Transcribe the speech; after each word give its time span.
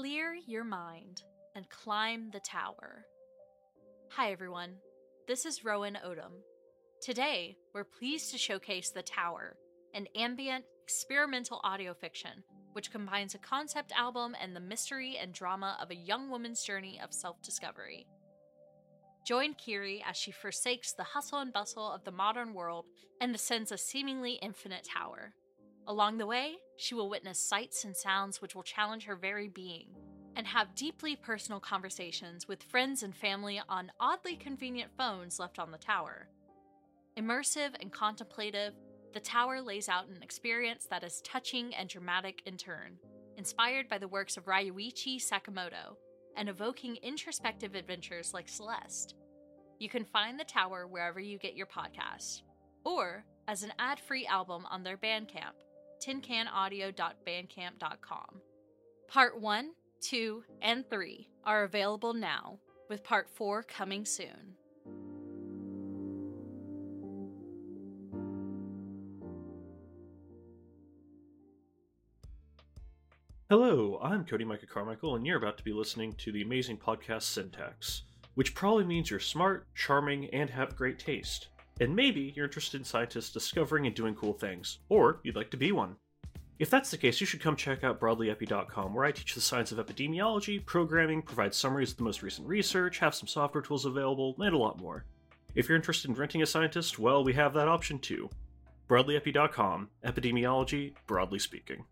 Clear 0.00 0.34
your 0.46 0.64
mind 0.64 1.24
and 1.54 1.68
climb 1.68 2.30
the 2.30 2.40
tower. 2.40 3.04
Hi, 4.12 4.32
everyone. 4.32 4.76
This 5.28 5.44
is 5.44 5.62
Rowan 5.62 5.98
Odom. 6.02 6.40
Today, 7.02 7.58
we're 7.74 7.84
pleased 7.84 8.30
to 8.30 8.38
showcase 8.38 8.88
The 8.88 9.02
Tower, 9.02 9.58
an 9.92 10.06
ambient, 10.16 10.64
experimental 10.82 11.60
audio 11.64 11.92
fiction 11.92 12.42
which 12.72 12.90
combines 12.90 13.34
a 13.34 13.38
concept 13.40 13.92
album 13.94 14.34
and 14.40 14.56
the 14.56 14.60
mystery 14.60 15.18
and 15.20 15.34
drama 15.34 15.76
of 15.82 15.90
a 15.90 15.94
young 15.94 16.30
woman's 16.30 16.62
journey 16.62 16.98
of 17.04 17.12
self 17.12 17.42
discovery. 17.42 18.06
Join 19.26 19.52
Kiri 19.52 20.02
as 20.08 20.16
she 20.16 20.30
forsakes 20.30 20.94
the 20.94 21.04
hustle 21.04 21.40
and 21.40 21.52
bustle 21.52 21.92
of 21.92 22.04
the 22.04 22.10
modern 22.10 22.54
world 22.54 22.86
and 23.20 23.34
ascends 23.34 23.70
a 23.70 23.76
seemingly 23.76 24.38
infinite 24.40 24.88
tower. 24.96 25.34
Along 25.86 26.16
the 26.16 26.26
way, 26.26 26.54
she 26.80 26.94
will 26.94 27.10
witness 27.10 27.38
sights 27.38 27.84
and 27.84 27.94
sounds 27.94 28.40
which 28.40 28.54
will 28.54 28.62
challenge 28.62 29.04
her 29.04 29.14
very 29.14 29.48
being, 29.48 29.88
and 30.34 30.46
have 30.46 30.74
deeply 30.74 31.14
personal 31.14 31.60
conversations 31.60 32.48
with 32.48 32.62
friends 32.62 33.02
and 33.02 33.14
family 33.14 33.60
on 33.68 33.92
oddly 34.00 34.34
convenient 34.34 34.90
phones 34.96 35.38
left 35.38 35.58
on 35.58 35.70
the 35.70 35.78
tower. 35.78 36.28
Immersive 37.18 37.74
and 37.80 37.92
contemplative, 37.92 38.72
the 39.12 39.20
tower 39.20 39.60
lays 39.60 39.90
out 39.90 40.08
an 40.08 40.22
experience 40.22 40.86
that 40.88 41.04
is 41.04 41.20
touching 41.20 41.74
and 41.74 41.86
dramatic 41.86 42.40
in 42.46 42.56
turn, 42.56 42.96
inspired 43.36 43.88
by 43.90 43.98
the 43.98 44.08
works 44.08 44.38
of 44.38 44.46
Ryuichi 44.46 45.20
Sakamoto, 45.20 45.96
and 46.36 46.48
evoking 46.48 46.96
introspective 47.02 47.74
adventures 47.74 48.32
like 48.32 48.48
Celeste. 48.48 49.16
You 49.78 49.90
can 49.90 50.04
find 50.06 50.40
the 50.40 50.44
tower 50.44 50.86
wherever 50.86 51.20
you 51.20 51.36
get 51.36 51.56
your 51.56 51.66
podcasts, 51.66 52.40
or 52.84 53.24
as 53.48 53.64
an 53.64 53.72
ad 53.78 54.00
free 54.00 54.26
album 54.26 54.64
on 54.70 54.82
their 54.82 54.96
Bandcamp 54.96 55.56
tincanaudio.bandcamp.com. 56.00 58.40
Part 59.08 59.40
1, 59.40 59.70
2, 60.00 60.44
and 60.62 60.88
3 60.88 61.28
are 61.44 61.64
available 61.64 62.14
now, 62.14 62.58
with 62.88 63.04
Part 63.04 63.28
4 63.28 63.64
coming 63.64 64.04
soon. 64.04 64.54
Hello, 73.50 73.98
I'm 74.00 74.24
Cody 74.24 74.44
Micah 74.44 74.66
Carmichael, 74.66 75.16
and 75.16 75.26
you're 75.26 75.36
about 75.36 75.58
to 75.58 75.64
be 75.64 75.72
listening 75.72 76.12
to 76.18 76.30
the 76.30 76.42
amazing 76.42 76.76
podcast 76.76 77.22
Syntax, 77.22 78.02
which 78.36 78.54
probably 78.54 78.84
means 78.84 79.10
you're 79.10 79.18
smart, 79.18 79.66
charming, 79.74 80.26
and 80.26 80.50
have 80.50 80.76
great 80.76 81.00
taste. 81.00 81.48
And 81.80 81.96
maybe 81.96 82.34
you're 82.36 82.44
interested 82.44 82.78
in 82.78 82.84
scientists 82.84 83.32
discovering 83.32 83.86
and 83.86 83.96
doing 83.96 84.14
cool 84.14 84.34
things, 84.34 84.78
or 84.90 85.20
you'd 85.22 85.34
like 85.34 85.50
to 85.50 85.56
be 85.56 85.72
one. 85.72 85.96
If 86.58 86.68
that's 86.68 86.90
the 86.90 86.98
case, 86.98 87.22
you 87.22 87.26
should 87.26 87.40
come 87.40 87.56
check 87.56 87.82
out 87.82 87.98
broadlyepi.com, 87.98 88.92
where 88.92 89.06
I 89.06 89.12
teach 89.12 89.34
the 89.34 89.40
science 89.40 89.72
of 89.72 89.78
epidemiology, 89.78 90.62
programming, 90.66 91.22
provide 91.22 91.54
summaries 91.54 91.92
of 91.92 91.96
the 91.96 92.02
most 92.02 92.22
recent 92.22 92.46
research, 92.46 92.98
have 92.98 93.14
some 93.14 93.26
software 93.26 93.62
tools 93.62 93.86
available, 93.86 94.36
and 94.38 94.54
a 94.54 94.58
lot 94.58 94.78
more. 94.78 95.06
If 95.54 95.68
you're 95.68 95.76
interested 95.76 96.10
in 96.10 96.16
renting 96.16 96.42
a 96.42 96.46
scientist, 96.46 96.98
well, 96.98 97.24
we 97.24 97.32
have 97.32 97.54
that 97.54 97.66
option 97.66 97.98
too. 97.98 98.28
Broadlyepi.com, 98.90 99.88
epidemiology, 100.04 100.92
broadly 101.06 101.38
speaking. 101.38 101.86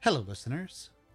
Hello, 0.00 0.20
listeners. 0.20 0.90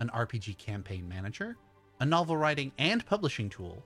an 0.00 0.10
RPG 0.14 0.58
campaign 0.58 1.08
manager, 1.08 1.56
a 2.00 2.06
novel 2.06 2.36
writing 2.36 2.72
and 2.78 3.04
publishing 3.06 3.48
tool, 3.48 3.82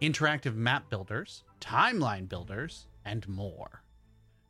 interactive 0.00 0.54
map 0.54 0.88
builders, 0.88 1.44
timeline 1.60 2.28
builders, 2.28 2.86
and 3.04 3.28
more. 3.28 3.82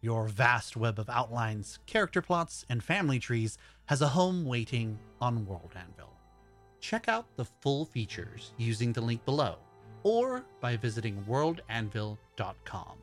Your 0.00 0.28
vast 0.28 0.76
web 0.76 0.98
of 0.98 1.10
outlines, 1.10 1.78
character 1.86 2.22
plots, 2.22 2.64
and 2.68 2.82
family 2.82 3.18
trees 3.18 3.58
has 3.86 4.00
a 4.00 4.08
home 4.08 4.44
waiting 4.44 4.98
on 5.20 5.44
World 5.44 5.72
Anvil. 5.76 6.14
Check 6.80 7.08
out 7.08 7.26
the 7.36 7.44
full 7.44 7.84
features 7.84 8.54
using 8.56 8.92
the 8.92 9.02
link 9.02 9.24
below 9.24 9.58
or 10.02 10.44
by 10.60 10.76
visiting 10.76 11.22
worldanvil.com. 11.24 12.96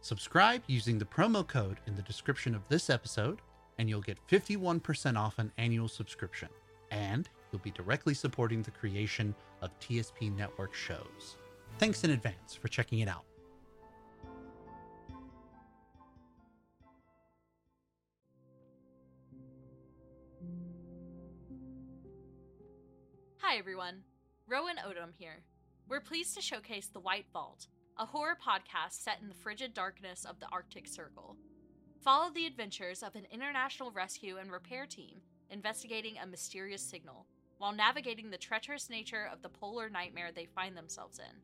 Subscribe 0.00 0.62
using 0.66 0.98
the 0.98 1.04
promo 1.06 1.46
code 1.46 1.78
in 1.86 1.94
the 1.94 2.02
description 2.02 2.54
of 2.54 2.68
this 2.68 2.90
episode, 2.90 3.40
and 3.78 3.88
you'll 3.88 4.02
get 4.02 4.18
51% 4.28 5.16
off 5.16 5.38
an 5.38 5.50
annual 5.56 5.88
subscription. 5.88 6.50
And 6.90 7.28
you'll 7.54 7.60
be 7.60 7.70
directly 7.70 8.14
supporting 8.14 8.62
the 8.62 8.70
creation 8.72 9.32
of 9.62 9.70
TSP 9.78 10.36
Network 10.36 10.74
shows. 10.74 11.36
Thanks 11.78 12.02
in 12.02 12.10
advance 12.10 12.56
for 12.60 12.66
checking 12.66 12.98
it 12.98 13.08
out. 13.08 13.24
Hi, 23.38 23.56
everyone. 23.56 24.02
Rowan 24.48 24.76
Odom 24.78 25.12
here. 25.16 25.44
We're 25.88 26.00
pleased 26.00 26.34
to 26.34 26.42
showcase 26.42 26.88
The 26.92 26.98
White 26.98 27.26
Vault, 27.32 27.68
a 28.00 28.06
horror 28.06 28.36
podcast 28.44 29.04
set 29.04 29.20
in 29.22 29.28
the 29.28 29.34
frigid 29.34 29.74
darkness 29.74 30.24
of 30.24 30.40
the 30.40 30.48
Arctic 30.50 30.88
Circle. 30.88 31.36
Follow 32.02 32.32
the 32.32 32.46
adventures 32.46 33.04
of 33.04 33.14
an 33.14 33.28
international 33.30 33.92
rescue 33.92 34.38
and 34.38 34.50
repair 34.50 34.86
team 34.86 35.20
investigating 35.50 36.16
a 36.18 36.26
mysterious 36.26 36.82
signal 36.82 37.26
while 37.58 37.72
navigating 37.72 38.30
the 38.30 38.38
treacherous 38.38 38.90
nature 38.90 39.28
of 39.32 39.42
the 39.42 39.48
polar 39.48 39.88
nightmare 39.88 40.30
they 40.34 40.46
find 40.46 40.76
themselves 40.76 41.18
in. 41.18 41.40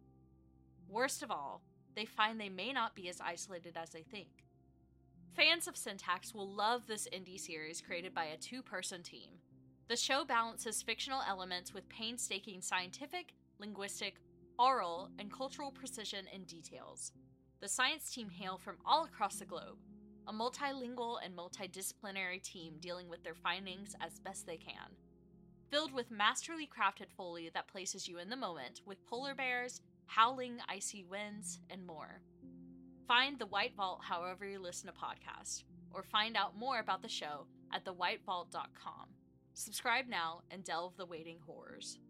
Worst 0.89 1.23
of 1.23 1.31
all, 1.31 1.63
they 1.95 2.05
find 2.05 2.41
they 2.41 2.49
may 2.49 2.73
not 2.73 2.95
be 2.95 3.09
as 3.09 3.21
isolated 3.21 3.77
as 3.77 3.91
they 3.91 4.03
think. 4.03 4.45
Fans 5.37 5.69
of 5.69 5.77
Syntax 5.77 6.35
will 6.35 6.49
love 6.49 6.87
this 6.87 7.09
indie 7.13 7.39
series 7.39 7.81
created 7.81 8.15
by 8.15 8.25
a 8.25 8.37
two 8.37 8.63
person 8.63 9.03
team. 9.03 9.31
The 9.89 9.97
show 9.97 10.25
balances 10.25 10.83
fictional 10.83 11.23
elements 11.29 11.73
with 11.73 11.89
painstaking 11.89 12.61
scientific, 12.61 13.33
linguistic, 13.59 14.17
oral, 14.59 15.11
and 15.19 15.33
cultural 15.33 15.71
precision 15.71 16.27
and 16.33 16.47
details. 16.47 17.13
The 17.61 17.69
science 17.69 18.11
team 18.11 18.29
hail 18.29 18.59
from 18.59 18.77
all 18.85 19.05
across 19.05 19.37
the 19.37 19.45
globe, 19.45 19.79
a 20.27 20.33
multilingual 20.33 21.19
and 21.25 21.37
multidisciplinary 21.37 22.43
team 22.43 22.75
dealing 22.81 23.09
with 23.09 23.23
their 23.25 23.35
findings 23.35 23.95
as 24.01 24.19
best 24.19 24.47
they 24.47 24.57
can. 24.57 24.95
Filled 25.71 25.93
with 25.93 26.11
masterly 26.11 26.69
crafted 26.69 27.11
foley 27.17 27.49
that 27.55 27.69
places 27.69 28.09
you 28.09 28.19
in 28.19 28.29
the 28.29 28.37
moment 28.37 28.81
with 28.85 29.07
polar 29.07 29.37
bears, 29.37 29.81
howling 30.07 30.59
icy 30.69 31.05
winds, 31.05 31.61
and 31.71 31.87
more. 31.87 32.21
Find 33.07 33.39
The 33.39 33.47
White 33.47 33.77
Vault 33.77 34.01
however 34.03 34.45
you 34.45 34.59
listen 34.59 34.89
to 34.89 34.93
podcasts, 34.93 35.63
or 35.93 36.03
find 36.03 36.37
out 36.37 36.59
more 36.59 36.81
about 36.81 37.03
the 37.03 37.09
show 37.09 37.47
at 37.73 37.85
thewhitevault.com. 37.85 39.09
Subscribe 39.55 40.09
now 40.09 40.41
and 40.51 40.65
delve 40.65 40.97
the 40.97 41.07
waiting 41.07 41.39
horrors. 41.47 42.01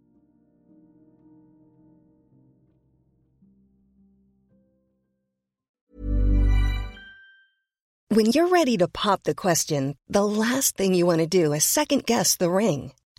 When 8.09 8.27
you're 8.33 8.49
ready 8.49 8.77
to 8.79 8.89
pop 8.89 9.23
the 9.25 9.35
question, 9.35 9.97
the 10.09 10.25
last 10.25 10.77
thing 10.77 10.95
you 10.95 11.07
want 11.07 11.21
to 11.21 11.27
do 11.27 11.53
is 11.53 11.65
second 11.65 12.07
guess 12.07 12.37
the 12.37 12.51
ring. 12.51 12.93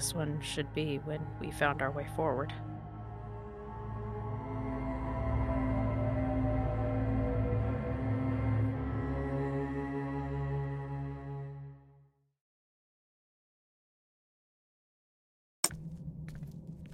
This 0.00 0.14
one 0.14 0.40
should 0.40 0.72
be 0.72 0.96
when 1.04 1.20
we 1.42 1.50
found 1.50 1.82
our 1.82 1.90
way 1.90 2.06
forward. 2.16 2.54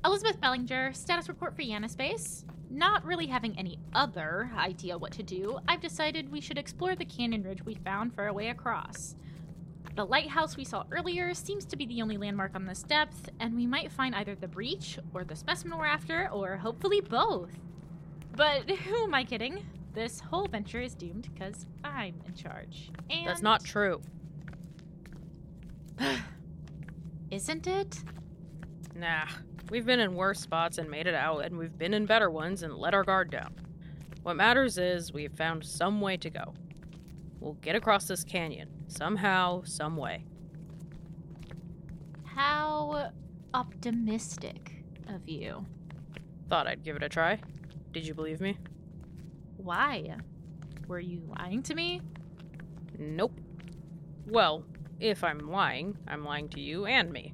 Elizabeth 0.04 0.40
Bellanger, 0.40 0.92
status 0.92 1.28
report 1.28 1.54
for 1.54 1.62
Yanispace. 1.62 2.42
Not 2.70 3.04
really 3.04 3.26
having 3.28 3.56
any 3.56 3.78
other 3.94 4.50
idea 4.58 4.98
what 4.98 5.12
to 5.12 5.22
do, 5.22 5.60
I've 5.68 5.80
decided 5.80 6.32
we 6.32 6.40
should 6.40 6.58
explore 6.58 6.96
the 6.96 7.04
canyon 7.04 7.44
ridge 7.44 7.64
we 7.64 7.76
found 7.76 8.16
for 8.16 8.24
our 8.24 8.32
way 8.32 8.48
across. 8.48 9.14
The 9.94 10.04
lighthouse 10.04 10.56
we 10.56 10.64
saw 10.64 10.84
earlier 10.90 11.32
seems 11.32 11.64
to 11.66 11.76
be 11.76 11.86
the 11.86 12.02
only 12.02 12.16
landmark 12.16 12.54
on 12.54 12.66
this 12.66 12.82
depth, 12.82 13.30
and 13.40 13.54
we 13.54 13.66
might 13.66 13.90
find 13.90 14.14
either 14.14 14.34
the 14.34 14.48
breach, 14.48 14.98
or 15.14 15.24
the 15.24 15.36
specimen 15.36 15.78
we're 15.78 15.86
after, 15.86 16.28
or 16.30 16.56
hopefully 16.56 17.00
both. 17.00 17.50
But 18.34 18.70
who 18.70 19.04
am 19.04 19.14
I 19.14 19.24
kidding? 19.24 19.64
This 19.94 20.20
whole 20.20 20.46
venture 20.46 20.82
is 20.82 20.94
doomed 20.94 21.30
because 21.32 21.66
I'm 21.82 22.20
in 22.26 22.34
charge. 22.34 22.90
And 23.08 23.26
That's 23.26 23.40
not 23.40 23.64
true. 23.64 24.02
Isn't 27.30 27.66
it? 27.66 28.04
Nah. 28.94 29.26
We've 29.70 29.86
been 29.86 30.00
in 30.00 30.14
worse 30.14 30.40
spots 30.40 30.78
and 30.78 30.88
made 30.90 31.06
it 31.06 31.14
out, 31.14 31.44
and 31.44 31.56
we've 31.56 31.76
been 31.76 31.94
in 31.94 32.06
better 32.06 32.30
ones 32.30 32.62
and 32.62 32.74
let 32.74 32.94
our 32.94 33.02
guard 33.02 33.30
down. 33.30 33.54
What 34.22 34.36
matters 34.36 34.78
is 34.78 35.12
we've 35.12 35.32
found 35.32 35.64
some 35.64 36.00
way 36.00 36.16
to 36.18 36.30
go. 36.30 36.54
We'll 37.40 37.54
get 37.54 37.76
across 37.76 38.06
this 38.06 38.24
canyon, 38.24 38.68
somehow, 38.88 39.62
some 39.64 39.96
way. 39.96 40.24
How 42.24 43.10
optimistic 43.54 44.84
of 45.08 45.28
you. 45.28 45.64
Thought 46.48 46.66
I'd 46.66 46.84
give 46.84 46.96
it 46.96 47.02
a 47.02 47.08
try. 47.08 47.40
Did 47.92 48.06
you 48.06 48.14
believe 48.14 48.40
me? 48.40 48.58
Why? 49.56 50.16
Were 50.86 51.00
you 51.00 51.22
lying 51.38 51.62
to 51.64 51.74
me? 51.74 52.00
Nope. 52.98 53.32
Well, 54.26 54.64
if 55.00 55.24
I'm 55.24 55.50
lying, 55.50 55.96
I'm 56.06 56.24
lying 56.24 56.48
to 56.50 56.60
you 56.60 56.86
and 56.86 57.12
me. 57.12 57.32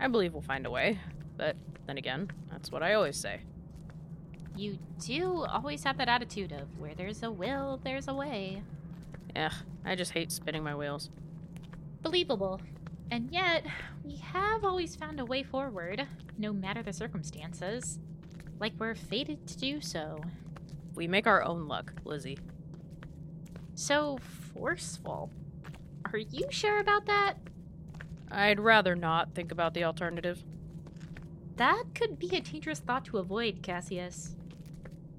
I 0.00 0.08
believe 0.08 0.32
we'll 0.32 0.42
find 0.42 0.66
a 0.66 0.70
way, 0.70 0.98
but 1.36 1.56
then 1.86 1.98
again, 1.98 2.30
that's 2.50 2.70
what 2.70 2.82
I 2.82 2.94
always 2.94 3.16
say. 3.16 3.40
You 4.56 4.78
do 5.04 5.44
always 5.44 5.84
have 5.84 5.98
that 5.98 6.08
attitude 6.08 6.52
of 6.52 6.78
where 6.78 6.94
there's 6.94 7.22
a 7.22 7.30
will, 7.30 7.80
there's 7.82 8.08
a 8.08 8.14
way. 8.14 8.62
Ugh, 9.36 9.52
I 9.84 9.94
just 9.94 10.12
hate 10.12 10.32
spinning 10.32 10.64
my 10.64 10.74
wheels. 10.74 11.10
Believable. 12.02 12.60
And 13.10 13.30
yet, 13.30 13.64
we 14.04 14.16
have 14.16 14.64
always 14.64 14.94
found 14.94 15.20
a 15.20 15.24
way 15.24 15.42
forward, 15.42 16.06
no 16.36 16.52
matter 16.52 16.82
the 16.82 16.92
circumstances. 16.92 17.98
Like 18.60 18.72
we're 18.78 18.94
fated 18.94 19.46
to 19.46 19.58
do 19.58 19.80
so. 19.80 20.20
We 20.94 21.06
make 21.06 21.26
our 21.26 21.42
own 21.42 21.68
luck, 21.68 21.92
Lizzie. 22.04 22.38
So 23.74 24.18
forceful. 24.52 25.30
Are 26.12 26.18
you 26.18 26.46
sure 26.50 26.80
about 26.80 27.06
that? 27.06 27.34
I'd 28.30 28.60
rather 28.60 28.94
not 28.94 29.34
think 29.34 29.52
about 29.52 29.74
the 29.74 29.84
alternative. 29.84 30.42
That 31.56 31.84
could 31.94 32.18
be 32.18 32.36
a 32.36 32.40
dangerous 32.40 32.80
thought 32.80 33.04
to 33.06 33.18
avoid, 33.18 33.62
Cassius. 33.62 34.36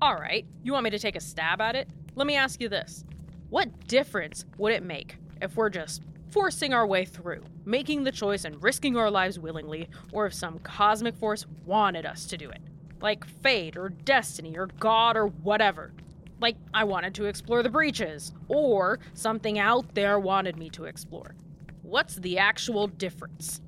Alright, 0.01 0.45
you 0.63 0.73
want 0.73 0.83
me 0.83 0.89
to 0.91 0.99
take 0.99 1.15
a 1.15 1.21
stab 1.21 1.59
at 1.59 1.75
it? 1.75 1.89
Let 2.15 2.27
me 2.27 2.35
ask 2.35 2.61
you 2.61 2.69
this 2.69 3.03
What 3.49 3.87
difference 3.87 4.45
would 4.57 4.73
it 4.73 4.83
make 4.83 5.17
if 5.41 5.55
we're 5.55 5.69
just 5.69 6.03
forcing 6.29 6.73
our 6.73 6.85
way 6.85 7.05
through, 7.05 7.43
making 7.65 8.03
the 8.03 8.11
choice 8.11 8.45
and 8.45 8.61
risking 8.61 8.95
our 8.95 9.09
lives 9.09 9.39
willingly, 9.39 9.89
or 10.11 10.27
if 10.27 10.33
some 10.33 10.59
cosmic 10.59 11.15
force 11.17 11.45
wanted 11.65 12.05
us 12.05 12.25
to 12.27 12.37
do 12.37 12.49
it? 12.49 12.61
Like 13.01 13.25
fate 13.25 13.75
or 13.75 13.89
destiny 13.89 14.55
or 14.57 14.67
God 14.79 15.17
or 15.17 15.27
whatever. 15.27 15.93
Like 16.39 16.57
I 16.73 16.83
wanted 16.83 17.15
to 17.15 17.25
explore 17.25 17.63
the 17.63 17.69
breaches, 17.69 18.33
or 18.47 18.99
something 19.13 19.57
out 19.57 19.95
there 19.95 20.19
wanted 20.19 20.57
me 20.57 20.69
to 20.71 20.85
explore. 20.85 21.35
What's 21.81 22.15
the 22.15 22.37
actual 22.37 22.87
difference? 22.87 23.61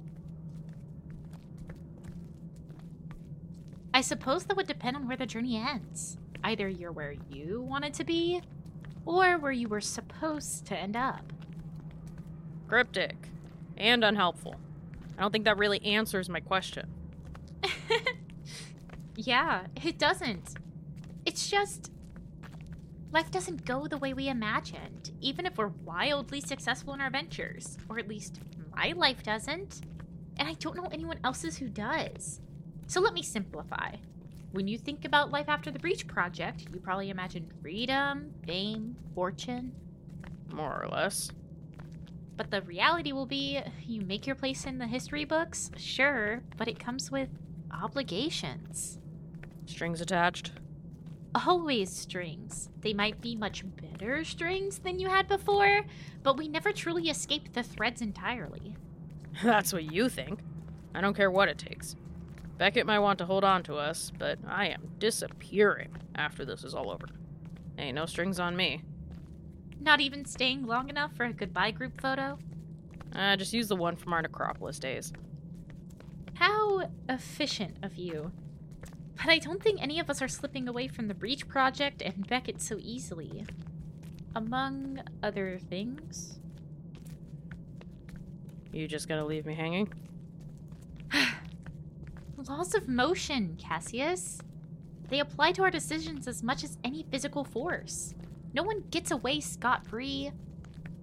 I 3.94 4.01
suppose 4.01 4.45
that 4.45 4.56
would 4.56 4.68
depend 4.68 4.95
on 4.95 5.07
where 5.07 5.18
the 5.18 5.25
journey 5.25 5.57
ends. 5.57 6.18
Either 6.44 6.68
you're 6.68 6.92
where 6.92 7.16
you 7.30 7.62
wanted 7.62 7.94
to 7.95 8.04
be, 8.04 8.42
or 9.06 9.38
where 9.38 9.51
you 9.51 9.68
were 9.68 9.81
supposed 9.81 10.65
to 10.65 10.77
end 10.77 10.95
up. 10.95 11.33
Cryptic 12.68 13.16
and 13.78 14.04
unhelpful. 14.04 14.56
I 15.18 15.21
don't 15.21 15.31
think 15.31 15.45
that 15.45 15.57
really 15.57 15.83
answers 15.83 16.30
my 16.30 16.40
question. 16.40 16.90
yeah, 19.16 19.66
it 19.83 19.97
doesn't. 19.97 20.56
It's 21.25 21.49
just. 21.49 21.92
Life 23.11 23.30
doesn't 23.30 23.66
go 23.66 23.87
the 23.87 23.97
way 23.97 24.14
we 24.14 24.30
imagined, 24.30 25.11
even 25.19 25.45
if 25.45 25.57
we're 25.57 25.68
wildly 25.68 26.40
successful 26.40 26.94
in 26.94 27.02
our 27.02 27.09
ventures. 27.09 27.78
Or 27.90 27.99
at 27.99 28.07
least 28.07 28.40
my 28.73 28.94
life 28.95 29.21
doesn't. 29.21 29.81
And 30.37 30.47
I 30.47 30.54
don't 30.54 30.78
know 30.78 30.87
anyone 30.92 31.19
else's 31.23 31.57
who 31.57 31.68
does. 31.68 32.40
So 32.87 33.02
let 33.02 33.14
me 33.14 33.21
simplify. 33.21 33.95
When 34.51 34.67
you 34.67 34.77
think 34.77 35.05
about 35.05 35.31
life 35.31 35.47
after 35.47 35.71
the 35.71 35.79
Breach 35.79 36.05
Project, 36.07 36.65
you 36.73 36.79
probably 36.81 37.09
imagine 37.09 37.49
freedom, 37.61 38.33
fame, 38.45 38.97
fortune. 39.15 39.71
More 40.51 40.83
or 40.83 40.89
less. 40.89 41.31
But 42.35 42.51
the 42.51 42.61
reality 42.61 43.13
will 43.13 43.25
be 43.25 43.61
you 43.85 44.01
make 44.01 44.27
your 44.27 44.35
place 44.35 44.65
in 44.65 44.77
the 44.77 44.87
history 44.87 45.23
books, 45.23 45.71
sure, 45.77 46.43
but 46.57 46.67
it 46.67 46.79
comes 46.79 47.09
with 47.09 47.29
obligations. 47.71 48.99
Strings 49.67 50.01
attached. 50.01 50.51
Always 51.33 51.89
strings. 51.89 52.67
They 52.81 52.93
might 52.93 53.21
be 53.21 53.37
much 53.37 53.63
better 53.77 54.25
strings 54.25 54.79
than 54.79 54.99
you 54.99 55.07
had 55.07 55.29
before, 55.29 55.85
but 56.23 56.35
we 56.35 56.49
never 56.49 56.73
truly 56.73 57.09
escape 57.09 57.53
the 57.53 57.63
threads 57.63 58.01
entirely. 58.01 58.75
That's 59.43 59.71
what 59.71 59.93
you 59.93 60.09
think. 60.09 60.39
I 60.93 60.99
don't 60.99 61.15
care 61.15 61.31
what 61.31 61.47
it 61.47 61.57
takes. 61.57 61.95
Beckett 62.61 62.85
might 62.85 62.99
want 62.99 63.18
to 63.18 63.25
hold 63.25 63.44
on 63.44 63.63
to 63.63 63.73
us, 63.73 64.11
but 64.19 64.37
I 64.47 64.68
am 64.68 64.91
disappearing 64.99 65.97
after 66.13 66.45
this 66.45 66.63
is 66.63 66.75
all 66.75 66.91
over. 66.91 67.07
Ain't 67.80 67.95
no 67.95 68.06
strings 68.06 68.39
on 68.39 68.56
me. 68.56 68.83
Not 69.80 69.99
even 69.99 70.25
staying 70.25 70.68
long 70.68 70.87
enough 70.87 71.11
for 71.15 71.23
a 71.23 71.33
goodbye 71.33 71.71
group 71.71 71.99
photo? 71.99 72.37
Uh, 73.15 73.35
just 73.35 73.51
use 73.51 73.68
the 73.68 73.75
one 73.75 73.95
from 73.95 74.13
our 74.13 74.21
Necropolis 74.21 74.77
days. 74.77 75.11
How 76.35 76.87
efficient 77.09 77.77
of 77.81 77.95
you. 77.95 78.31
But 79.15 79.30
I 79.30 79.39
don't 79.39 79.63
think 79.63 79.81
any 79.81 79.99
of 79.99 80.11
us 80.11 80.21
are 80.21 80.27
slipping 80.27 80.68
away 80.68 80.87
from 80.87 81.07
the 81.07 81.15
Breach 81.15 81.47
Project 81.47 82.03
and 82.03 82.27
Beckett 82.27 82.61
so 82.61 82.77
easily. 82.80 83.44
Among 84.35 85.01
other 85.23 85.57
things. 85.68 86.37
You 88.71 88.87
just 88.87 89.07
gonna 89.07 89.25
leave 89.25 89.47
me 89.47 89.56
hanging? 89.56 89.91
Laws 92.48 92.74
of 92.74 92.88
motion, 92.88 93.56
Cassius. 93.62 94.40
They 95.10 95.19
apply 95.19 95.52
to 95.52 95.64
our 95.64 95.69
decisions 95.69 96.28
as 96.28 96.42
much 96.42 96.64
as 96.64 96.80
any 96.83 97.06
physical 97.12 97.44
force. 97.44 98.16
No 98.56 98.64
one 98.64 98.83
gets 98.90 99.12
away 99.12 99.42
scot 99.42 99.86
free. 99.86 100.31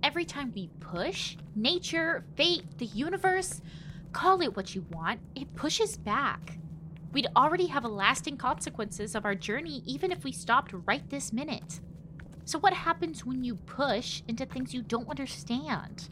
Every 0.03 0.25
time 0.25 0.53
we 0.53 0.69
push, 0.81 1.37
nature, 1.55 2.25
fate, 2.35 2.79
the 2.79 2.87
universe, 2.87 3.61
call 4.13 4.43
it 4.43 4.57
what 4.57 4.75
you 4.75 4.85
want, 4.91 5.21
it 5.37 5.55
pushes 5.55 5.97
back. 5.97 6.59
We'd 7.13 7.29
already 7.37 7.67
have 7.67 7.85
lasting 7.85 8.37
consequences 8.37 9.15
of 9.15 9.25
our 9.25 9.37
journey 9.37 9.83
even 9.87 10.11
if 10.11 10.25
we 10.25 10.33
stopped 10.33 10.73
right 10.87 11.09
this 11.09 11.33
minute. 11.33 11.79
So, 12.47 12.59
what 12.59 12.73
happens 12.73 13.25
when 13.25 13.45
you 13.45 13.55
push 13.55 14.23
into 14.27 14.45
things 14.45 14.75
you 14.75 14.83
don't 14.83 15.09
understand? 15.09 16.09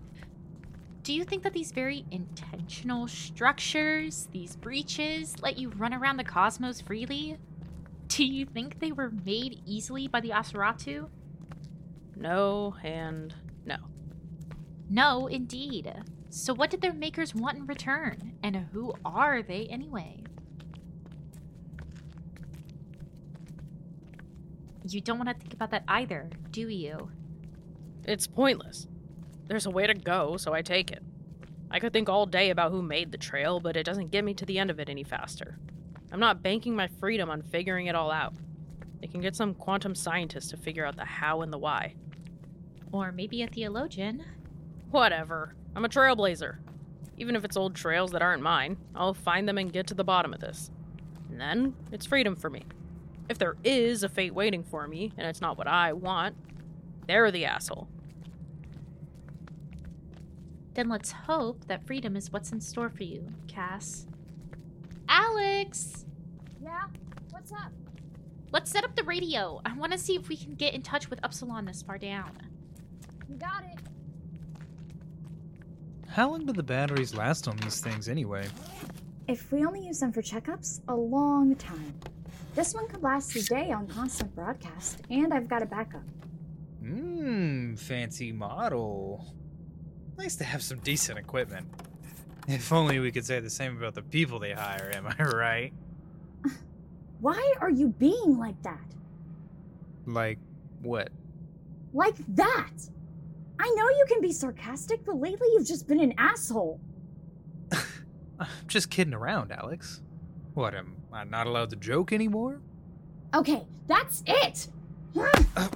Do 1.07 1.15
you 1.15 1.23
think 1.23 1.45
that 1.45 1.53
these 1.53 1.71
very 1.71 2.05
intentional 2.11 3.07
structures, 3.07 4.27
these 4.33 4.57
breaches, 4.57 5.41
let 5.41 5.57
you 5.57 5.69
run 5.71 5.95
around 5.95 6.17
the 6.17 6.25
cosmos 6.25 6.81
freely? 6.81 7.39
Do 8.09 8.25
you 8.25 8.45
think 8.45 8.81
they 8.81 8.91
were 8.91 9.13
made 9.25 9.63
easily 9.65 10.09
by 10.09 10.19
the 10.19 10.31
Asuratu? 10.31 11.09
No, 12.17 12.75
and 12.83 13.33
no. 13.65 13.77
No, 14.91 15.29
indeed. 15.29 15.95
So, 16.31 16.53
what 16.53 16.71
did 16.71 16.81
their 16.81 16.93
makers 16.93 17.37
want 17.37 17.57
in 17.57 17.67
return? 17.67 18.33
And 18.43 18.57
who 18.73 18.93
are 19.05 19.45
they 19.45 19.67
anyway? 19.67 20.25
You 24.89 25.01
don't 25.01 25.19
want 25.19 25.29
to 25.29 25.37
think 25.37 25.55
about 25.55 25.71
that 25.71 25.85
either, 25.87 26.31
do 26.51 26.69
you? 26.69 27.13
It's 28.03 28.27
pointless. 28.27 28.89
There's 29.47 29.67
a 29.67 29.71
way 29.71 29.87
to 29.87 29.95
go, 29.95 30.37
so 30.37 30.53
I 30.53 30.63
take 30.63 30.91
it. 30.91 31.03
I 31.71 31.81
could 31.81 31.93
think 31.93 32.09
all 32.09 32.27
day 32.27 32.51
about 32.51 32.71
who 32.71 32.83
made 32.83 33.13
the 33.13 33.19
trail, 33.19 33.61
but 33.61 33.77
it 33.77 33.85
doesn't 33.85 34.11
get 34.11 34.25
me 34.25 34.35
to 34.35 34.47
the 34.47 34.59
end 34.59 34.71
of 34.71 34.79
it 34.79 34.89
any 34.89 35.05
faster. 35.05 35.59
I'm 36.13 36.21
not 36.21 36.43
banking 36.43 36.75
my 36.75 36.89
freedom 36.89 37.31
on 37.31 37.43
figuring 37.43 37.87
it 37.87 37.95
all 37.95 38.11
out. 38.11 38.35
They 39.01 39.07
can 39.07 39.21
get 39.21 39.37
some 39.37 39.55
quantum 39.55 39.95
scientist 39.95 40.51
to 40.51 40.57
figure 40.57 40.85
out 40.85 40.97
the 40.97 41.05
how 41.05 41.43
and 41.43 41.53
the 41.53 41.59
why. 41.59 41.95
Or 42.93 43.13
maybe 43.13 43.43
a 43.43 43.49
theologian. 43.49 44.25
Whatever. 44.91 45.55
I'm 45.75 45.85
a 45.85 45.89
trailblazer. 45.89 46.57
Even 47.19 47.37
if 47.37 47.45
it's 47.45 47.57
old 47.57 47.75
trails 47.75 48.13
that 48.13 48.23
aren't 48.23 48.43
mine, 48.43 48.77
I'll 48.95 49.15
find 49.15 49.49
them 49.49 49.59
and 49.59 49.73
get 49.73 49.87
to 49.89 49.95
the 49.95 50.05
bottom 50.05 50.33
of 50.33 50.41
this. 50.41 50.71
And 51.31 51.41
then 51.41 51.75
it's 51.93 52.07
freedom 52.07 52.37
for 52.37 52.51
me. 52.51 52.65
If 53.29 53.39
there 53.39 53.57
is 53.65 54.03
a 54.03 54.09
fate 54.09 54.35
waiting 54.35 54.63
for 54.63 54.87
me, 54.87 55.13
and 55.19 55.27
it's 55.27 55.41
not 55.41 55.59
what 55.59 55.67
I 55.67 55.93
want, 55.93 56.37
they're 57.07 57.31
the 57.31 57.45
asshole. 57.45 57.89
Then 60.77 60.91
let's 60.91 61.11
hope 61.11 61.65
that 61.69 61.87
freedom 61.87 62.17
is 62.17 62.31
what's 62.31 62.53
in 62.53 62.61
store 62.61 62.91
for 62.91 63.03
you, 63.03 63.27
Cass. 63.49 64.07
Alyx! 65.09 66.05
Yeah? 66.63 66.85
What's 67.31 67.51
up? 67.51 67.73
Let's 68.53 68.71
set 68.71 68.85
up 68.85 68.95
the 68.95 69.03
radio. 69.05 69.63
I 69.65 69.73
want 69.73 69.93
to 69.93 69.99
see 69.99 70.17
if 70.17 70.29
we 70.29 70.37
can 70.37 70.55
get 70.55 70.75
in 70.75 70.83
touch 70.83 71.09
with 71.09 71.19
Upsilon 71.23 71.65
this 71.65 71.81
far 71.81 71.97
down. 71.97 72.31
You 73.27 73.37
got 73.37 73.65
it. 73.65 73.79
How 76.09 76.29
long 76.29 76.45
do 76.45 76.53
the 76.53 76.63
batteries 76.63 77.15
last 77.15 77.49
on 77.49 77.57
these 77.57 77.81
things 77.81 78.07
anyway? 78.07 78.47
If 79.29 79.51
we 79.51 79.65
only 79.65 79.81
use 79.81 80.01
them 80.01 80.13
for 80.13 80.21
checkups, 80.21 80.83
a 80.89 80.95
long 80.95 81.55
time. 81.57 81.99
This 82.55 82.75
one 82.75 82.87
could 82.89 83.03
last 83.03 83.35
a 83.35 83.43
day 83.43 83.73
on 83.73 83.87
constant 83.87 84.35
broadcast, 84.35 85.01
and 85.09 85.33
I've 85.33 85.49
got 85.49 85.63
a 85.63 85.67
backup. 85.67 86.05
Mmm, 86.83 87.79
fancy 87.79 88.31
model. 88.31 89.33
Nice 90.19 90.37
to 90.37 90.45
have 90.45 90.63
some 90.63 90.79
decent 90.79 91.19
equipment. 91.19 91.67
If 92.49 92.73
only 92.73 92.99
we 93.01 93.11
could 93.11 93.27
say 93.27 93.41
the 93.41 93.51
same 93.51 93.77
about 93.77 93.95
the 93.95 94.03
people 94.03 94.39
they 94.39 94.53
hire, 94.53 94.91
am 94.95 95.07
I 95.07 95.23
right? 95.25 95.73
Why 97.21 97.55
are 97.61 97.71
you 97.71 97.89
being 97.89 98.39
like 98.39 98.61
that? 98.63 98.81
Like, 100.07 100.39
what? 100.83 101.11
Like 101.93 102.17
that! 102.37 102.73
I 103.59 103.75
know 103.77 103.89
you 103.89 104.05
can 104.09 104.21
be 104.21 104.33
sarcastic, 104.33 105.05
but 105.05 105.17
lately 105.17 105.49
you've 105.55 105.67
just 105.67 105.89
been 105.89 106.01
an 106.01 106.15
asshole. 106.19 106.79
I'm 107.73 108.47
just 108.69 108.91
kidding 108.91 109.15
around, 109.15 109.51
Alyx. 109.51 110.01
What, 110.55 110.75
am 110.75 110.97
I 111.13 111.25
not 111.25 111.47
allowed 111.47 111.71
to 111.71 111.77
joke 111.77 112.13
anymore? 112.13 112.61
Okay, 113.35 113.67
that's 113.87 114.23
it! 114.27 114.69
Uh, 115.57 115.69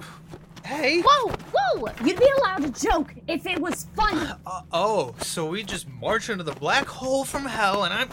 hey! 0.65 1.01
Whoa, 1.01 1.31
whoa! 1.53 1.87
You'd 2.03 2.19
be 2.19 2.29
allowed 2.39 2.73
to 2.73 2.87
joke 2.87 3.13
if 3.27 3.45
it 3.45 3.59
was 3.59 3.87
funny. 3.95 4.29
Uh, 4.45 4.61
oh, 4.71 5.15
so 5.21 5.47
we 5.47 5.63
just 5.63 5.87
march 5.89 6.29
into 6.29 6.43
the 6.43 6.53
black 6.53 6.87
hole 6.87 7.23
from 7.25 7.45
hell 7.45 7.83
and 7.83 7.93
I'm 7.93 8.09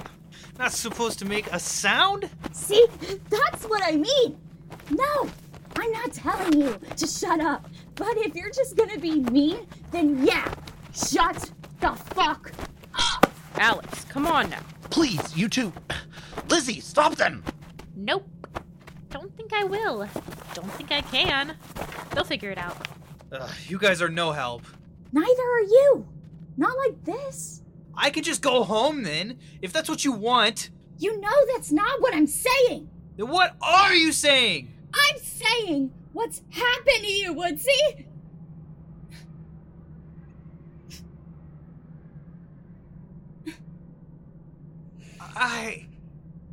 not 0.58 0.72
supposed 0.72 1.18
to 1.20 1.24
make 1.24 1.46
a 1.52 1.58
sound? 1.58 2.28
See, 2.52 2.84
that's 3.30 3.64
what 3.64 3.82
I 3.84 3.92
mean. 3.92 4.36
No, 4.90 5.28
I'm 5.76 5.92
not 5.92 6.12
telling 6.12 6.60
you 6.60 6.78
to 6.96 7.06
shut 7.06 7.40
up. 7.40 7.68
But 7.94 8.16
if 8.18 8.34
you're 8.34 8.50
just 8.50 8.76
gonna 8.76 8.98
be 8.98 9.20
mean, 9.20 9.66
then 9.92 10.26
yeah, 10.26 10.52
shut 10.92 11.50
the 11.80 11.92
fuck 11.92 12.52
up. 12.94 13.32
Alyx, 13.54 14.08
come 14.08 14.26
on 14.26 14.50
now. 14.50 14.60
Please, 14.90 15.36
you 15.36 15.48
two. 15.48 15.72
Lizzie, 16.48 16.80
stop 16.80 17.16
them! 17.16 17.44
Nope. 17.94 18.28
Don't 19.10 19.34
think 19.36 19.52
I 19.52 19.64
will. 19.64 20.08
Don't 20.54 20.70
think 20.72 20.92
I 20.92 21.00
can. 21.00 21.56
They'll 22.12 22.24
figure 22.24 22.50
it 22.50 22.58
out. 22.58 22.76
Ugh, 23.32 23.50
you 23.66 23.78
guys 23.78 24.02
are 24.02 24.08
no 24.08 24.32
help. 24.32 24.62
Neither 25.12 25.42
are 25.42 25.60
you. 25.60 26.06
Not 26.56 26.76
like 26.76 27.04
this. 27.04 27.62
I 27.94 28.10
could 28.10 28.24
just 28.24 28.42
go 28.42 28.64
home 28.64 29.02
then, 29.02 29.38
if 29.62 29.72
that's 29.72 29.88
what 29.88 30.04
you 30.04 30.12
want. 30.12 30.70
You 30.98 31.20
know 31.20 31.46
that's 31.54 31.72
not 31.72 32.00
what 32.00 32.14
I'm 32.14 32.26
saying. 32.26 32.88
Then 33.16 33.28
what 33.28 33.56
are 33.62 33.94
you 33.94 34.12
saying? 34.12 34.72
I'm 34.94 35.18
saying 35.20 35.92
what's 36.12 36.42
happened 36.50 37.02
to 37.02 37.12
you, 37.12 37.32
Woodsy. 37.32 38.06
I. 45.20 45.86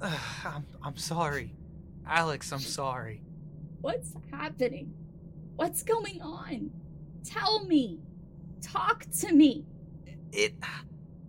Ugh, 0.02 0.20
I'm, 0.46 0.66
I'm 0.84 0.98
sorry. 0.98 1.52
Alyx, 2.08 2.52
I'm 2.52 2.60
sorry. 2.60 3.22
What's 3.82 4.14
happening? 4.32 4.94
What's 5.56 5.84
going 5.84 6.22
on? 6.22 6.72
Tell 7.24 7.66
me. 7.66 8.00
Talk 8.62 9.06
to 9.20 9.32
me. 9.32 9.66
It. 10.32 10.56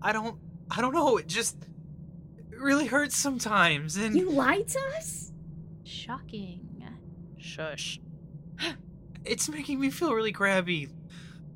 I 0.02 0.12
don't. 0.12 0.38
I 0.70 0.80
don't 0.80 0.94
know. 0.94 1.16
It 1.16 1.26
just. 1.26 1.56
It 2.50 2.58
really 2.58 2.86
hurts 2.86 3.16
sometimes, 3.16 3.96
and. 3.96 4.16
You 4.16 4.30
lied 4.30 4.68
to 4.68 4.80
us? 4.96 5.32
Shocking. 5.84 6.66
Shush. 7.38 8.00
It's 9.24 9.48
making 9.48 9.80
me 9.80 9.90
feel 9.90 10.14
really 10.14 10.32
grabby. 10.32 10.88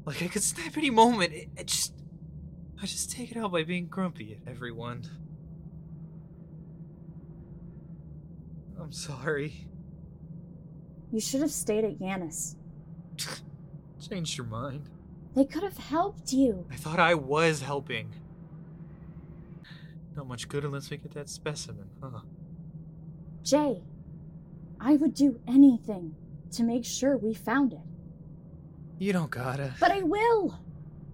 Like 0.05 0.25
I 0.25 0.27
could 0.27 0.43
snap 0.43 0.77
any 0.77 0.91
moment. 0.91 1.33
It, 1.33 1.51
it 1.57 1.67
just. 1.69 1.95
I 2.83 2.87
just 2.87 3.13
take 3.13 3.31
it 3.31 3.37
out 3.37 3.53
by 3.53 3.63
being 3.63 3.87
grumpy 3.87 4.33
at 4.33 4.51
everyone. 4.51 5.05
I'm 8.81 8.93
sorry. 8.93 9.67
You 11.13 11.21
should 11.21 11.41
have 11.41 11.51
stayed 11.51 11.85
at 11.85 11.99
Yanis. 11.99 12.55
Changed 14.09 14.39
your 14.39 14.47
mind. 14.47 14.89
They 15.35 15.45
could 15.45 15.63
have 15.63 15.77
helped 15.77 16.33
you. 16.33 16.67
I 16.71 16.77
thought 16.77 16.99
I 16.99 17.15
was 17.15 17.63
helping. 17.63 18.15
Not 20.17 20.27
much 20.27 20.49
good 20.49 20.65
unless 20.65 20.91
we 20.91 20.97
get 20.97 21.13
that 21.15 21.29
specimen, 21.29 21.89
huh? 22.03 22.21
Jay, 23.45 23.83
I 24.81 24.97
would 24.97 25.15
do 25.15 25.39
anything 25.47 26.15
to 26.53 26.63
make 26.63 26.85
sure 26.85 27.17
we 27.17 27.35
found 27.35 27.73
it. 27.73 27.79
You 28.99 29.13
don't 29.13 29.31
gotta. 29.31 29.75
But 29.79 29.93
I 29.93 30.03
will. 30.03 30.59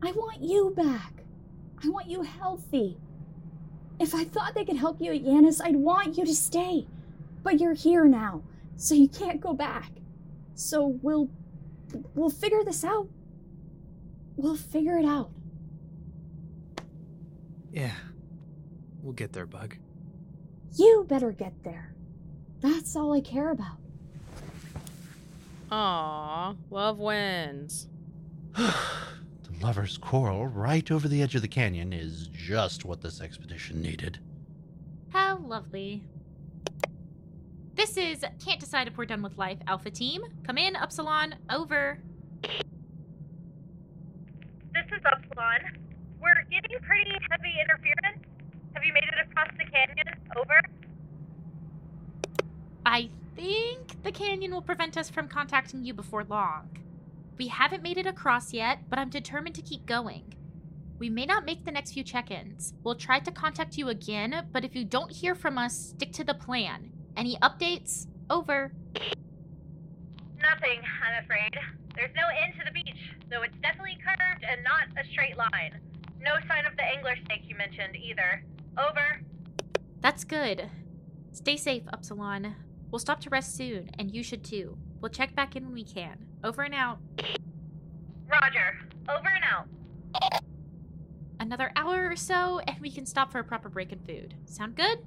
I 0.02 0.12
want 0.12 0.40
you 0.40 0.73
back. 0.76 1.12
I 1.85 1.88
want 1.88 2.08
you 2.08 2.23
healthy. 2.23 2.99
If 3.99 4.14
I 4.14 4.25
thought 4.25 4.54
they 4.54 4.64
could 4.64 4.76
help 4.76 5.00
you 5.00 5.12
at 5.12 5.23
Yanis, 5.23 5.61
I'd 5.62 5.76
want 5.76 6.16
you 6.16 6.25
to 6.25 6.35
stay. 6.35 6.87
But 7.46 7.60
you're 7.60 7.74
here 7.74 8.06
now, 8.06 8.42
so 8.74 8.96
you 8.96 9.06
can't 9.06 9.40
go 9.40 9.54
back. 9.54 9.92
So 10.56 10.98
we'll 11.00 11.30
we'll 12.16 12.28
figure 12.28 12.64
this 12.64 12.82
out. 12.82 13.06
We'll 14.34 14.56
figure 14.56 14.98
it 14.98 15.04
out. 15.04 15.30
Yeah. 17.70 17.94
We'll 19.00 19.12
get 19.12 19.32
there, 19.32 19.46
Bug. 19.46 19.76
You 20.74 21.06
better 21.08 21.30
get 21.30 21.62
there. 21.62 21.94
That's 22.62 22.96
all 22.96 23.12
I 23.12 23.20
care 23.20 23.50
about. 23.52 23.78
Aw, 25.70 26.56
love 26.68 26.98
wins. 26.98 27.86
the 28.56 28.74
lovers' 29.62 29.98
quarrel 29.98 30.48
right 30.48 30.90
over 30.90 31.06
the 31.06 31.22
edge 31.22 31.36
of 31.36 31.42
the 31.42 31.48
canyon 31.48 31.92
is 31.92 32.28
just 32.32 32.84
what 32.84 33.02
this 33.02 33.20
expedition 33.20 33.80
needed. 33.80 34.18
How 35.12 35.36
lovely. 35.36 36.02
This 37.76 37.97
is 37.99 38.25
Can't 38.42 38.59
Decide 38.59 38.88
If 38.88 38.97
We're 38.97 39.04
Done 39.04 39.21
with 39.21 39.37
Life 39.37 39.59
Alpha 39.66 39.90
Team. 39.90 40.23
Come 40.47 40.56
in, 40.56 40.76
Upsilon. 40.76 41.35
Over. 41.50 41.99
This 42.42 42.62
is 44.87 45.02
Upsilon. 45.04 45.61
we're 46.18 46.42
getting 46.50 46.78
pretty 46.80 47.11
heavy 47.30 47.52
interference. 47.61 48.25
Have 48.73 48.83
you 48.83 48.95
made 48.95 49.04
it 49.04 49.26
across 49.30 49.49
the 49.59 49.64
canyon? 49.64 50.06
Over. 50.38 50.59
I 52.87 53.11
think 53.35 54.02
the 54.02 54.12
canyon 54.12 54.54
will 54.54 54.62
prevent 54.62 54.97
us 54.97 55.11
from 55.11 55.28
contacting 55.28 55.85
you 55.85 55.92
before 55.92 56.25
long. 56.25 56.71
We 57.37 57.49
haven't 57.49 57.83
made 57.83 57.99
it 57.99 58.06
across 58.06 58.54
yet, 58.54 58.88
but 58.88 58.99
I'm 58.99 59.11
determined 59.11 59.54
to 59.56 59.61
keep 59.61 59.85
going. 59.85 60.33
We 60.99 61.11
may 61.11 61.26
not 61.26 61.45
make 61.45 61.66
the 61.66 61.73
next 61.73 61.92
few 61.92 62.04
check 62.04 62.30
ins. 62.30 62.73
We'll 62.83 62.95
try 62.95 63.21
to 63.21 63.30
contact 63.30 63.76
you 63.76 63.90
again, 63.90 64.49
but 64.50 64.64
if 64.64 64.75
you 64.75 64.87
don't 64.87 65.12
hear 65.12 65.35
from 65.35 65.59
us, 65.59 65.76
stick 65.76 66.14
to 66.14 66.25
the 66.25 66.33
plan. 66.33 66.92
Any 67.16 67.37
updates? 67.38 68.06
Over. 68.28 68.73
Nothing, 70.40 70.80
I'm 71.02 71.25
afraid. 71.25 71.54
There's 71.94 72.11
no 72.14 72.23
end 72.42 72.54
to 72.58 72.64
the 72.66 72.73
beach, 72.73 72.96
though 73.30 73.42
it's 73.42 73.56
definitely 73.62 73.99
curved 74.04 74.44
and 74.44 74.62
not 74.62 74.88
a 75.02 75.08
straight 75.11 75.37
line. 75.37 75.80
No 76.20 76.32
sign 76.49 76.66
of 76.66 76.76
the 76.76 76.82
angler 76.82 77.14
snake 77.25 77.42
you 77.46 77.56
mentioned 77.56 77.96
either. 77.96 78.44
Over. 78.78 79.23
That's 80.00 80.25
good. 80.25 80.68
Stay 81.32 81.56
safe, 81.56 81.85
Upsilon. 81.88 82.54
We'll 82.90 82.99
stop 82.99 83.20
to 83.20 83.30
rest 83.30 83.56
soon, 83.56 83.90
and 83.99 84.14
you 84.14 84.23
should 84.23 84.44
too. 84.44 84.76
We'll 85.00 85.11
check 85.11 85.35
back 85.35 85.56
in 85.56 85.64
when 85.64 85.75
we 85.75 85.85
can. 85.85 86.26
Over 86.44 86.62
and 86.62 86.75
out. 86.75 86.99
Roger. 88.30 88.78
Over 89.08 89.28
and 89.28 89.44
out. 89.44 90.42
Another 91.38 91.73
hour 91.76 92.11
or 92.11 92.16
so, 92.16 92.61
and 92.61 92.80
we 92.80 92.90
can 92.90 93.06
stop 93.06 93.30
for 93.32 93.38
a 93.38 93.44
proper 93.44 93.68
break 93.68 93.92
in 93.92 94.00
food. 94.00 94.35
Sound 94.46 94.75
good? 94.75 94.99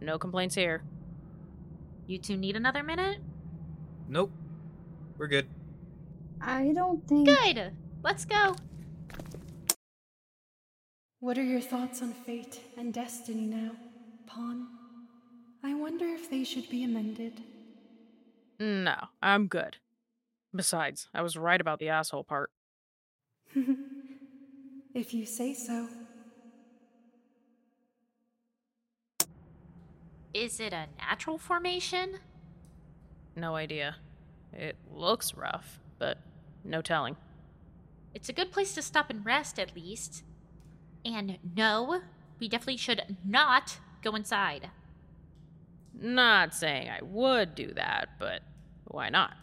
No 0.00 0.18
complaints 0.18 0.54
here. 0.54 0.82
You 2.12 2.18
two 2.18 2.36
need 2.36 2.56
another 2.56 2.82
minute? 2.82 3.20
Nope. 4.06 4.30
We're 5.16 5.28
good. 5.28 5.48
I 6.42 6.70
don't 6.74 7.08
think. 7.08 7.26
Good! 7.26 7.72
Let's 8.02 8.26
go! 8.26 8.54
What 11.20 11.38
are 11.38 11.42
your 11.42 11.62
thoughts 11.62 12.02
on 12.02 12.12
fate 12.12 12.60
and 12.76 12.92
destiny 12.92 13.46
now, 13.46 13.70
Pawn? 14.26 14.68
I 15.64 15.72
wonder 15.72 16.04
if 16.04 16.28
they 16.28 16.44
should 16.44 16.68
be 16.68 16.84
amended. 16.84 17.40
No, 18.60 18.96
I'm 19.22 19.46
good. 19.46 19.78
Besides, 20.54 21.08
I 21.14 21.22
was 21.22 21.38
right 21.38 21.62
about 21.62 21.78
the 21.78 21.88
asshole 21.88 22.24
part. 22.24 22.50
if 24.94 25.14
you 25.14 25.24
say 25.24 25.54
so. 25.54 25.88
Is 30.34 30.60
it 30.60 30.72
a 30.72 30.86
natural 30.98 31.38
formation? 31.38 32.18
No 33.36 33.54
idea. 33.54 33.96
It 34.52 34.76
looks 34.90 35.34
rough, 35.34 35.80
but 35.98 36.18
no 36.64 36.82
telling. 36.82 37.16
It's 38.14 38.28
a 38.28 38.32
good 38.32 38.52
place 38.52 38.74
to 38.74 38.82
stop 38.82 39.10
and 39.10 39.24
rest, 39.24 39.58
at 39.58 39.74
least. 39.74 40.22
And 41.04 41.38
no, 41.56 42.02
we 42.38 42.48
definitely 42.48 42.76
should 42.76 43.16
not 43.24 43.78
go 44.02 44.14
inside. 44.14 44.70
Not 45.98 46.54
saying 46.54 46.88
I 46.88 47.00
would 47.02 47.54
do 47.54 47.72
that, 47.74 48.10
but 48.18 48.42
why 48.84 49.08
not? 49.08 49.34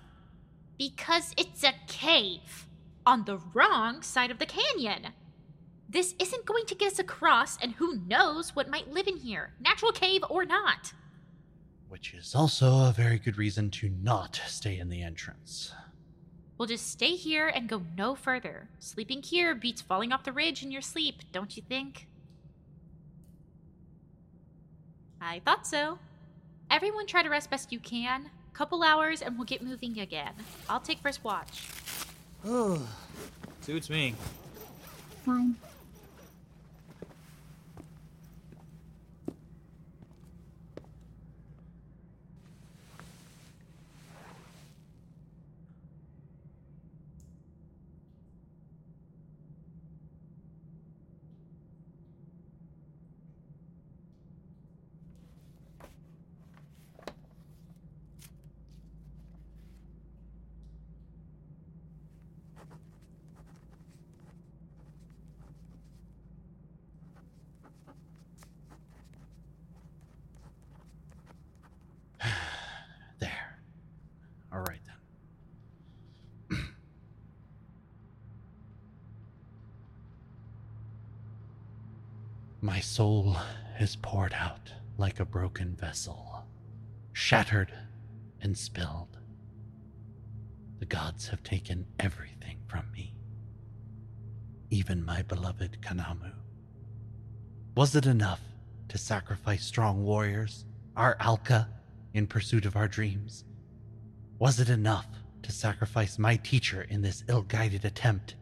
Because 0.78 1.34
it's 1.38 1.64
a 1.64 1.74
cave 1.88 2.68
on 3.06 3.26
the 3.26 3.38
wrong 3.54 4.02
side 4.02 4.32
of 4.32 4.40
the 4.40 4.46
canyon. 4.46 5.08
This 5.92 6.14
isn't 6.20 6.46
going 6.46 6.66
to 6.68 6.76
get 6.76 6.92
us 6.94 7.00
across, 7.00 7.58
and 7.58 7.74
who 7.74 7.98
knows 8.08 8.56
what 8.56 8.70
might 8.70 8.94
live 8.94 9.08
in 9.08 9.18
here, 9.18 9.54
natural 9.60 9.92
cave 9.92 10.22
or 10.30 10.46
not. 10.46 10.94
Which 11.88 12.14
is 12.14 12.36
also 12.36 12.68
a 12.88 12.94
very 12.96 13.18
good 13.18 13.40
reason 13.40 13.72
to 13.72 13.90
not 13.90 14.40
stay 14.46 14.78
in 14.78 14.90
the 14.90 15.02
entrance. 15.02 15.74
We'll 16.60 16.68
just 16.68 16.92
stay 16.92 17.16
here 17.16 17.48
and 17.48 17.68
go 17.68 17.82
no 17.98 18.14
further. 18.14 18.70
Sleeping 18.78 19.24
here 19.24 19.56
beats 19.56 19.82
falling 19.82 20.12
off 20.12 20.24
the 20.24 20.32
ridge 20.32 20.62
in 20.62 20.72
your 20.72 20.84
sleep, 20.84 21.24
don't 21.32 21.58
you 21.58 21.64
think? 21.68 22.08
I 25.20 25.40
thought 25.44 25.66
so. 25.66 25.98
Everyone 26.70 27.08
try 27.08 27.24
to 27.24 27.30
rest 27.30 27.50
best 27.50 27.72
you 27.72 27.80
can. 27.80 28.30
Couple 28.54 28.84
hours 28.84 29.22
and 29.22 29.38
we'll 29.38 29.46
get 29.46 29.64
moving 29.64 30.00
again. 30.00 30.34
I'll 30.68 30.82
take 30.82 31.00
first 31.00 31.24
watch. 31.24 31.68
Suits 33.62 33.90
me. 33.90 34.14
Fine. 35.26 35.56
There. 73.20 73.60
All 74.54 74.60
right 74.60 74.80
then. 74.86 74.96
My 82.70 82.82
soul 82.82 83.36
is 83.80 83.96
poured 83.96 84.32
out 84.32 84.72
like 85.00 85.20
a 85.20 85.26
broken 85.26 85.76
vessel, 85.76 86.46
shattered 87.14 87.74
and 88.42 88.56
spilled. 88.56 89.18
The 90.78 90.86
gods 90.86 91.30
have 91.30 91.42
taken 91.42 91.88
everything 92.00 92.60
from 92.68 92.86
me, 92.94 93.16
even 94.70 95.04
my 95.04 95.24
beloved 95.24 95.80
Kanamu. 95.82 96.32
Was 97.74 97.96
it 97.96 98.06
enough 98.06 98.42
to 98.90 99.00
sacrifice 99.00 99.66
strong 99.66 100.04
warriors, 100.04 100.64
our 100.96 101.18
Alka, 101.20 101.70
in 102.14 102.28
pursuit 102.28 102.68
of 102.68 102.76
our 102.76 102.88
dreams? 102.88 103.46
Was 104.38 104.60
it 104.60 104.70
enough 104.70 105.08
to 105.42 105.52
sacrifice 105.52 106.20
my 106.20 106.36
teacher 106.36 106.84
in 106.84 107.02
this 107.02 107.24
ill 107.28 107.42
guided 107.42 107.84
attempt? 107.84 108.36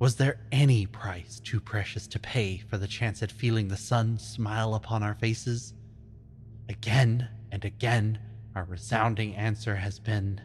Was 0.00 0.16
there 0.16 0.40
any 0.50 0.86
price 0.86 1.40
too 1.40 1.60
precious 1.60 2.06
to 2.06 2.18
pay 2.18 2.56
for 2.56 2.78
the 2.78 2.88
chance 2.88 3.22
at 3.22 3.30
feeling 3.30 3.68
the 3.68 3.76
sun 3.76 4.16
smile 4.16 4.74
upon 4.74 5.02
our 5.02 5.14
faces? 5.14 5.74
Again 6.70 7.28
and 7.52 7.66
again, 7.66 8.18
our 8.56 8.64
resounding 8.64 9.36
answer 9.36 9.76
has 9.76 9.98
been 9.98 10.40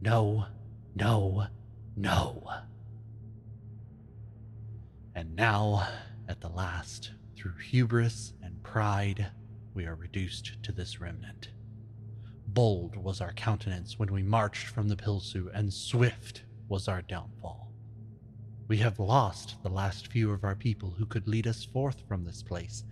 no, 0.00 0.46
no, 0.94 1.48
no. 1.94 2.48
And 5.14 5.36
now, 5.36 5.86
at 6.26 6.40
the 6.40 6.48
last, 6.48 7.10
through 7.36 7.58
hubris 7.58 8.32
and 8.42 8.62
pride, 8.62 9.26
we 9.74 9.84
are 9.84 9.96
reduced 9.96 10.62
to 10.62 10.72
this 10.72 10.98
remnant. 10.98 11.50
Bold 12.48 12.96
was 12.96 13.20
our 13.20 13.34
countenance 13.34 13.98
when 13.98 14.10
we 14.10 14.22
marched 14.22 14.68
from 14.68 14.88
the 14.88 14.96
Pilsu, 14.96 15.50
and 15.52 15.70
swift 15.74 16.44
was 16.68 16.88
our 16.88 17.02
downfall. 17.02 17.73
We 18.66 18.78
have 18.78 18.98
lost 18.98 19.62
the 19.62 19.68
last 19.68 20.08
few 20.08 20.30
of 20.30 20.42
our 20.42 20.54
people 20.54 20.90
who 20.90 21.04
could 21.04 21.28
lead 21.28 21.46
us 21.46 21.64
forth 21.64 22.02
from 22.08 22.24
this 22.24 22.42
place, 22.42 22.84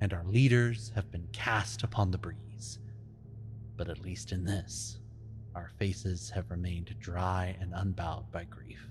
and 0.00 0.14
our 0.14 0.24
leaders 0.24 0.90
have 0.94 1.10
been 1.10 1.28
cast 1.32 1.82
upon 1.82 2.10
the 2.10 2.18
breeze. 2.18 2.78
But 3.76 3.90
at 3.90 4.00
least 4.00 4.32
in 4.32 4.44
this, 4.44 4.98
our 5.54 5.70
faces 5.78 6.30
have 6.30 6.50
remained 6.50 6.94
dry 6.98 7.56
and 7.60 7.74
unbowed 7.74 8.30
by 8.32 8.44
grief. 8.44 8.88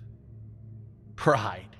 Pride. 1.15 1.75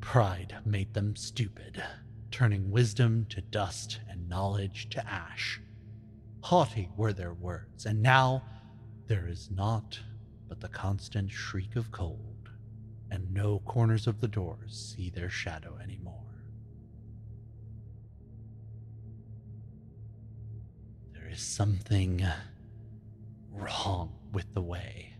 Pride 0.00 0.56
made 0.64 0.94
them 0.94 1.14
stupid, 1.14 1.82
turning 2.30 2.70
wisdom 2.70 3.26
to 3.28 3.42
dust 3.42 4.00
and 4.08 4.28
knowledge 4.28 4.88
to 4.90 5.06
ash. 5.06 5.60
Haughty 6.40 6.88
were 6.96 7.12
their 7.12 7.34
words, 7.34 7.84
and 7.84 8.00
now 8.00 8.42
there 9.08 9.28
is 9.28 9.50
naught 9.50 9.98
but 10.48 10.60
the 10.60 10.68
constant 10.68 11.30
shriek 11.30 11.76
of 11.76 11.90
cold, 11.90 12.27
and 13.10 13.32
no 13.32 13.60
corners 13.60 14.06
of 14.06 14.20
the 14.20 14.28
doors 14.28 14.94
see 14.96 15.10
their 15.10 15.30
shadow 15.30 15.78
anymore. 15.82 16.14
There 21.12 21.28
is 21.28 21.40
something 21.40 22.24
wrong 23.52 24.12
with 24.32 24.52
the 24.54 24.62
way. 24.62 25.14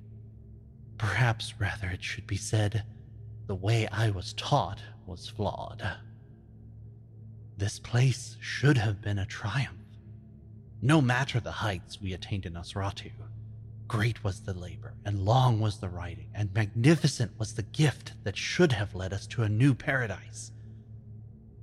Perhaps 0.96 1.54
rather 1.60 1.88
it 1.88 2.02
should 2.02 2.26
be 2.26 2.36
said, 2.36 2.84
the 3.46 3.54
way 3.54 3.88
I 3.88 4.10
was 4.10 4.34
taught 4.34 4.80
was 5.06 5.28
flawed. 5.28 5.82
This 7.56 7.78
place 7.78 8.36
should 8.40 8.76
have 8.76 9.00
been 9.00 9.18
a 9.18 9.26
triumph. 9.26 9.78
No 10.80 11.00
matter 11.00 11.40
the 11.40 11.50
heights 11.50 12.00
we 12.00 12.12
attained 12.12 12.46
in 12.46 12.52
Nosratu, 12.52 13.10
Great 13.88 14.22
was 14.22 14.40
the 14.40 14.52
labor, 14.52 14.92
and 15.06 15.24
long 15.24 15.60
was 15.60 15.80
the 15.80 15.88
writing, 15.88 16.28
and 16.34 16.52
magnificent 16.52 17.32
was 17.38 17.54
the 17.54 17.62
gift 17.62 18.12
that 18.22 18.36
should 18.36 18.72
have 18.72 18.94
led 18.94 19.14
us 19.14 19.26
to 19.26 19.42
a 19.42 19.48
new 19.48 19.72
paradise. 19.72 20.52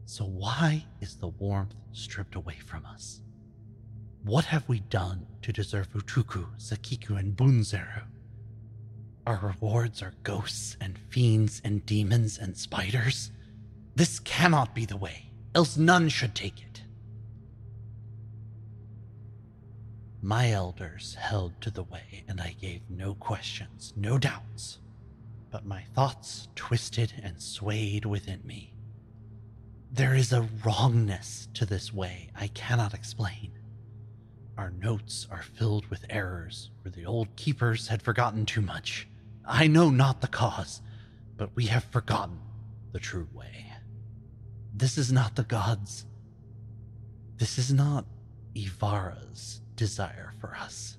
So, 0.08 0.26
why 0.26 0.86
is 1.02 1.18
the 1.18 1.28
warmth 1.28 1.76
stripped 1.92 2.34
away 2.34 2.58
from 2.66 2.84
us? 2.84 3.22
What 4.24 4.46
have 4.46 4.68
we 4.68 4.80
done 4.80 5.28
to 5.44 5.54
deserve 5.54 5.94
Utuku, 5.94 6.48
Sakiku, 6.58 7.20
and 7.20 7.38
Bunzeru? 7.38 8.04
Our 9.28 9.38
rewards 9.38 10.02
are 10.02 10.14
ghosts 10.24 10.78
and 10.82 10.98
fiends 10.98 11.62
and 11.64 11.86
demons 11.86 12.40
and 12.40 12.58
spiders. 12.58 13.32
This 13.96 14.20
cannot 14.20 14.74
be 14.74 14.86
the 14.86 14.98
way, 14.98 15.30
else 15.54 15.78
none 15.78 16.10
should 16.10 16.34
take 16.34 16.60
it. 16.64 16.82
My 20.26 20.50
elders 20.50 21.14
held 21.20 21.62
to 21.62 21.70
the 21.70 21.84
way, 21.84 22.24
and 22.28 22.42
I 22.42 22.56
gave 22.60 22.82
no 22.90 23.14
questions, 23.14 23.94
no 23.96 24.18
doubts. 24.18 24.80
But 25.52 25.68
my 25.68 25.84
thoughts 25.94 26.48
twisted 26.56 27.14
and 27.22 27.40
swayed 27.40 28.06
within 28.06 28.42
me. 28.44 28.74
There 29.92 30.16
is 30.16 30.34
a 30.34 30.50
wrongness 30.64 31.48
to 31.54 31.64
this 31.68 31.94
way 31.94 32.32
I 32.36 32.48
cannot 32.48 32.96
explain. 32.96 33.52
Our 34.58 34.72
notes 34.72 35.28
are 35.30 35.44
filled 35.44 35.86
with 35.92 36.08
errors 36.10 36.72
where 36.82 36.92
the 36.92 37.06
old 37.06 37.36
keepers 37.36 37.90
had 37.90 38.02
forgotten 38.02 38.48
too 38.48 38.62
much. 38.62 39.08
I 39.46 39.68
know 39.68 39.92
not 39.92 40.22
the 40.22 40.28
cause, 40.28 40.82
but 41.38 41.56
we 41.56 41.68
have 41.68 41.84
forgotten 41.84 42.40
the 42.94 43.00
true 43.00 43.28
way. 43.32 43.68
This 44.74 44.98
is 44.98 45.12
not 45.12 45.36
the 45.36 45.44
gods. 45.44 46.08
This 47.38 47.60
is 47.60 47.72
not 47.72 48.06
Yvara's 48.56 49.62
desire 49.76 50.34
for 50.40 50.56
us. 50.56 50.98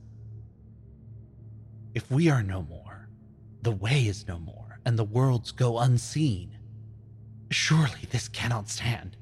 If 1.95 2.11
we 2.11 2.29
are 2.29 2.43
no 2.43 2.63
more, 2.63 3.09
the 3.63 3.71
way 3.71 4.03
is 4.07 4.29
no 4.29 4.39
more, 4.39 4.81
and 4.85 4.99
the 4.99 5.05
worlds 5.05 5.51
go 5.51 5.79
unseen. 5.79 6.59
Surely 7.51 8.01
this 8.11 8.29
cannot 8.29 8.69
stand. 8.69 9.17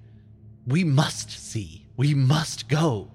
We 0.66 0.82
must 0.82 1.30
see. 1.30 1.86
We 1.96 2.14
must 2.14 2.68
go. 2.68 3.10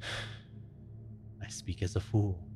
I 1.42 1.48
speak 1.48 1.82
as 1.82 1.96
a 1.96 2.00
fool. 2.00 2.49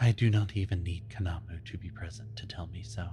I 0.00 0.12
do 0.12 0.30
not 0.30 0.56
even 0.56 0.82
need 0.82 1.08
Kanamu 1.08 1.64
to 1.64 1.78
be 1.78 1.90
present 1.90 2.36
to 2.36 2.46
tell 2.46 2.66
me 2.66 2.82
so. 2.82 3.08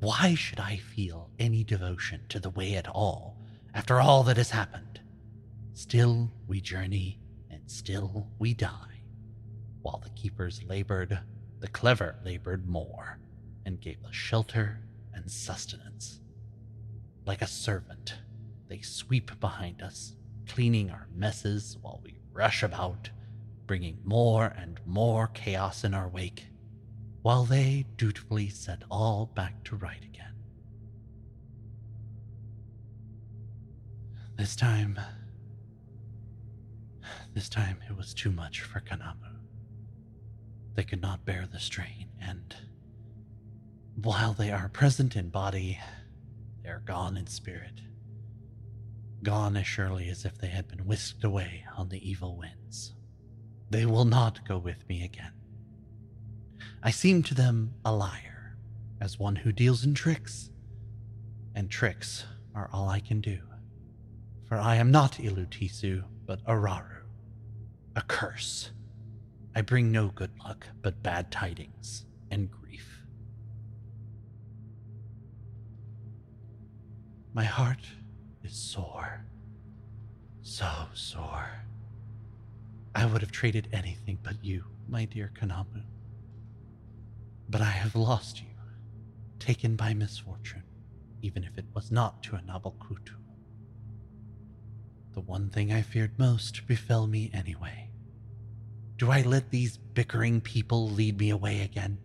Why 0.00 0.34
should 0.34 0.60
I 0.60 0.76
feel 0.78 1.30
any 1.38 1.62
devotion 1.62 2.22
to 2.30 2.40
the 2.40 2.50
way 2.50 2.74
at 2.74 2.88
all 2.88 3.36
after 3.74 4.00
all 4.00 4.22
that 4.24 4.38
has 4.38 4.50
happened? 4.50 5.00
Still 5.74 6.32
we 6.46 6.60
journey, 6.60 7.20
and 7.50 7.70
still 7.70 8.28
we 8.38 8.54
die. 8.54 9.02
While 9.82 9.98
the 9.98 10.10
keepers 10.10 10.62
labored, 10.64 11.18
the 11.58 11.68
clever 11.68 12.16
labored 12.24 12.66
more, 12.66 13.18
and 13.66 13.80
gave 13.80 14.02
us 14.04 14.14
shelter 14.14 14.80
and 15.12 15.30
sustenance. 15.30 16.20
Like 17.26 17.42
a 17.42 17.46
servant, 17.46 18.14
they 18.68 18.80
sweep 18.80 19.38
behind 19.38 19.82
us, 19.82 20.14
cleaning 20.46 20.90
our 20.90 21.08
messes 21.14 21.76
while 21.82 22.00
we 22.02 22.20
rush 22.32 22.62
about 22.62 23.10
bringing 23.70 24.00
more 24.02 24.46
and 24.58 24.80
more 24.84 25.28
chaos 25.28 25.84
in 25.84 25.94
our 25.94 26.08
wake, 26.08 26.48
while 27.22 27.44
they 27.44 27.86
dutifully 27.96 28.48
set 28.48 28.82
all 28.90 29.30
back 29.36 29.62
to 29.62 29.76
right 29.76 30.02
again. 30.02 30.34
This 34.36 34.56
time, 34.56 34.98
this 37.32 37.48
time 37.48 37.78
it 37.88 37.96
was 37.96 38.12
too 38.12 38.32
much 38.32 38.62
for 38.62 38.80
Kanamu. 38.80 39.36
They 40.74 40.82
could 40.82 41.00
not 41.00 41.24
bear 41.24 41.46
the 41.46 41.60
strain, 41.60 42.08
and 42.20 42.52
while 43.94 44.32
they 44.32 44.50
are 44.50 44.68
present 44.68 45.14
in 45.14 45.28
body, 45.28 45.78
they 46.64 46.70
are 46.70 46.82
gone 46.84 47.16
in 47.16 47.28
spirit. 47.28 47.82
Gone 49.22 49.56
as 49.56 49.68
surely 49.68 50.08
as 50.08 50.24
if 50.24 50.36
they 50.38 50.48
had 50.48 50.66
been 50.66 50.86
whisked 50.86 51.22
away 51.22 51.66
on 51.76 51.88
the 51.88 52.10
evil 52.10 52.36
winds. 52.36 52.94
They 53.70 53.86
will 53.86 54.04
not 54.04 54.46
go 54.46 54.58
with 54.58 54.86
me 54.88 55.04
again. 55.04 55.32
I 56.82 56.90
seem 56.90 57.22
to 57.24 57.34
them 57.34 57.74
a 57.84 57.92
liar, 57.92 58.56
as 59.00 59.18
one 59.18 59.36
who 59.36 59.52
deals 59.52 59.84
in 59.84 59.94
tricks, 59.94 60.50
and 61.54 61.70
tricks 61.70 62.24
are 62.54 62.68
all 62.72 62.88
I 62.88 62.98
can 63.00 63.20
do. 63.20 63.38
For 64.46 64.56
I 64.56 64.74
am 64.76 64.90
not 64.90 65.12
Ilutisu, 65.14 66.02
but 66.26 66.44
Araru, 66.46 67.02
a 67.94 68.02
curse. 68.02 68.72
I 69.54 69.62
bring 69.62 69.92
no 69.92 70.08
good 70.08 70.32
luck, 70.44 70.66
but 70.82 71.02
bad 71.02 71.30
tidings 71.30 72.06
and 72.30 72.50
grief. 72.50 73.02
My 77.32 77.44
heart 77.44 77.86
is 78.42 78.54
sore, 78.54 79.24
so 80.42 80.68
sore. 80.94 81.50
I 82.94 83.06
would 83.06 83.20
have 83.20 83.30
traded 83.30 83.68
anything 83.72 84.18
but 84.22 84.42
you, 84.42 84.64
my 84.88 85.04
dear 85.04 85.30
Kanamu. 85.34 85.82
But 87.48 87.60
I 87.60 87.70
have 87.70 87.94
lost 87.94 88.40
you, 88.40 88.48
taken 89.38 89.76
by 89.76 89.94
misfortune, 89.94 90.64
even 91.22 91.44
if 91.44 91.56
it 91.56 91.66
was 91.74 91.90
not 91.90 92.22
to 92.24 92.36
a 92.36 92.42
noble 92.42 92.76
Kutu. 92.80 93.14
The 95.12 95.20
one 95.20 95.50
thing 95.50 95.72
I 95.72 95.82
feared 95.82 96.18
most 96.18 96.66
befell 96.66 97.06
me 97.06 97.30
anyway. 97.32 97.90
Do 98.96 99.10
I 99.10 99.22
let 99.22 99.50
these 99.50 99.76
bickering 99.76 100.40
people 100.40 100.88
lead 100.88 101.18
me 101.18 101.30
away 101.30 101.62
again? 101.62 101.98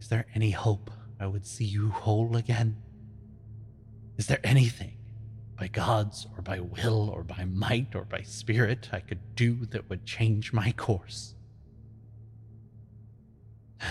Is 0.00 0.08
there 0.08 0.26
any 0.34 0.50
hope 0.52 0.90
I 1.20 1.26
would 1.26 1.46
see 1.46 1.64
you 1.64 1.90
whole 1.90 2.36
again? 2.36 2.76
Is 4.16 4.26
there 4.26 4.40
anything 4.42 4.95
by 5.56 5.68
gods 5.68 6.26
or 6.36 6.42
by 6.42 6.60
will 6.60 7.08
or 7.08 7.22
by 7.22 7.44
might 7.44 7.94
or 7.94 8.04
by 8.04 8.22
spirit 8.22 8.90
I 8.92 9.00
could 9.00 9.34
do 9.34 9.66
that 9.66 9.88
would 9.88 10.04
change 10.04 10.52
my 10.52 10.72
course. 10.72 11.34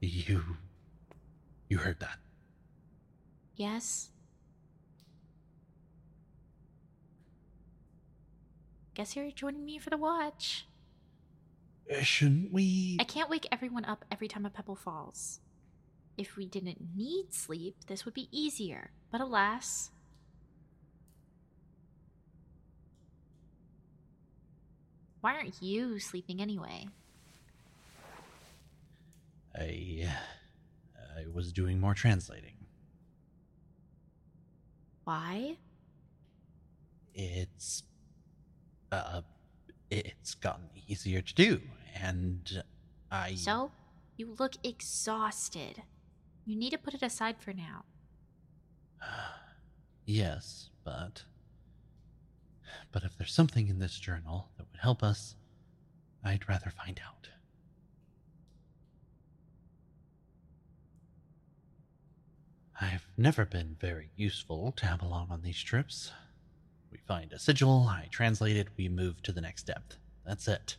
You. 0.00 0.42
You 1.68 1.78
heard 1.78 2.00
that? 2.00 2.18
Yes? 3.56 4.10
Guess 8.98 9.14
you're 9.14 9.30
joining 9.30 9.64
me 9.64 9.78
for 9.78 9.90
the 9.90 9.96
watch. 9.96 10.66
Uh, 11.88 12.02
shouldn't 12.02 12.52
we? 12.52 12.96
I 12.98 13.04
can't 13.04 13.30
wake 13.30 13.46
everyone 13.52 13.84
up 13.84 14.04
every 14.10 14.26
time 14.26 14.44
a 14.44 14.50
pebble 14.50 14.74
falls. 14.74 15.38
If 16.16 16.36
we 16.36 16.46
didn't 16.46 16.78
need 16.96 17.32
sleep, 17.32 17.76
this 17.86 18.04
would 18.04 18.12
be 18.12 18.28
easier. 18.32 18.90
But 19.12 19.20
alas. 19.20 19.92
Why 25.20 25.34
aren't 25.34 25.62
you 25.62 26.00
sleeping 26.00 26.42
anyway? 26.42 26.88
I. 29.54 30.08
I 31.16 31.26
was 31.32 31.52
doing 31.52 31.78
more 31.78 31.94
translating. 31.94 32.54
Why? 35.04 35.56
It's. 37.14 37.84
Uh. 38.90 39.22
It's 39.90 40.34
gotten 40.34 40.68
easier 40.86 41.22
to 41.22 41.34
do, 41.34 41.62
and 41.94 42.62
I. 43.10 43.34
So? 43.36 43.70
You 44.18 44.34
look 44.38 44.54
exhausted. 44.62 45.82
You 46.44 46.56
need 46.56 46.70
to 46.70 46.78
put 46.78 46.92
it 46.92 47.02
aside 47.02 47.36
for 47.38 47.52
now. 47.52 47.84
yes, 50.04 50.68
but. 50.84 51.24
But 52.92 53.04
if 53.04 53.16
there's 53.16 53.32
something 53.32 53.68
in 53.68 53.78
this 53.78 53.98
journal 53.98 54.50
that 54.56 54.66
would 54.70 54.80
help 54.80 55.02
us, 55.02 55.36
I'd 56.24 56.48
rather 56.48 56.70
find 56.70 57.00
out. 57.06 57.28
I've 62.80 63.08
never 63.16 63.44
been 63.44 63.76
very 63.80 64.10
useful 64.16 64.72
to 64.76 64.86
have 64.86 65.02
along 65.02 65.28
on 65.30 65.42
these 65.42 65.60
trips. 65.62 66.12
We 66.90 66.98
find 66.98 67.32
a 67.32 67.38
sigil, 67.38 67.86
I 67.88 68.08
translate 68.10 68.56
it, 68.56 68.68
we 68.76 68.88
move 68.88 69.22
to 69.22 69.32
the 69.32 69.40
next 69.40 69.64
depth. 69.64 69.98
That's 70.26 70.48
it. 70.48 70.76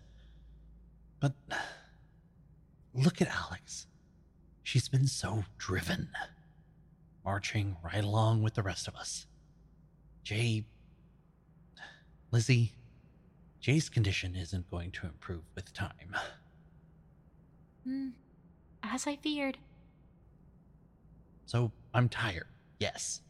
But 1.20 1.34
look 2.94 3.22
at 3.22 3.30
Alyx. 3.30 3.86
She's 4.64 4.88
been 4.88 5.08
so 5.08 5.44
driven, 5.58 6.10
marching 7.26 7.76
right 7.84 8.04
along 8.04 8.44
with 8.44 8.56
the 8.56 8.64
rest 8.64 8.88
of 8.88 8.96
us. 8.96 9.26
Jay. 10.24 10.66
Lizzie, 12.32 12.74
Jay's 13.60 13.90
condition 13.90 14.36
isn't 14.36 14.70
going 14.70 14.92
to 14.92 15.08
improve 15.08 15.42
with 15.56 15.74
time. 15.74 16.16
Hmm. 17.84 18.10
As 18.84 19.08
I 19.08 19.16
feared. 19.16 19.58
So 21.46 21.72
I'm 21.94 22.08
tired, 22.08 22.48
yes. 22.80 23.22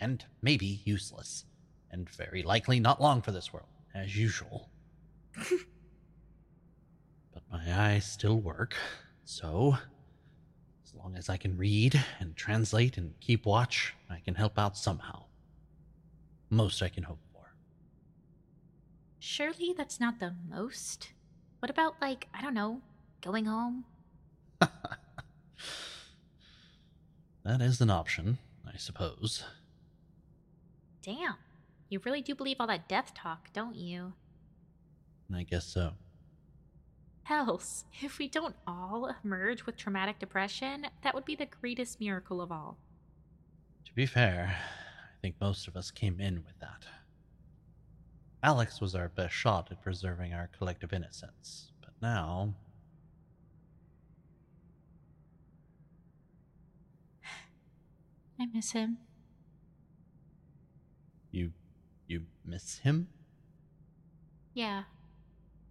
And 0.00 0.24
maybe 0.40 0.80
useless. 0.84 1.44
And 1.90 2.08
very 2.10 2.42
likely 2.42 2.80
not 2.80 3.00
long 3.00 3.22
for 3.22 3.32
this 3.32 3.52
world, 3.52 3.68
as 3.94 4.16
usual. 4.16 4.68
but 5.34 7.42
my 7.50 7.72
eyes 7.72 8.04
still 8.04 8.38
work, 8.38 8.76
so 9.24 9.76
as 10.84 10.94
long 10.94 11.16
as 11.16 11.28
I 11.28 11.36
can 11.36 11.56
read 11.56 12.02
and 12.20 12.36
translate 12.36 12.98
and 12.98 13.18
keep 13.20 13.46
watch, 13.46 13.94
I 14.10 14.20
can 14.20 14.34
help 14.34 14.58
out 14.58 14.76
somehow. 14.76 15.24
Most 16.50 16.82
I 16.82 16.88
can 16.88 17.04
hope 17.04 17.20
for. 17.32 17.52
Surely 19.18 19.74
that's 19.76 20.00
not 20.00 20.20
the 20.20 20.34
most. 20.48 21.12
What 21.60 21.70
about, 21.70 21.96
like, 22.00 22.28
I 22.34 22.42
don't 22.42 22.54
know, 22.54 22.80
going 23.22 23.46
home? 23.46 23.84
That 27.48 27.62
is 27.62 27.80
an 27.80 27.88
option, 27.88 28.36
I 28.66 28.76
suppose. 28.76 29.42
Damn. 31.00 31.36
You 31.88 32.00
really 32.04 32.20
do 32.22 32.34
believe 32.34 32.56
all 32.60 32.66
that 32.66 32.88
death 32.88 33.14
talk, 33.14 33.52
don't 33.52 33.76
you? 33.76 34.12
I 35.34 35.42
guess 35.42 35.66
so. 35.66 35.92
Else, 37.30 37.84
if 38.02 38.18
we 38.18 38.28
don't 38.28 38.56
all 38.66 39.14
emerge 39.22 39.66
with 39.66 39.76
traumatic 39.76 40.18
depression, 40.18 40.86
that 41.02 41.14
would 41.14 41.26
be 41.26 41.34
the 41.34 41.46
greatest 41.46 42.00
miracle 42.00 42.40
of 42.40 42.50
all. 42.50 42.78
To 43.84 43.92
be 43.94 44.06
fair, 44.06 44.56
I 44.56 45.20
think 45.20 45.34
most 45.40 45.68
of 45.68 45.76
us 45.76 45.90
came 45.90 46.20
in 46.20 46.36
with 46.36 46.58
that. 46.60 46.84
Alyx 48.42 48.80
was 48.80 48.94
our 48.94 49.08
best 49.08 49.34
shot 49.34 49.68
at 49.70 49.82
preserving 49.82 50.32
our 50.32 50.48
collective 50.56 50.92
innocence, 50.92 51.72
but 51.80 51.90
now. 52.00 52.54
I 58.40 58.46
miss 58.52 58.72
him. 58.72 58.98
You. 61.30 61.52
You 62.08 62.22
miss 62.44 62.78
him? 62.78 63.08
Yeah. 64.54 64.84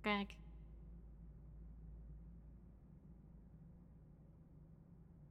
Greg. 0.03 0.35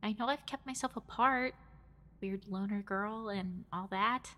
I 0.02 0.14
know 0.18 0.26
I've 0.28 0.44
kept 0.46 0.66
myself 0.66 0.96
apart. 0.96 1.54
Weird 2.20 2.44
loner 2.48 2.82
girl 2.82 3.28
and 3.28 3.64
all 3.72 3.88
that. 3.90 4.30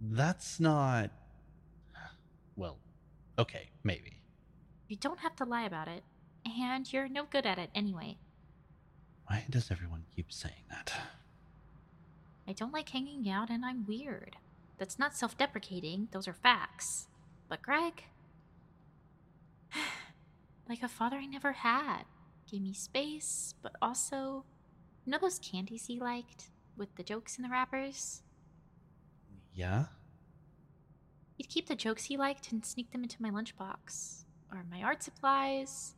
That's 0.00 0.60
not. 0.60 1.10
Well, 2.56 2.78
okay, 3.38 3.70
maybe. 3.82 4.18
You 4.88 4.96
don't 4.96 5.20
have 5.20 5.36
to 5.36 5.44
lie 5.44 5.64
about 5.64 5.88
it. 5.88 6.02
And 6.44 6.92
you're 6.92 7.08
no 7.08 7.24
good 7.24 7.46
at 7.46 7.58
it 7.58 7.70
anyway. 7.74 8.18
Why 9.26 9.44
does 9.48 9.70
everyone 9.70 10.04
keep 10.14 10.32
saying 10.32 10.64
that? 10.68 10.92
I 12.46 12.52
don't 12.52 12.72
like 12.72 12.88
hanging 12.88 13.28
out 13.30 13.48
and 13.50 13.64
I'm 13.64 13.86
weird. 13.86 14.36
That's 14.82 14.98
not 14.98 15.14
self 15.14 15.38
deprecating, 15.38 16.08
those 16.10 16.26
are 16.26 16.32
facts. 16.32 17.06
But 17.48 17.62
Greg. 17.62 18.02
like 20.68 20.82
a 20.82 20.88
father 20.88 21.18
I 21.18 21.24
never 21.24 21.52
had. 21.52 22.02
Gave 22.50 22.62
me 22.62 22.72
space, 22.72 23.54
but 23.62 23.76
also. 23.80 24.44
You 25.04 25.12
know 25.12 25.18
those 25.18 25.38
candies 25.38 25.86
he 25.86 26.00
liked? 26.00 26.50
With 26.76 26.96
the 26.96 27.04
jokes 27.04 27.36
in 27.36 27.44
the 27.44 27.48
wrappers? 27.48 28.22
Yeah? 29.54 29.84
He'd 31.36 31.48
keep 31.48 31.68
the 31.68 31.76
jokes 31.76 32.06
he 32.06 32.16
liked 32.16 32.50
and 32.50 32.66
sneak 32.66 32.90
them 32.90 33.04
into 33.04 33.22
my 33.22 33.30
lunchbox. 33.30 34.24
Or 34.50 34.64
my 34.68 34.82
art 34.82 35.04
supplies. 35.04 35.94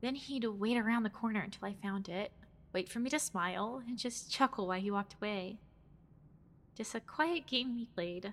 Then 0.00 0.16
he'd 0.16 0.44
wait 0.44 0.76
around 0.76 1.04
the 1.04 1.08
corner 1.08 1.40
until 1.40 1.68
I 1.68 1.76
found 1.80 2.08
it, 2.08 2.32
wait 2.72 2.88
for 2.88 2.98
me 2.98 3.10
to 3.10 3.20
smile, 3.20 3.80
and 3.86 3.96
just 3.96 4.28
chuckle 4.28 4.66
while 4.66 4.80
he 4.80 4.90
walked 4.90 5.14
away. 5.14 5.60
Just 6.76 6.94
a 6.94 7.00
quiet 7.00 7.46
game 7.46 7.76
we 7.76 7.86
played. 7.86 8.32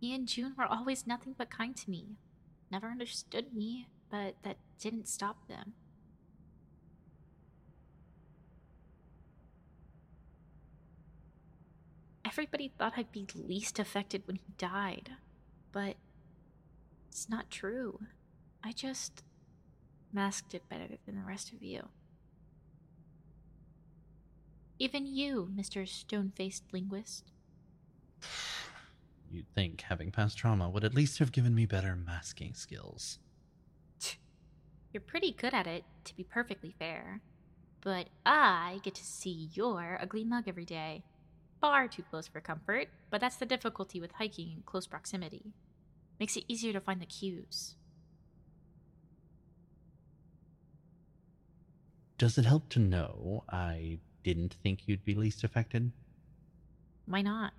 He 0.00 0.14
and 0.14 0.26
June 0.26 0.54
were 0.56 0.64
always 0.64 1.06
nothing 1.06 1.34
but 1.36 1.50
kind 1.50 1.76
to 1.76 1.90
me. 1.90 2.16
Never 2.70 2.88
understood 2.88 3.52
me, 3.52 3.88
but 4.10 4.36
that 4.42 4.56
didn't 4.78 5.08
stop 5.08 5.46
them. 5.46 5.74
Everybody 12.24 12.72
thought 12.78 12.94
I'd 12.96 13.12
be 13.12 13.26
least 13.34 13.78
affected 13.78 14.22
when 14.26 14.36
he 14.36 14.52
died, 14.56 15.10
but 15.72 15.96
it's 17.08 17.28
not 17.28 17.50
true. 17.50 18.00
I 18.62 18.72
just 18.72 19.22
masked 20.12 20.54
it 20.54 20.68
better 20.68 20.96
than 21.04 21.16
the 21.16 21.26
rest 21.26 21.52
of 21.52 21.62
you. 21.62 21.88
Even 24.80 25.06
you, 25.06 25.52
Mr. 25.54 25.86
Stone 25.86 26.32
faced 26.34 26.64
linguist. 26.72 27.32
You'd 29.30 29.46
think 29.54 29.82
having 29.82 30.10
past 30.10 30.38
trauma 30.38 30.70
would 30.70 30.84
at 30.84 30.94
least 30.94 31.18
have 31.18 31.32
given 31.32 31.54
me 31.54 31.66
better 31.66 31.94
masking 31.94 32.54
skills. 32.54 33.18
You're 34.90 35.02
pretty 35.02 35.32
good 35.32 35.52
at 35.52 35.66
it, 35.66 35.84
to 36.04 36.16
be 36.16 36.24
perfectly 36.24 36.74
fair. 36.78 37.20
But 37.82 38.08
I 38.24 38.80
get 38.82 38.94
to 38.94 39.04
see 39.04 39.50
your 39.52 39.98
ugly 40.00 40.24
mug 40.24 40.44
every 40.48 40.64
day. 40.64 41.04
Far 41.60 41.86
too 41.86 42.02
close 42.02 42.26
for 42.26 42.40
comfort, 42.40 42.88
but 43.10 43.20
that's 43.20 43.36
the 43.36 43.44
difficulty 43.44 44.00
with 44.00 44.12
hiking 44.12 44.50
in 44.50 44.62
close 44.64 44.86
proximity. 44.86 45.52
Makes 46.18 46.38
it 46.38 46.44
easier 46.48 46.72
to 46.72 46.80
find 46.80 47.02
the 47.02 47.06
cues. 47.06 47.76
Does 52.16 52.38
it 52.38 52.46
help 52.46 52.70
to 52.70 52.78
know 52.78 53.44
I 53.50 53.98
didn't 54.22 54.56
think 54.62 54.86
you'd 54.86 55.04
be 55.04 55.14
least 55.14 55.44
affected? 55.44 55.92
Why 57.06 57.22
not? 57.22 57.52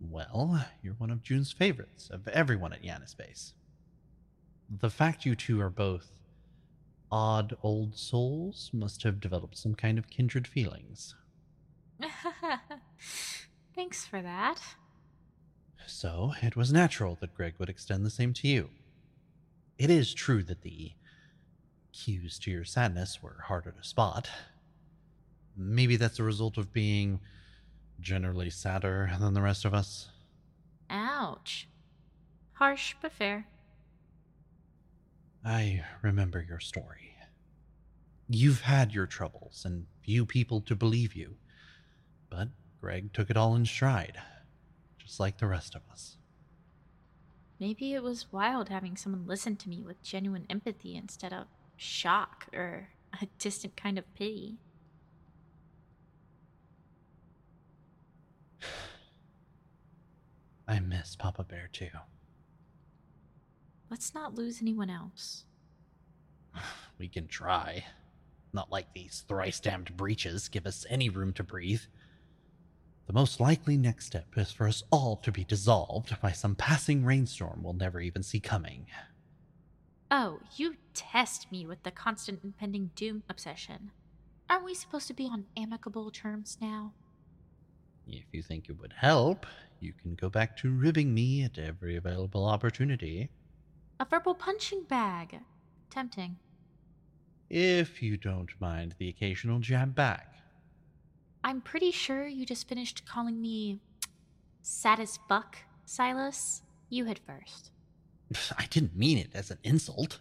Well, 0.00 0.64
you're 0.82 0.94
one 0.94 1.10
of 1.10 1.22
June's 1.22 1.52
favorites 1.52 2.10
of 2.10 2.28
everyone 2.28 2.72
at 2.72 2.82
Yanispace. 2.82 3.52
The 4.80 4.90
fact 4.90 5.24
you 5.24 5.34
two 5.34 5.60
are 5.60 5.70
both 5.70 6.10
odd 7.10 7.56
old 7.62 7.96
souls 7.96 8.70
must 8.72 9.02
have 9.04 9.20
developed 9.20 9.56
some 9.56 9.74
kind 9.74 9.98
of 9.98 10.10
kindred 10.10 10.46
feelings. 10.46 11.14
Thanks 13.74 14.04
for 14.04 14.20
that. 14.20 14.60
So 15.86 16.32
it 16.42 16.56
was 16.56 16.72
natural 16.72 17.16
that 17.20 17.34
Greg 17.34 17.54
would 17.58 17.68
extend 17.68 18.04
the 18.04 18.10
same 18.10 18.32
to 18.34 18.48
you. 18.48 18.70
It 19.78 19.90
is 19.90 20.14
true 20.14 20.42
that 20.44 20.62
the 20.62 20.92
cues 21.92 22.38
to 22.40 22.50
your 22.50 22.64
sadness 22.64 23.22
were 23.22 23.44
harder 23.46 23.70
to 23.72 23.84
spot. 23.84 24.28
Maybe 25.56 25.96
that's 25.96 26.18
a 26.18 26.24
result 26.24 26.58
of 26.58 26.72
being 26.72 27.20
generally 28.00 28.50
sadder 28.50 29.10
than 29.18 29.34
the 29.34 29.42
rest 29.42 29.64
of 29.64 29.74
us. 29.74 30.08
Ouch. 30.90 31.68
Harsh 32.54 32.94
but 33.00 33.12
fair. 33.12 33.46
I 35.44 35.84
remember 36.02 36.44
your 36.46 36.60
story. 36.60 37.16
You've 38.28 38.62
had 38.62 38.92
your 38.94 39.06
troubles 39.06 39.62
and 39.64 39.86
few 40.02 40.24
people 40.24 40.60
to 40.62 40.74
believe 40.74 41.14
you. 41.14 41.36
But 42.30 42.48
Greg 42.80 43.12
took 43.12 43.30
it 43.30 43.36
all 43.36 43.54
in 43.54 43.66
stride, 43.66 44.18
just 44.98 45.20
like 45.20 45.38
the 45.38 45.46
rest 45.46 45.74
of 45.74 45.82
us. 45.90 46.16
Maybe 47.60 47.94
it 47.94 48.02
was 48.02 48.32
wild 48.32 48.68
having 48.68 48.96
someone 48.96 49.26
listen 49.26 49.56
to 49.56 49.68
me 49.68 49.82
with 49.82 50.02
genuine 50.02 50.46
empathy 50.50 50.96
instead 50.96 51.32
of 51.32 51.46
shock 51.76 52.46
or 52.52 52.88
a 53.20 53.26
distant 53.38 53.76
kind 53.76 53.98
of 53.98 54.14
pity. 54.14 54.58
I 60.66 60.80
miss 60.80 61.16
Papa 61.16 61.44
Bear 61.44 61.68
too. 61.72 61.88
Let's 63.90 64.14
not 64.14 64.34
lose 64.34 64.60
anyone 64.60 64.90
else. 64.90 65.44
We 66.96 67.08
can 67.08 67.26
try. 67.26 67.84
Not 68.52 68.70
like 68.70 68.94
these 68.94 69.24
thrice 69.26 69.58
damned 69.58 69.96
breaches 69.96 70.48
give 70.48 70.64
us 70.64 70.86
any 70.88 71.08
room 71.08 71.32
to 71.32 71.42
breathe. 71.42 71.82
The 73.06 73.12
most 73.12 73.40
likely 73.40 73.76
next 73.76 74.06
step 74.06 74.28
is 74.36 74.52
for 74.52 74.68
us 74.68 74.84
all 74.92 75.16
to 75.16 75.32
be 75.32 75.42
dissolved 75.42 76.16
by 76.22 76.30
some 76.30 76.54
passing 76.54 77.04
rainstorm 77.04 77.64
we'll 77.64 77.72
never 77.74 78.00
even 78.00 78.22
see 78.22 78.38
coming. 78.38 78.86
Oh, 80.10 80.38
you 80.56 80.76
test 80.94 81.50
me 81.50 81.66
with 81.66 81.82
the 81.82 81.90
constant 81.90 82.44
impending 82.44 82.90
doom 82.94 83.24
obsession. 83.28 83.90
Aren't 84.48 84.64
we 84.64 84.74
supposed 84.74 85.08
to 85.08 85.14
be 85.14 85.26
on 85.26 85.46
amicable 85.56 86.12
terms 86.12 86.56
now? 86.60 86.92
If 88.06 88.24
you 88.32 88.42
think 88.42 88.68
it 88.68 88.78
would 88.78 88.94
help, 88.96 89.46
you 89.80 89.92
can 89.92 90.14
go 90.14 90.28
back 90.28 90.56
to 90.58 90.70
ribbing 90.70 91.12
me 91.14 91.42
at 91.42 91.58
every 91.58 91.96
available 91.96 92.44
opportunity. 92.46 93.30
A 94.00 94.04
verbal 94.04 94.34
punching 94.34 94.84
bag. 94.84 95.40
Tempting. 95.90 96.36
if 97.50 98.02
you 98.02 98.16
don't 98.16 98.50
mind 98.60 98.94
the 98.98 99.08
occasional 99.08 99.60
jab 99.60 99.94
back. 99.94 100.34
I'm 101.44 101.60
pretty 101.60 101.90
sure 101.92 102.26
you 102.26 102.44
just 102.46 102.66
finished 102.68 103.04
calling 103.06 103.40
me 103.40 103.80
sad 104.62 104.98
as 104.98 105.18
fuck, 105.28 105.58
Silas. 105.84 106.62
You 106.88 107.04
hit 107.04 107.20
first. 107.26 107.70
I 108.58 108.66
didn't 108.66 108.96
mean 108.96 109.18
it 109.18 109.30
as 109.34 109.50
an 109.50 109.58
insult. 109.62 110.20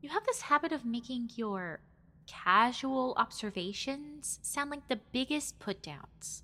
You 0.00 0.08
have 0.08 0.24
this 0.26 0.40
habit 0.42 0.72
of 0.72 0.84
making 0.84 1.30
your 1.36 1.80
casual 2.26 3.14
observations 3.16 4.38
sound 4.42 4.70
like 4.70 4.88
the 4.88 5.00
biggest 5.12 5.58
put 5.58 5.82
downs. 5.82 6.42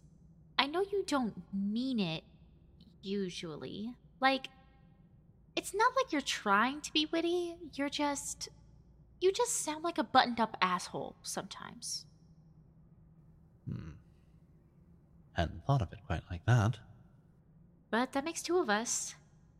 I 0.62 0.66
know 0.66 0.84
you 0.92 1.02
don't 1.04 1.42
mean 1.52 1.98
it 1.98 2.22
usually. 3.02 3.96
Like, 4.20 4.46
it's 5.56 5.74
not 5.74 5.90
like 5.96 6.12
you're 6.12 6.20
trying 6.20 6.80
to 6.82 6.92
be 6.92 7.08
witty, 7.10 7.56
you're 7.74 7.88
just. 7.88 8.48
You 9.20 9.32
just 9.32 9.64
sound 9.64 9.82
like 9.82 9.98
a 9.98 10.04
buttoned 10.04 10.38
up 10.38 10.56
asshole 10.62 11.16
sometimes. 11.22 12.06
Hmm. 13.68 13.90
Hadn't 15.32 15.66
thought 15.66 15.82
of 15.82 15.92
it 15.92 15.98
quite 16.06 16.22
like 16.30 16.46
that. 16.46 16.78
But 17.90 18.12
that 18.12 18.24
makes 18.24 18.42
two 18.42 18.58
of 18.58 18.70
us. 18.70 19.16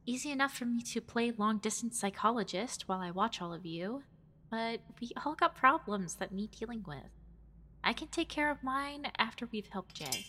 Easy 0.06 0.30
enough 0.30 0.54
for 0.54 0.66
me 0.66 0.82
to 0.82 1.00
play 1.00 1.32
long 1.36 1.58
distance 1.58 1.98
psychologist 1.98 2.88
while 2.88 3.00
I 3.00 3.10
watch 3.10 3.42
all 3.42 3.52
of 3.52 3.66
you, 3.66 4.04
but 4.52 4.80
we 5.00 5.10
all 5.24 5.34
got 5.34 5.56
problems 5.56 6.14
that 6.16 6.32
need 6.32 6.52
dealing 6.52 6.84
with. 6.86 7.10
I 7.82 7.92
can 7.92 8.06
take 8.08 8.28
care 8.28 8.52
of 8.52 8.62
mine 8.62 9.10
after 9.18 9.48
we've 9.50 9.68
helped 9.68 9.96
Jay. 9.96 10.26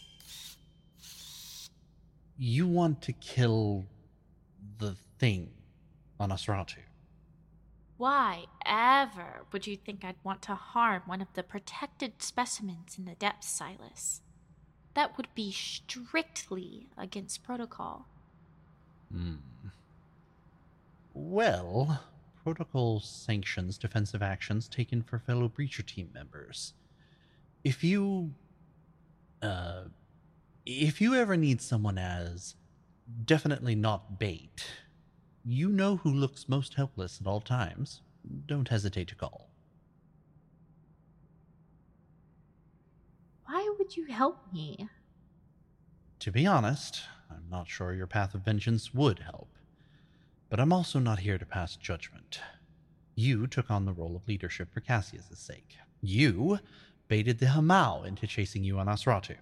You 2.37 2.67
want 2.67 3.01
to 3.03 3.13
kill 3.13 3.85
the 4.79 4.95
thing 5.19 5.49
on 6.19 6.29
Nosferatu? 6.29 6.79
Why 7.97 8.45
ever 8.65 9.45
would 9.51 9.67
you 9.67 9.77
think 9.77 10.03
I'd 10.03 10.15
want 10.23 10.41
to 10.43 10.55
harm 10.55 11.03
one 11.05 11.21
of 11.21 11.27
the 11.35 11.43
protected 11.43 12.21
specimens 12.21 12.97
in 12.97 13.05
the 13.05 13.15
depths, 13.15 13.49
Silas? 13.49 14.21
That 14.95 15.15
would 15.17 15.27
be 15.35 15.51
strictly 15.51 16.87
against 16.97 17.43
protocol. 17.43 18.07
Hmm. 19.11 19.35
Well, 21.13 22.03
protocol 22.43 22.99
sanctions 22.99 23.77
defensive 23.77 24.21
actions 24.21 24.67
taken 24.67 25.01
for 25.01 25.19
fellow 25.19 25.47
breacher 25.47 25.85
team 25.85 26.09
members. 26.13 26.73
If 27.63 27.83
you. 27.83 28.31
Uh. 29.41 29.83
If 30.65 31.01
you 31.01 31.13
ever 31.13 31.35
need 31.35 31.61
someone 31.61 31.97
as 31.97 32.55
definitely 33.25 33.75
not 33.75 34.17
bait, 34.17 34.65
you 35.43 35.67
know 35.67 35.97
who 35.97 36.09
looks 36.09 36.47
most 36.47 36.75
helpless 36.75 37.19
at 37.19 37.27
all 37.27 37.41
times. 37.41 38.01
Don't 38.45 38.69
hesitate 38.69 39.09
to 39.09 39.15
call. 39.15 39.49
Why 43.45 43.73
would 43.77 43.97
you 43.97 44.05
help 44.05 44.37
me? 44.53 44.87
To 46.19 46.31
be 46.31 46.47
honest, 46.47 47.01
I'm 47.29 47.49
not 47.51 47.67
sure 47.67 47.93
your 47.93 48.07
path 48.07 48.33
of 48.33 48.45
vengeance 48.45 48.93
would 48.93 49.19
help. 49.19 49.49
But 50.49 50.61
I'm 50.61 50.71
also 50.71 50.97
not 50.97 51.19
here 51.19 51.37
to 51.37 51.45
pass 51.45 51.75
judgment. 51.75 52.39
You 53.15 53.47
took 53.47 53.69
on 53.69 53.83
the 53.83 53.91
role 53.91 54.15
of 54.15 54.27
leadership 54.29 54.73
for 54.73 54.79
Cassius's 54.79 55.39
sake. 55.39 55.75
You 56.01 56.59
baited 57.09 57.39
the 57.39 57.47
Hamau 57.47 58.05
into 58.05 58.27
chasing 58.27 58.63
you 58.63 58.79
on 58.79 58.87
Nosferatu. 58.87 59.35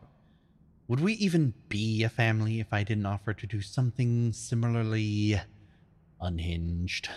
Would 0.91 0.99
we 0.99 1.13
even 1.13 1.54
be 1.69 2.04
a 2.04 2.10
family 2.10 2.60
if 2.60 2.73
I 2.73 2.84
didn't 2.84 3.06
offer 3.06 3.34
to 3.34 3.47
do 3.47 3.62
something 3.62 4.34
similarly 4.34 5.39
unhinged? 6.19 7.08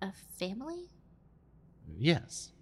A 0.00 0.10
family? 0.38 0.88
Yes. 1.98 2.52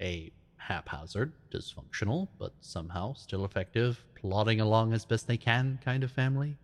A 0.00 0.30
haphazard, 0.58 1.32
dysfunctional, 1.52 2.28
but 2.38 2.52
somehow 2.60 3.14
still 3.14 3.44
effective, 3.44 4.00
plodding 4.14 4.60
along 4.60 4.92
as 4.92 5.04
best 5.04 5.26
they 5.26 5.38
can 5.38 5.80
kind 5.84 6.04
of 6.04 6.12
family? 6.12 6.56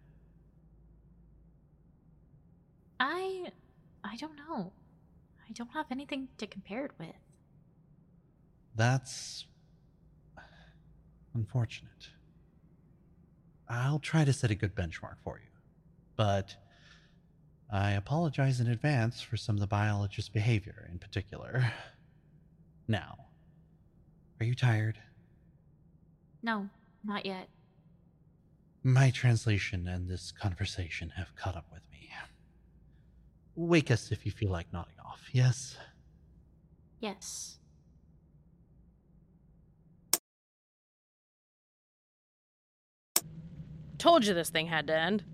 I. 3.01 3.51
I 4.05 4.14
don't 4.19 4.37
know. 4.37 4.73
I 5.49 5.53
don't 5.53 5.71
have 5.71 5.87
anything 5.90 6.29
to 6.38 6.47
compare 6.47 6.85
it 6.85 6.93
with. 6.97 7.09
That's 8.77 9.47
unfortunate. 11.35 12.11
I'll 13.71 14.01
try 14.01 14.25
to 14.25 14.33
set 14.33 14.51
a 14.51 14.57
good 14.57 14.75
benchmark 14.75 15.17
for 15.23 15.39
you. 15.39 15.47
But 16.17 16.57
I 17.73 17.93
apologize 17.93 18.61
in 18.61 18.67
advance 18.67 19.21
for 19.21 19.37
some 19.37 19.55
of 19.55 19.61
the 19.61 19.69
biologist's 19.69 20.29
behavior 20.29 20.89
in 20.91 20.99
particular. 20.99 21.73
Now, 22.89 23.27
are 24.41 24.45
you 24.45 24.57
tired? 24.57 24.99
No, 26.43 26.69
not 27.05 27.25
yet. 27.25 27.49
My 28.83 29.11
translation 29.11 29.87
and 29.87 30.09
this 30.09 30.33
conversation 30.33 31.11
have 31.11 31.37
caught 31.37 31.55
up 31.55 31.67
with 31.73 31.83
me. 31.93 32.11
Wake 33.55 33.93
us 33.93 34.11
if 34.11 34.27
you 34.27 34.33
feel 34.33 34.51
like 34.51 34.73
nodding 34.73 34.99
off, 35.07 35.29
yes? 35.33 35.77
Yes. 36.99 37.60
Told 44.01 44.25
you 44.25 44.33
this 44.33 44.49
thing 44.49 44.69
had 44.69 44.87
to 44.87 44.97
end. 44.97 45.25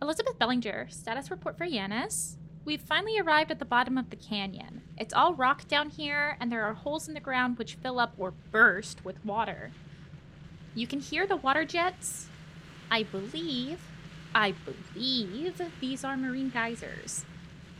Elizabeth 0.00 0.38
Bellanger, 0.38 0.90
status 0.90 1.30
report 1.30 1.58
for 1.58 1.66
Yanis. 1.66 2.36
We've 2.64 2.80
finally 2.80 3.18
arrived 3.18 3.50
at 3.50 3.58
the 3.58 3.66
bottom 3.66 3.98
of 3.98 4.08
the 4.08 4.16
canyon. 4.16 4.80
It's 4.96 5.12
all 5.12 5.34
rock 5.34 5.68
down 5.68 5.90
here, 5.90 6.38
and 6.40 6.50
there 6.50 6.64
are 6.64 6.72
holes 6.72 7.06
in 7.06 7.12
the 7.12 7.20
ground 7.20 7.58
which 7.58 7.74
fill 7.74 8.00
up 8.00 8.14
or 8.16 8.32
burst 8.50 9.04
with 9.04 9.22
water. 9.26 9.72
You 10.74 10.86
can 10.86 11.00
hear 11.00 11.26
the 11.26 11.36
water 11.36 11.66
jets. 11.66 12.28
I 12.90 13.02
believe, 13.02 13.82
I 14.34 14.54
believe 14.64 15.60
these 15.78 16.02
are 16.02 16.16
marine 16.16 16.48
geysers. 16.48 17.26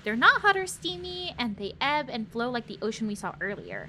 They're 0.05 0.15
not 0.15 0.43
hot 0.43 0.59
or 0.59 0.67
steamy, 0.67 1.35
and 1.39 1.57
they 1.57 1.73
ebb 1.81 2.11
and 2.11 2.31
flow 2.31 2.51
like 2.51 2.67
the 2.67 2.79
ocean 2.83 3.07
we 3.07 3.15
saw 3.15 3.33
earlier. 3.41 3.89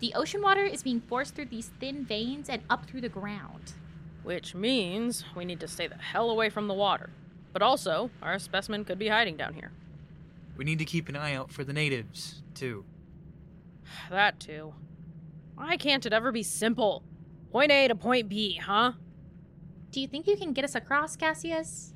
The 0.00 0.12
ocean 0.12 0.42
water 0.42 0.64
is 0.64 0.82
being 0.82 1.00
forced 1.00 1.34
through 1.34 1.46
these 1.46 1.70
thin 1.80 2.04
veins 2.04 2.50
and 2.50 2.60
up 2.68 2.84
through 2.84 3.00
the 3.00 3.08
ground. 3.08 3.72
Which 4.26 4.56
means 4.56 5.24
we 5.36 5.44
need 5.44 5.60
to 5.60 5.68
stay 5.68 5.86
the 5.86 5.94
hell 5.94 6.30
away 6.30 6.50
from 6.50 6.66
the 6.66 6.74
water. 6.74 7.10
But 7.52 7.62
also, 7.62 8.10
our 8.20 8.40
specimen 8.40 8.84
could 8.84 8.98
be 8.98 9.06
hiding 9.06 9.36
down 9.36 9.54
here. 9.54 9.70
We 10.56 10.64
need 10.64 10.80
to 10.80 10.84
keep 10.84 11.08
an 11.08 11.14
eye 11.14 11.34
out 11.34 11.52
for 11.52 11.62
the 11.62 11.72
natives, 11.72 12.42
too. 12.52 12.84
That 14.10 14.40
too. 14.40 14.74
Why 15.54 15.76
can't 15.76 16.04
it 16.04 16.12
ever 16.12 16.32
be 16.32 16.42
simple? 16.42 17.04
Point 17.52 17.70
A 17.70 17.86
to 17.86 17.94
point 17.94 18.28
B, 18.28 18.56
huh? 18.56 18.94
Do 19.92 20.00
you 20.00 20.08
think 20.08 20.26
you 20.26 20.36
can 20.36 20.52
get 20.52 20.64
us 20.64 20.74
across, 20.74 21.14
Cassius? 21.14 21.94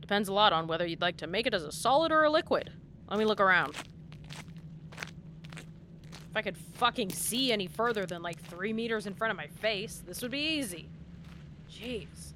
Depends 0.00 0.28
a 0.28 0.32
lot 0.32 0.52
on 0.52 0.68
whether 0.68 0.86
you'd 0.86 1.00
like 1.00 1.16
to 1.16 1.26
make 1.26 1.44
it 1.44 1.54
as 1.54 1.64
a 1.64 1.72
solid 1.72 2.12
or 2.12 2.22
a 2.22 2.30
liquid. 2.30 2.70
Let 3.10 3.18
me 3.18 3.24
look 3.24 3.40
around. 3.40 3.74
If 4.92 6.36
I 6.36 6.42
could 6.42 6.56
fucking 6.56 7.10
see 7.10 7.50
any 7.50 7.66
further 7.66 8.06
than 8.06 8.22
like 8.22 8.40
three 8.44 8.72
meters 8.72 9.08
in 9.08 9.14
front 9.14 9.32
of 9.32 9.36
my 9.36 9.48
face, 9.48 10.04
this 10.06 10.22
would 10.22 10.30
be 10.30 10.38
easy. 10.38 10.88
Jeez. 11.74 12.32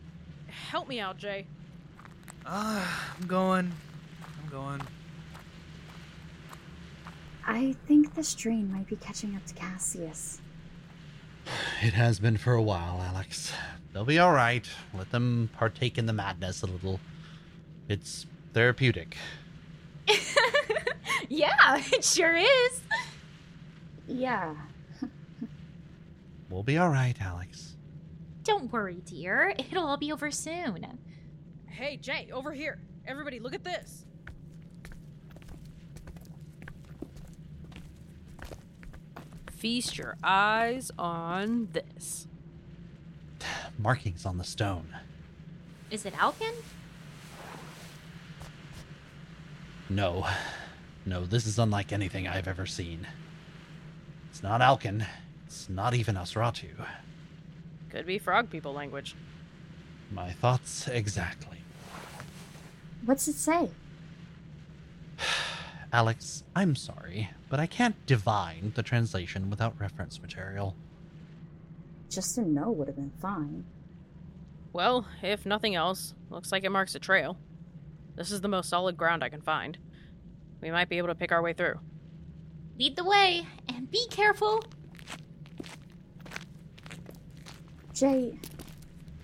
Help 0.48 0.88
me 0.88 1.00
out, 1.00 1.16
Jay. 1.18 1.46
Ah, 2.44 3.14
I'm 3.18 3.26
going. 3.26 3.72
I'm 4.42 4.50
going. 4.50 4.82
I 7.46 7.74
think 7.86 8.14
this 8.14 8.28
strain 8.28 8.70
might 8.72 8.86
be 8.86 8.96
catching 8.96 9.34
up 9.36 9.44
to 9.46 9.54
Cassius. 9.54 10.40
It 11.82 11.94
has 11.94 12.18
been 12.18 12.36
for 12.36 12.52
a 12.52 12.62
while, 12.62 12.98
Alyx. 12.98 13.52
They'll 13.92 14.04
be 14.04 14.18
all 14.18 14.32
right. 14.32 14.68
Let 14.92 15.10
them 15.10 15.48
partake 15.56 15.96
in 15.96 16.06
the 16.06 16.12
madness 16.12 16.62
a 16.62 16.66
little. 16.66 17.00
It's 17.88 18.26
therapeutic. 18.52 19.16
yeah, 21.28 21.82
it 21.92 22.04
sure 22.04 22.36
is. 22.36 22.80
Yeah. 24.06 24.54
We'll 26.50 26.62
be 26.62 26.78
all 26.78 26.90
right, 26.90 27.16
Alyx. 27.18 27.67
Don't 28.48 28.72
worry, 28.72 29.02
dear. 29.04 29.54
It'll 29.58 29.86
all 29.86 29.98
be 29.98 30.10
over 30.10 30.30
soon. 30.30 30.86
Hey, 31.66 31.98
Jay, 31.98 32.30
over 32.32 32.50
here. 32.50 32.80
Everybody, 33.06 33.40
look 33.40 33.52
at 33.52 33.62
this. 33.62 34.06
Feast 39.50 39.98
your 39.98 40.16
eyes 40.24 40.90
on 40.98 41.68
this. 41.72 42.26
Markings 43.78 44.24
on 44.24 44.38
the 44.38 44.44
stone. 44.44 44.96
Is 45.90 46.06
it 46.06 46.14
Alkin? 46.14 46.54
No. 49.90 50.26
No, 51.06 51.24
this 51.24 51.46
is 51.46 51.58
unlike 51.58 51.90
anything 51.90 52.28
I've 52.28 52.48
ever 52.48 52.66
seen. 52.66 53.06
It's 54.30 54.42
not 54.42 54.60
Alkin. 54.60 55.06
It's 55.46 55.66
not 55.70 55.94
even 55.94 56.16
Nosferatu. 56.16 56.86
Could 57.90 58.06
be 58.06 58.18
frog 58.18 58.50
people 58.50 58.72
language. 58.72 59.14
My 60.12 60.32
thoughts 60.32 60.88
exactly. 60.88 61.58
What's 63.04 63.28
it 63.28 63.34
say? 63.34 63.70
Alyx, 65.92 66.42
I'm 66.54 66.74
sorry, 66.74 67.30
but 67.48 67.60
I 67.60 67.66
can't 67.66 67.94
divine 68.06 68.72
the 68.74 68.82
translation 68.82 69.48
without 69.50 69.78
reference 69.80 70.20
material. 70.20 70.74
Just 72.10 72.38
a 72.38 72.42
no 72.42 72.70
would 72.70 72.88
have 72.88 72.96
been 72.96 73.12
fine. 73.20 73.64
Well, 74.72 75.06
if 75.22 75.46
nothing 75.46 75.74
else, 75.74 76.14
looks 76.30 76.52
like 76.52 76.64
it 76.64 76.70
marks 76.70 76.94
a 76.94 76.98
trail. 76.98 77.36
This 78.16 78.30
is 78.30 78.40
the 78.40 78.48
most 78.48 78.68
solid 78.68 78.96
ground 78.96 79.22
I 79.22 79.28
can 79.28 79.40
find. 79.40 79.78
We 80.60 80.70
might 80.70 80.88
be 80.88 80.98
able 80.98 81.08
to 81.08 81.14
pick 81.14 81.32
our 81.32 81.42
way 81.42 81.52
through. 81.52 81.78
Lead 82.78 82.96
the 82.96 83.04
way 83.04 83.46
and 83.68 83.90
be 83.90 84.06
careful. 84.10 84.62
Jay. 87.98 88.38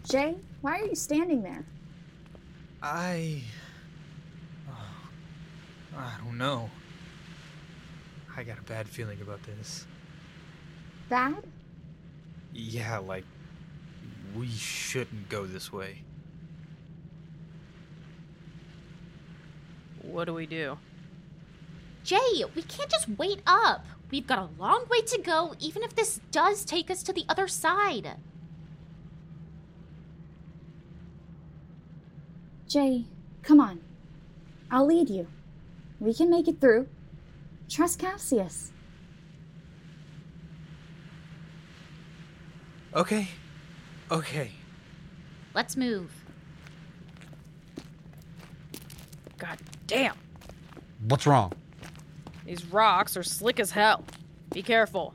Jay, 0.03 0.35
why 0.61 0.81
are 0.81 0.85
you 0.85 0.97
standing 0.97 1.45
there? 1.45 1.65
I. 2.83 3.41
Oh, 4.69 5.97
I 5.97 6.15
don't 6.25 6.37
know. 6.37 6.69
I 8.37 8.43
got 8.43 8.59
a 8.59 8.63
bad 8.63 8.89
feeling 8.89 9.21
about 9.21 9.45
this. 9.45 9.87
Bad? 11.09 11.45
Yeah, 12.53 12.99
like. 12.99 13.25
We 14.35 14.49
shouldn't 14.49 15.29
go 15.29 15.47
this 15.47 15.73
way. 15.73 16.03
What 20.03 20.25
do 20.25 20.35
we 20.35 20.47
do? 20.47 20.79
Jay, 22.03 22.45
we 22.57 22.63
can't 22.63 22.91
just 22.91 23.09
wait 23.11 23.41
up. 23.47 23.87
We've 24.11 24.27
got 24.27 24.41
a 24.41 24.61
long 24.61 24.87
way 24.91 25.03
to 25.03 25.21
go, 25.21 25.55
even 25.61 25.85
if 25.85 25.95
this 25.95 26.21
does 26.33 26.65
take 26.65 26.91
us 26.91 27.05
to 27.05 27.13
the 27.13 27.25
other 27.29 27.47
side. 27.47 28.17
Jay, 32.75 33.05
come 33.45 33.61
on. 33.61 33.81
I'll 34.69 34.85
lead 34.85 35.09
you. 35.09 35.29
We 36.01 36.13
can 36.13 36.29
make 36.29 36.49
it 36.49 36.61
through. 36.61 36.89
Trust 37.69 38.01
Cassius. 38.01 38.73
Okay. 42.93 43.29
Okay. 44.11 44.51
Let's 45.55 45.77
move. 45.77 46.11
God 49.39 49.59
damn. 49.87 50.17
What's 51.07 51.29
wrong? 51.29 51.53
These 52.45 52.65
rocks 52.65 53.17
are 53.17 53.23
slick 53.23 53.61
as 53.61 53.71
hell. 53.71 54.05
Be 54.53 54.63
careful. 54.63 55.15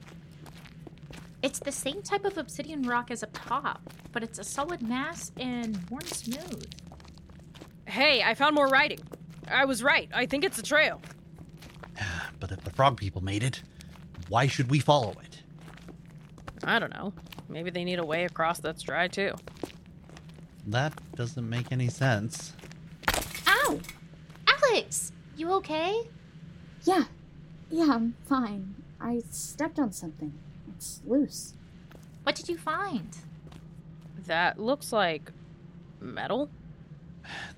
It's 1.42 1.60
the 1.60 1.74
same 1.74 2.04
type 2.04 2.24
of 2.24 2.38
obsidian 2.38 2.84
rock 2.84 3.12
as 3.12 3.22
up 3.22 3.32
top, 3.34 3.82
but 4.14 4.24
it's 4.24 4.40
a 4.40 4.46
solid 4.46 4.82
mass 4.82 5.34
and 5.38 5.78
worn 5.90 6.06
smooth. 6.06 6.72
Hey, 7.90 8.22
I 8.22 8.36
found 8.36 8.54
more 8.54 8.68
writing. 8.68 9.00
I 9.48 9.66
was 9.66 9.82
right. 9.82 10.08
I 10.14 10.28
think 10.28 10.44
it's 10.46 10.60
a 10.60 10.64
trail. 10.64 11.02
But 12.40 12.52
if 12.52 12.62
the 12.64 12.70
frog 12.70 12.96
people 12.96 13.22
made 13.22 13.44
it, 13.44 13.62
why 14.30 14.48
should 14.48 14.70
we 14.70 14.80
follow 14.80 15.14
it? 15.22 15.42
I 16.64 16.80
don't 16.80 16.94
know. 16.94 17.12
Maybe 17.50 17.70
they 17.70 17.84
need 17.84 18.00
a 18.00 18.06
way 18.06 18.24
across 18.24 18.60
that's 18.60 18.82
dry 18.84 19.10
too. 19.10 19.34
That 20.68 20.94
doesn't 21.16 21.50
make 21.50 21.72
any 21.72 21.90
sense. 21.90 22.54
Ow! 23.48 23.80
Alyx! 24.46 25.12
You 25.36 25.52
okay? 25.54 26.08
Yeah. 26.84 27.06
Yeah, 27.70 27.92
I'm 27.92 28.16
fine. 28.24 28.76
I 29.02 29.22
stepped 29.32 29.80
on 29.80 29.92
something. 29.92 30.34
It's 30.70 31.02
loose. 31.06 31.56
What 32.24 32.36
did 32.36 32.48
you 32.48 32.58
find? 32.58 33.18
That 34.28 34.60
looks 34.60 34.94
like 34.94 35.32
metal. 36.00 36.50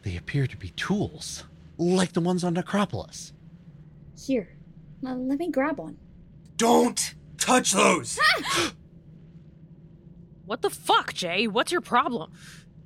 They 0.03 0.17
appear 0.17 0.47
to 0.47 0.57
be 0.57 0.69
tools, 0.72 1.43
like 1.78 2.13
the 2.13 2.22
ones 2.22 2.43
on 2.43 2.53
Necropolis. 2.53 3.34
Here. 4.17 4.55
Uh, 5.05 5.15
let 5.15 5.39
me 5.39 5.49
grab 5.49 5.78
one. 5.78 5.97
Don't 6.57 7.15
touch 7.38 7.72
those! 7.72 8.19
What 10.45 10.61
the 10.61 10.69
fuck, 10.69 11.13
Jay? 11.13 11.47
What's 11.47 11.72
your 11.72 11.82
problem? 11.82 12.34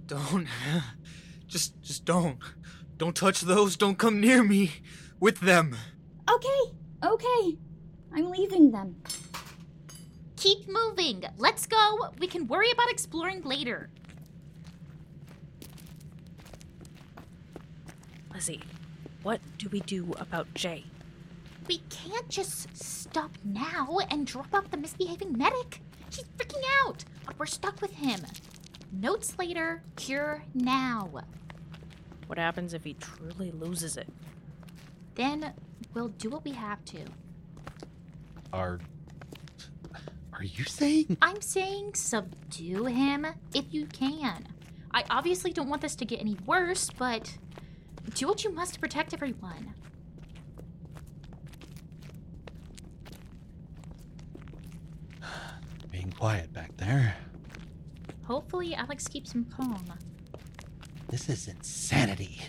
Don't. 0.06 0.48
Just, 1.48 1.82
just 1.82 2.06
don't. 2.06 2.38
Don't 2.98 3.16
touch 3.16 3.42
those. 3.42 3.76
Don't 3.76 3.98
come 3.98 4.20
near 4.22 4.44
me 4.44 4.72
with 5.20 5.40
them. 5.40 5.76
Okay, 6.30 6.74
okay. 7.04 7.58
I'm 8.14 8.30
leaving 8.30 8.72
them. 8.72 8.96
Keep 10.38 10.68
moving. 10.68 11.24
Let's 11.38 11.66
go. 11.66 12.10
We 12.20 12.28
can 12.28 12.48
worry 12.48 12.72
about 12.72 12.90
exploring 12.90 13.42
later. 13.44 13.90
Lizzie, 18.36 18.62
what 19.24 19.40
do 19.58 19.70
we 19.70 19.80
do 19.80 20.14
about 20.20 20.54
Jay? 20.54 20.84
We 21.70 21.78
can't 21.90 22.28
just 22.28 22.76
stop 22.76 23.32
now 23.46 24.00
and 24.12 24.28
drop 24.28 24.54
off 24.54 24.70
the 24.70 24.76
misbehaving 24.76 25.38
medic. 25.38 25.80
He's 26.10 26.26
freaking 26.38 26.62
out. 26.84 27.06
but 27.26 27.40
We're 27.40 27.46
stuck 27.46 27.82
with 27.82 27.94
him. 27.94 28.20
Notes 28.92 29.40
later, 29.40 29.82
cure 29.96 30.44
now. 30.54 31.10
What 32.28 32.38
happens 32.38 32.74
if 32.74 32.84
he 32.84 32.96
truly 32.96 33.52
loses 33.52 33.96
it? 33.96 34.10
Then 35.16 35.54
we'll 35.94 36.10
do 36.10 36.30
what 36.30 36.44
we 36.44 36.52
have 36.52 36.84
to. 36.86 37.00
Are. 38.52 38.80
Are 40.34 40.44
you 40.44 40.66
saying? 40.66 41.16
I'm 41.22 41.40
saying 41.42 41.94
subdue 41.94 42.84
him 42.84 43.26
if 43.54 43.74
you 43.74 43.86
can. 43.86 44.46
I 44.94 45.06
obviously 45.10 45.54
don't 45.54 45.70
want 45.70 45.82
this 45.82 45.96
to 45.96 46.06
get 46.06 46.20
any 46.20 46.38
worse, 46.46 46.90
but 46.90 47.38
do 48.14 48.28
what 48.28 48.44
you 48.44 48.52
must 48.52 48.76
to 48.76 48.80
protect 48.80 49.14
everyone. 49.14 49.74
Being 55.92 56.12
quiet 56.12 56.54
back 56.54 56.76
there. 56.78 57.16
Hopefully, 58.24 58.72
Alyx 58.72 59.10
keeps 59.10 59.34
him 59.34 59.46
calm. 59.56 59.86
This 61.10 61.30
is 61.30 61.48
insanity. 61.48 62.42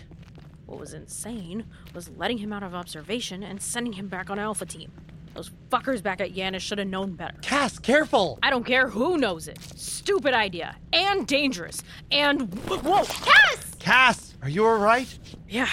What 0.65 0.79
was 0.79 0.93
insane 0.93 1.65
was 1.93 2.09
letting 2.09 2.39
him 2.39 2.51
out 2.51 2.63
of 2.63 2.73
observation 2.75 3.43
and 3.43 3.61
sending 3.61 3.93
him 3.93 4.07
back 4.07 4.29
on 4.29 4.39
Alpha 4.39 4.65
Team. 4.65 4.91
Those 5.33 5.51
fuckers 5.69 6.01
back 6.01 6.19
at 6.19 6.33
Yanis 6.33 6.61
should 6.61 6.79
have 6.79 6.87
known 6.87 7.13
better. 7.13 7.37
Cass, 7.41 7.77
careful! 7.77 8.39
I 8.41 8.49
don't 8.49 8.65
care 8.65 8.89
who 8.89 9.17
knows 9.17 9.47
it. 9.47 9.59
Stupid 9.75 10.33
idea. 10.33 10.75
And 10.91 11.27
dangerous. 11.27 11.83
And. 12.11 12.53
Whoa! 12.67 13.03
Cass! 13.03 13.75
Cass, 13.77 14.33
are 14.41 14.49
you 14.49 14.65
alright? 14.65 15.19
Yeah. 15.47 15.69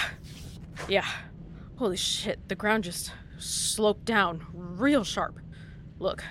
Yeah. 0.87 1.05
Holy 1.77 1.97
shit, 1.97 2.47
the 2.47 2.55
ground 2.55 2.85
just 2.85 3.11
sloped 3.37 4.05
down 4.05 4.45
real 4.53 5.03
sharp. 5.03 5.39
Look, 5.99 6.23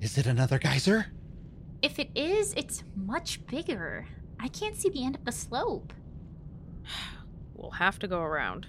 Is 0.00 0.16
it 0.16 0.26
another 0.26 0.58
geyser? 0.58 1.06
If 1.82 1.98
it 1.98 2.10
is, 2.14 2.54
it's 2.54 2.82
much 2.94 3.44
bigger. 3.46 4.06
I 4.38 4.48
can't 4.48 4.76
see 4.76 4.88
the 4.88 5.04
end 5.04 5.14
of 5.16 5.24
the 5.24 5.32
slope. 5.32 5.92
we'll 7.54 7.72
have 7.72 7.98
to 8.00 8.08
go 8.08 8.20
around. 8.20 8.66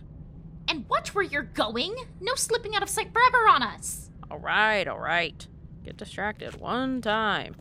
And 0.67 0.87
watch 0.89 1.13
where 1.13 1.23
you're 1.23 1.43
going! 1.43 1.95
No 2.21 2.35
slipping 2.35 2.75
out 2.75 2.83
of 2.83 2.89
sight 2.89 3.11
forever 3.11 3.49
on 3.49 3.63
us! 3.63 4.09
Alright, 4.29 4.87
alright. 4.87 5.47
Get 5.83 5.97
distracted 5.97 6.59
one 6.59 7.01
time. 7.01 7.55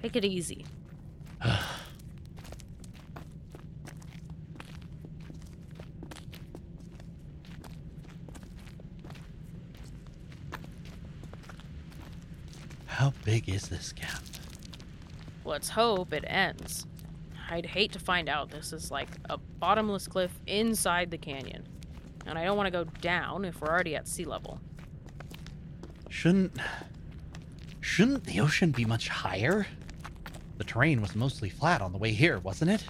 Take 0.00 0.16
it 0.16 0.24
easy. 0.24 0.64
How 12.98 13.12
big 13.24 13.48
is 13.48 13.68
this 13.68 13.92
gap? 13.92 14.24
Let's 15.44 15.68
hope 15.68 16.12
it 16.12 16.24
ends. 16.26 16.84
I'd 17.48 17.64
hate 17.64 17.92
to 17.92 18.00
find 18.00 18.28
out 18.28 18.50
this 18.50 18.72
is 18.72 18.90
like 18.90 19.06
a 19.30 19.38
bottomless 19.38 20.08
cliff 20.08 20.32
inside 20.48 21.12
the 21.12 21.16
canyon. 21.16 21.64
And 22.26 22.36
I 22.36 22.42
don't 22.42 22.56
want 22.56 22.66
to 22.66 22.72
go 22.72 22.90
down 23.00 23.44
if 23.44 23.60
we're 23.60 23.68
already 23.68 23.94
at 23.94 24.08
sea 24.08 24.24
level. 24.24 24.58
Shouldn't. 26.08 26.58
Shouldn't 27.80 28.24
the 28.24 28.40
ocean 28.40 28.72
be 28.72 28.84
much 28.84 29.08
higher? 29.08 29.68
The 30.56 30.64
terrain 30.64 31.00
was 31.00 31.14
mostly 31.14 31.50
flat 31.50 31.80
on 31.80 31.92
the 31.92 31.98
way 31.98 32.10
here, 32.10 32.40
wasn't 32.40 32.72
it? 32.72 32.84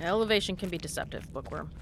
Elevation 0.00 0.54
can 0.54 0.68
be 0.68 0.78
deceptive, 0.78 1.32
Bookworm. 1.32 1.72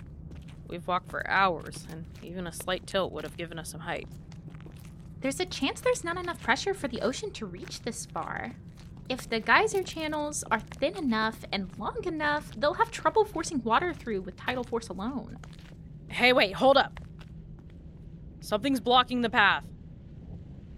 We've 0.67 0.89
walked 0.89 1.11
for 1.11 1.29
hours, 1.29 1.87
and 1.91 2.07
even 2.23 2.47
a 2.47 2.53
slight 2.53 2.87
tilt 2.87 3.13
would 3.13 3.25
have 3.25 3.37
given 3.37 3.59
us 3.59 3.71
some 3.71 3.81
height. 3.81 4.09
There's 5.23 5.39
a 5.39 5.47
chance 5.47 5.81
there's 5.81 6.03
not 6.03 6.19
enough 6.19 6.43
pressure 6.43 6.75
for 6.75 6.89
the 6.89 7.01
ocean 7.01 7.31
to 7.33 7.47
reach 7.47 7.83
this 7.83 8.07
far. 8.07 8.57
If 9.09 9.29
the 9.29 9.39
geyser 9.39 9.83
channels 9.85 10.43
are 10.51 10.59
thin 10.59 10.97
enough 10.97 11.45
and 11.53 11.71
long 11.79 12.05
enough, 12.05 12.51
they'll 12.57 12.75
have 12.75 12.91
trouble 12.91 13.25
forcing 13.25 13.63
water 13.63 13.95
through 13.95 14.23
with 14.23 14.37
tidal 14.37 14.65
force 14.65 14.89
alone. 14.89 15.39
Hey, 16.09 16.33
wait, 16.33 16.55
hold 16.55 16.77
up. 16.77 16.99
Something's 18.41 18.81
blocking 18.81 19.23
the 19.23 19.31
path. 19.31 19.65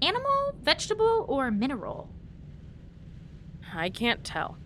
Animal, 0.02 0.54
vegetable, 0.62 1.24
or 1.26 1.50
mineral? 1.50 2.10
I 3.74 3.88
can't 3.88 4.22
tell. 4.22 4.58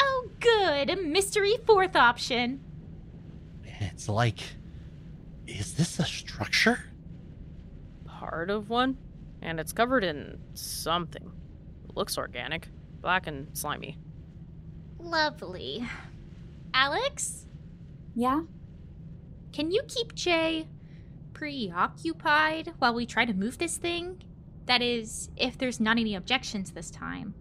Oh, 0.00 0.30
good. 0.40 0.88
A 0.88 0.96
mystery 0.96 1.56
fourth 1.66 1.94
option. 1.94 2.60
It's 3.62 4.08
like. 4.08 4.40
Is 5.46 5.74
this 5.74 5.98
a 5.98 6.04
structure? 6.04 6.84
Part 8.18 8.48
of 8.48 8.70
one, 8.70 8.96
and 9.42 9.58
it's 9.58 9.72
covered 9.72 10.04
in 10.04 10.38
something. 10.54 11.32
It 11.88 11.96
looks 11.96 12.16
organic, 12.16 12.68
black 13.00 13.26
and 13.26 13.48
slimy. 13.56 13.98
Lovely. 14.98 15.84
Alyx, 16.72 17.44
Yeah? 18.14 18.42
can 19.52 19.70
you 19.70 19.82
keep 19.88 20.14
Jay 20.14 20.66
preoccupied 21.32 22.72
while 22.78 22.94
we 22.94 23.04
try 23.04 23.24
to 23.24 23.34
move 23.34 23.58
this 23.58 23.76
thing? 23.76 24.22
That 24.66 24.80
is, 24.80 25.28
if 25.36 25.58
there's 25.58 25.78
not 25.80 25.98
any 25.98 26.14
objections 26.14 26.72
this 26.72 26.90
time. 26.90 27.34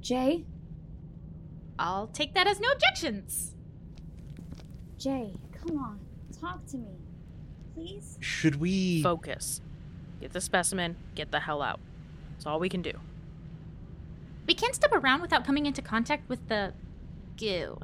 Jay? 0.00 0.44
I'll 1.78 2.06
take 2.06 2.34
that 2.34 2.46
as 2.46 2.60
no 2.60 2.68
objections. 2.70 3.54
Jay, 4.98 5.34
come 5.52 5.76
on. 5.78 6.00
Talk 6.40 6.64
to 6.66 6.78
me. 6.78 6.96
Please? 7.74 8.16
Should 8.20 8.56
we. 8.56 9.02
Focus. 9.02 9.60
Get 10.20 10.32
the 10.32 10.40
specimen, 10.40 10.96
get 11.14 11.30
the 11.30 11.40
hell 11.40 11.60
out. 11.62 11.80
That's 12.32 12.46
all 12.46 12.58
we 12.58 12.68
can 12.68 12.82
do. 12.82 12.92
We 14.46 14.54
can't 14.54 14.74
step 14.74 14.92
around 14.92 15.22
without 15.22 15.44
coming 15.44 15.66
into 15.66 15.82
contact 15.82 16.28
with 16.28 16.48
the 16.48 16.74
goo. 17.36 17.78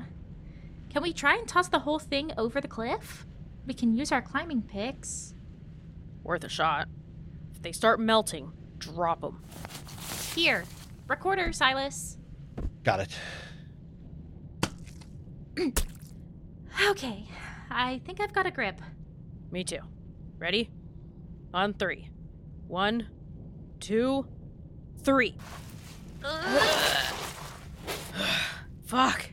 Can 0.90 1.02
we 1.02 1.12
try 1.12 1.36
and 1.36 1.46
toss 1.46 1.68
the 1.68 1.80
whole 1.80 1.98
thing 1.98 2.32
over 2.36 2.60
the 2.60 2.68
cliff? 2.68 3.26
We 3.66 3.74
can 3.74 3.94
use 3.94 4.12
our 4.12 4.22
climbing 4.22 4.62
picks. 4.62 5.34
Worth 6.22 6.44
a 6.44 6.48
shot. 6.48 6.88
If 7.54 7.62
they 7.62 7.72
start 7.72 8.00
melting, 8.00 8.52
drop 8.78 9.20
them. 9.20 9.42
Here, 10.34 10.64
recorder, 11.08 11.52
Silas. 11.52 12.18
Got 12.84 13.00
it. 15.56 15.80
Okay, 16.88 17.26
I 17.70 18.00
think 18.06 18.20
I've 18.20 18.32
got 18.32 18.46
a 18.46 18.50
grip. 18.50 18.80
Me 19.50 19.64
too. 19.64 19.80
Ready? 20.38 20.70
On 21.52 21.74
three. 21.74 22.08
One, 22.68 23.08
two, 23.80 24.26
three. 25.02 25.34
Fuck. 28.86 29.30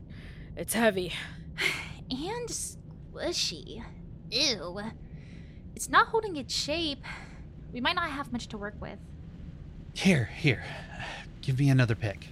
It's 0.56 0.74
heavy. 0.74 1.14
And 2.10 2.50
squishy. 2.50 3.84
Ew. 4.32 4.82
It's 5.76 5.90
not 5.90 6.08
holding 6.08 6.36
its 6.38 6.54
shape. 6.54 7.04
We 7.72 7.82
might 7.82 7.96
not 7.96 8.10
have 8.10 8.32
much 8.32 8.48
to 8.48 8.58
work 8.58 8.76
with. 8.80 8.98
Here, 9.94 10.30
here. 10.36 10.64
Give 11.42 11.60
me 11.60 11.70
another 11.70 11.96
pick. 11.96 12.28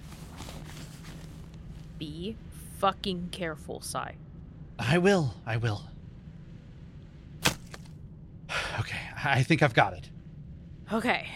Be 1.98 2.36
fucking 2.78 3.28
careful, 3.30 3.80
Sai. 3.80 4.16
I 4.78 4.98
will, 4.98 5.34
I 5.46 5.56
will. 5.56 5.82
Okay, 8.80 8.98
I 9.24 9.42
think 9.42 9.62
I've 9.62 9.74
got 9.74 9.94
it. 9.94 10.10
Okay. 10.92 11.28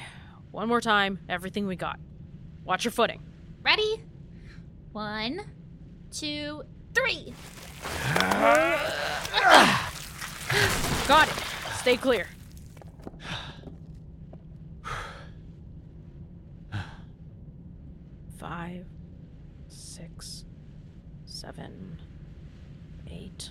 One 0.51 0.69
more 0.69 0.81
time, 0.81 1.19
everything 1.29 1.67
we 1.67 1.77
got. 1.77 1.99
Watch 2.65 2.85
your 2.85 2.93
footing. 2.93 3.23
Ready? 3.63 4.03
One, 4.93 5.41
two, 6.11 6.63
three. 6.95 7.35
Got 11.07 11.29
it. 11.29 11.35
Stay 11.79 11.97
clear. 11.97 12.27
Five, 18.39 18.87
six, 19.69 20.45
seven, 21.25 21.99
eight. 23.09 23.51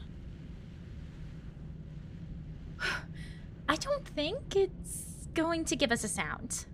I 3.70 3.76
don't 3.76 4.04
think 4.04 4.56
it's 4.56 5.28
going 5.36 5.64
to 5.66 5.76
give 5.76 5.92
us 5.92 6.04
a 6.04 6.08
sound. 6.08 6.66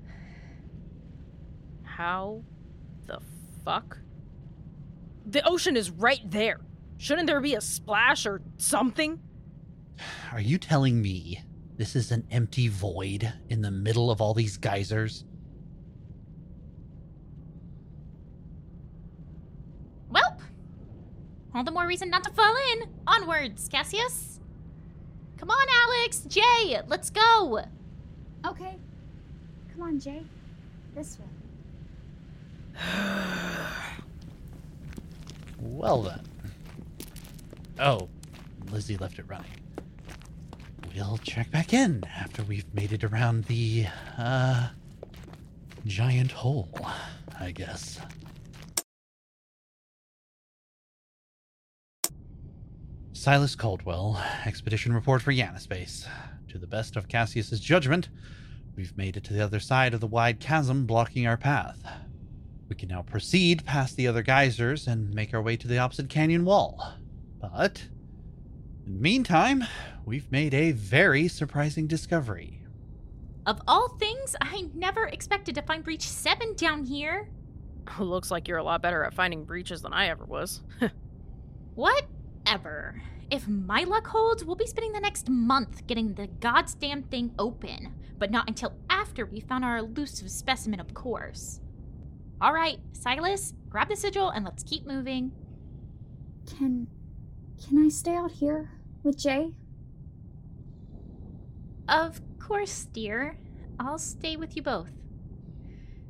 How 1.83 2.41
the 3.05 3.19
fuck? 3.65 3.97
The 5.25 5.45
ocean 5.45 5.75
is 5.75 5.91
right 5.91 6.21
there. 6.31 6.61
Shouldn't 6.97 7.27
there 7.27 7.41
be 7.41 7.55
a 7.55 7.59
splash 7.59 8.25
or 8.25 8.41
something? 8.55 9.19
Are 10.31 10.39
you 10.39 10.57
telling 10.57 11.01
me 11.01 11.43
this 11.75 11.97
is 11.97 12.13
an 12.13 12.25
empty 12.31 12.69
void 12.69 13.29
in 13.49 13.61
the 13.61 13.71
middle 13.71 14.09
of 14.09 14.21
all 14.21 14.33
these 14.33 14.55
geysers? 14.55 15.25
Welp. 20.09 20.39
All 21.53 21.65
the 21.65 21.71
more 21.71 21.87
reason 21.87 22.09
not 22.09 22.23
to 22.23 22.31
fall 22.31 22.55
in. 22.71 22.87
Onwards, 23.05 23.67
Cassius. 23.67 24.34
Come 25.37 25.49
on, 25.49 25.67
Alyx, 25.67 26.27
Jay, 26.27 26.79
let's 26.87 27.09
go. 27.09 27.61
Okay. 28.45 28.77
Come 29.73 29.81
on, 29.81 29.99
Jay. 29.99 30.23
This 30.95 31.17
way. 31.19 32.81
Well 35.59 36.03
then. 36.03 36.21
Oh, 37.79 38.07
Lizzie 38.71 38.97
left 38.97 39.17
it 39.19 39.25
running. 39.27 39.49
We'll 40.95 41.17
check 41.17 41.49
back 41.51 41.73
in 41.73 42.03
after 42.05 42.43
we've 42.43 42.71
made 42.73 42.93
it 42.93 43.03
around 43.03 43.45
the, 43.45 43.87
uh, 44.17 44.69
giant 45.85 46.31
hole, 46.31 46.69
I 47.39 47.51
guess. 47.51 47.99
Silas 53.25 53.55
Caldwell, 53.55 54.23
expedition 54.45 54.93
report 54.93 55.19
for 55.19 55.33
Yanispace. 55.33 56.05
To 56.49 56.59
the 56.59 56.67
best 56.67 56.95
of 56.95 57.07
Cassius's 57.07 57.59
judgment, 57.59 58.09
we've 58.75 58.95
made 58.95 59.17
it 59.17 59.23
to 59.23 59.33
the 59.33 59.43
other 59.43 59.59
side 59.59 59.95
of 59.95 59.99
the 59.99 60.05
wide 60.05 60.39
chasm 60.39 60.85
blocking 60.85 61.25
our 61.25 61.35
path. 61.35 61.83
We 62.69 62.75
can 62.75 62.89
now 62.89 63.01
proceed 63.01 63.65
past 63.65 63.95
the 63.95 64.07
other 64.07 64.21
geysers 64.21 64.85
and 64.85 65.11
make 65.11 65.33
our 65.33 65.41
way 65.41 65.57
to 65.57 65.67
the 65.67 65.79
opposite 65.79 66.07
canyon 66.07 66.45
wall. 66.45 66.93
But, 67.41 67.87
in 68.85 68.93
the 68.93 68.99
meantime, 68.99 69.63
we've 70.05 70.31
made 70.31 70.53
a 70.53 70.73
very 70.73 71.27
surprising 71.27 71.87
discovery. 71.87 72.61
Of 73.47 73.59
all 73.67 73.89
things, 73.97 74.35
I 74.39 74.69
never 74.75 75.07
expected 75.07 75.55
to 75.55 75.63
find 75.63 75.83
Breach 75.83 76.07
7 76.07 76.53
down 76.57 76.83
here. 76.83 77.27
Looks 77.99 78.29
like 78.29 78.47
you're 78.47 78.59
a 78.59 78.63
lot 78.63 78.83
better 78.83 79.03
at 79.03 79.15
finding 79.15 79.45
breaches 79.45 79.81
than 79.81 79.93
I 79.93 80.09
ever 80.09 80.25
was. 80.25 80.61
Whatever. 81.73 83.01
If 83.31 83.47
my 83.47 83.83
luck 83.83 84.07
holds, 84.07 84.45
we'll 84.45 84.55
be 84.55 84.67
spending 84.67 84.91
the 84.93 84.99
next 84.99 85.29
month 85.29 85.87
getting 85.87 86.13
the 86.13 86.27
goddamn 86.27 87.03
thing 87.03 87.33
open, 87.39 87.93
but 88.19 88.29
not 88.29 88.47
until 88.47 88.73
after 88.89 89.25
we 89.25 89.39
found 89.39 89.65
our 89.65 89.77
elusive 89.77 90.29
specimen, 90.29 90.79
of 90.79 90.93
course. 90.93 91.59
All 92.39 92.53
right, 92.53 92.79
Silas, 92.93 93.53
grab 93.69 93.89
the 93.89 93.95
sigil 93.95 94.29
and 94.29 94.45
let's 94.45 94.63
keep 94.63 94.85
moving. 94.85 95.31
Can. 96.45 96.87
Can 97.65 97.83
I 97.85 97.87
stay 97.87 98.13
out 98.13 98.31
here 98.31 98.71
with 99.03 99.17
Jay? 99.17 99.53
Of 101.87 102.21
course, 102.39 102.85
dear. 102.93 103.37
I'll 103.79 103.97
stay 103.97 104.35
with 104.35 104.55
you 104.55 104.61
both. 104.61 104.91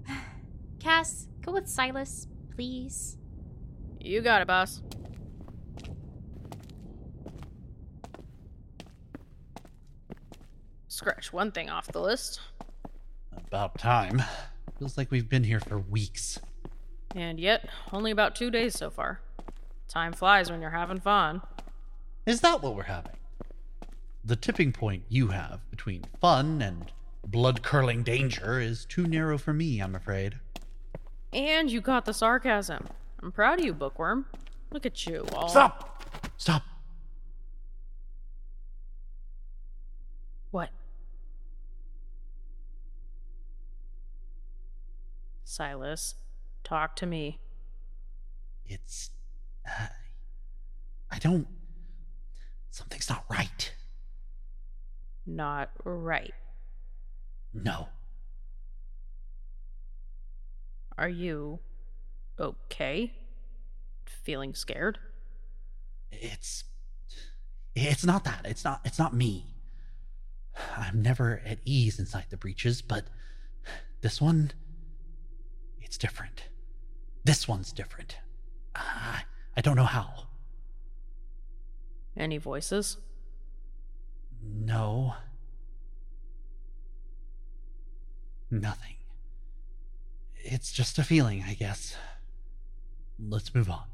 Cass, 0.79 1.27
go 1.41 1.53
with 1.53 1.67
Silas, 1.67 2.27
please. 2.53 3.17
you 3.99 4.21
got 4.21 4.41
it, 4.41 4.47
boss. 4.47 4.81
Scratch 10.95 11.33
one 11.33 11.51
thing 11.51 11.69
off 11.69 11.87
the 11.87 11.99
list. 11.99 12.39
About 13.35 13.77
time. 13.77 14.23
Feels 14.79 14.97
like 14.97 15.11
we've 15.11 15.27
been 15.27 15.43
here 15.43 15.59
for 15.59 15.77
weeks. 15.77 16.39
And 17.13 17.37
yet, 17.37 17.67
only 17.91 18.11
about 18.11 18.33
two 18.33 18.49
days 18.49 18.75
so 18.75 18.89
far. 18.89 19.19
Time 19.89 20.13
flies 20.13 20.49
when 20.49 20.61
you're 20.61 20.69
having 20.69 21.01
fun. 21.01 21.41
Is 22.25 22.39
that 22.39 22.63
what 22.63 22.77
we're 22.77 22.83
having? 22.83 23.17
The 24.23 24.37
tipping 24.37 24.71
point 24.71 25.03
you 25.09 25.27
have 25.27 25.69
between 25.69 26.05
fun 26.21 26.61
and 26.61 26.89
blood 27.27 27.61
curdling 27.61 28.03
danger 28.03 28.61
is 28.61 28.85
too 28.85 29.05
narrow 29.05 29.37
for 29.37 29.51
me, 29.51 29.81
I'm 29.81 29.95
afraid. 29.95 30.39
And 31.33 31.69
you 31.69 31.81
caught 31.81 32.05
the 32.05 32.13
sarcasm. 32.13 32.87
I'm 33.21 33.33
proud 33.33 33.59
of 33.59 33.65
you, 33.65 33.73
Bookworm. 33.73 34.27
Look 34.71 34.85
at 34.85 35.05
you, 35.05 35.27
all. 35.33 35.49
Stop! 35.49 36.05
Stop! 36.37 36.63
What? 40.51 40.69
Silas, 45.45 46.15
talk 46.63 46.95
to 46.97 47.05
me. 47.05 47.39
It's. 48.65 49.11
Uh, 49.65 49.87
I 51.11 51.19
don't. 51.19 51.47
Something's 52.71 53.07
not 53.07 53.23
right. 53.29 53.71
Not 55.25 55.69
right. 55.83 56.33
No. 57.53 57.87
Are 60.97 61.09
you 61.09 61.59
okay? 62.39 63.13
Feeling 64.05 64.55
scared? 64.55 64.97
It's. 66.11 66.63
It's 67.75 68.05
not 68.05 68.23
that. 68.23 68.41
It's 68.45 68.63
not 68.63 68.81
it's 68.83 68.97
not 68.97 69.13
me. 69.13 69.45
I'm 70.75 71.01
never 71.01 71.41
at 71.45 71.59
ease 71.65 71.99
inside 71.99 72.25
the 72.29 72.37
breaches, 72.37 72.81
but 72.81 73.05
this 74.01 74.19
one 74.19 74.51
it's 75.85 75.97
different. 75.97 76.49
This 77.23 77.47
one's 77.47 77.71
different. 77.71 78.17
I, 78.73 79.21
I 79.55 79.61
don't 79.61 79.75
know 79.75 79.83
how. 79.85 80.25
Any 82.17 82.37
voices? 82.37 82.97
No. 84.43 85.13
Nothing. 88.49 88.95
It's 90.35 90.71
just 90.71 90.97
a 90.99 91.03
feeling, 91.03 91.43
I 91.47 91.53
guess. 91.53 91.95
Let's 93.19 93.53
move 93.53 93.69
on. 93.69 93.85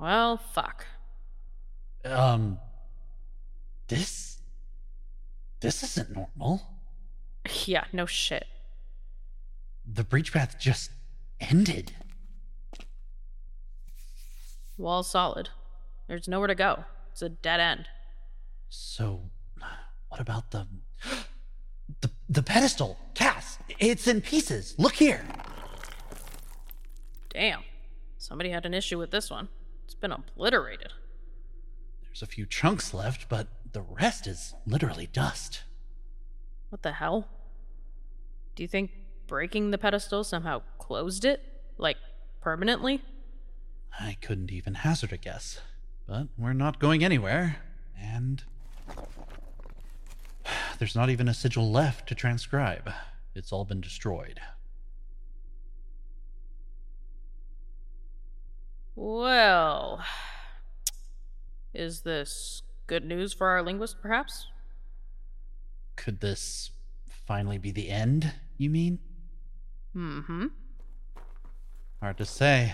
Well, 0.00 0.38
fuck. 0.38 0.86
Um. 2.04 2.58
This. 3.88 4.38
This 5.60 5.82
isn't 5.82 6.10
normal. 6.10 6.62
Yeah, 7.66 7.84
no 7.92 8.06
shit. 8.06 8.46
The 9.84 10.04
breach 10.04 10.32
path 10.32 10.56
just 10.58 10.90
ended. 11.38 11.92
Wall 14.78 15.02
solid. 15.02 15.50
There's 16.08 16.28
nowhere 16.28 16.48
to 16.48 16.54
go. 16.54 16.84
It's 17.12 17.20
a 17.20 17.28
dead 17.28 17.60
end. 17.60 17.86
So, 18.70 19.30
what 20.08 20.20
about 20.20 20.50
the. 20.50 20.66
The, 22.02 22.10
the 22.30 22.42
pedestal! 22.42 22.96
Cass! 23.14 23.58
It's 23.78 24.06
in 24.06 24.20
pieces! 24.22 24.74
Look 24.78 24.94
here! 24.94 25.22
Damn. 27.30 27.62
Somebody 28.16 28.50
had 28.50 28.64
an 28.64 28.72
issue 28.72 28.96
with 28.96 29.10
this 29.10 29.28
one. 29.28 29.48
It's 29.90 29.96
been 29.96 30.12
obliterated. 30.12 30.92
There's 32.04 32.22
a 32.22 32.26
few 32.26 32.46
chunks 32.46 32.94
left, 32.94 33.28
but 33.28 33.48
the 33.72 33.82
rest 33.82 34.28
is 34.28 34.54
literally 34.64 35.08
dust. 35.12 35.64
What 36.68 36.82
the 36.82 36.92
hell? 36.92 37.26
Do 38.54 38.62
you 38.62 38.68
think 38.68 38.92
breaking 39.26 39.72
the 39.72 39.78
pedestal 39.78 40.22
somehow 40.22 40.62
closed 40.78 41.24
it? 41.24 41.42
Like, 41.76 41.96
permanently? 42.40 43.02
I 43.98 44.16
couldn't 44.20 44.52
even 44.52 44.74
hazard 44.74 45.12
a 45.12 45.16
guess. 45.16 45.58
But 46.06 46.28
we're 46.38 46.52
not 46.52 46.78
going 46.78 47.02
anywhere, 47.02 47.56
and. 48.00 48.44
There's 50.78 50.94
not 50.94 51.10
even 51.10 51.26
a 51.26 51.34
sigil 51.34 51.68
left 51.68 52.08
to 52.10 52.14
transcribe. 52.14 52.92
It's 53.34 53.50
all 53.50 53.64
been 53.64 53.80
destroyed. 53.80 54.38
Well. 58.94 60.04
Is 61.74 62.00
this 62.02 62.62
good 62.86 63.04
news 63.04 63.32
for 63.32 63.48
our 63.48 63.62
linguist, 63.62 64.02
perhaps? 64.02 64.48
Could 65.94 66.20
this 66.20 66.72
finally 67.08 67.58
be 67.58 67.70
the 67.70 67.90
end, 67.90 68.32
you 68.56 68.70
mean? 68.70 68.98
Mm 69.94 70.24
hmm. 70.24 70.46
Hard 72.00 72.18
to 72.18 72.24
say. 72.24 72.72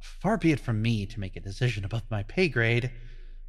Far 0.00 0.38
be 0.38 0.52
it 0.52 0.60
from 0.60 0.80
me 0.80 1.04
to 1.06 1.20
make 1.20 1.36
a 1.36 1.40
decision 1.40 1.84
above 1.84 2.02
my 2.10 2.22
pay 2.22 2.48
grade, 2.48 2.90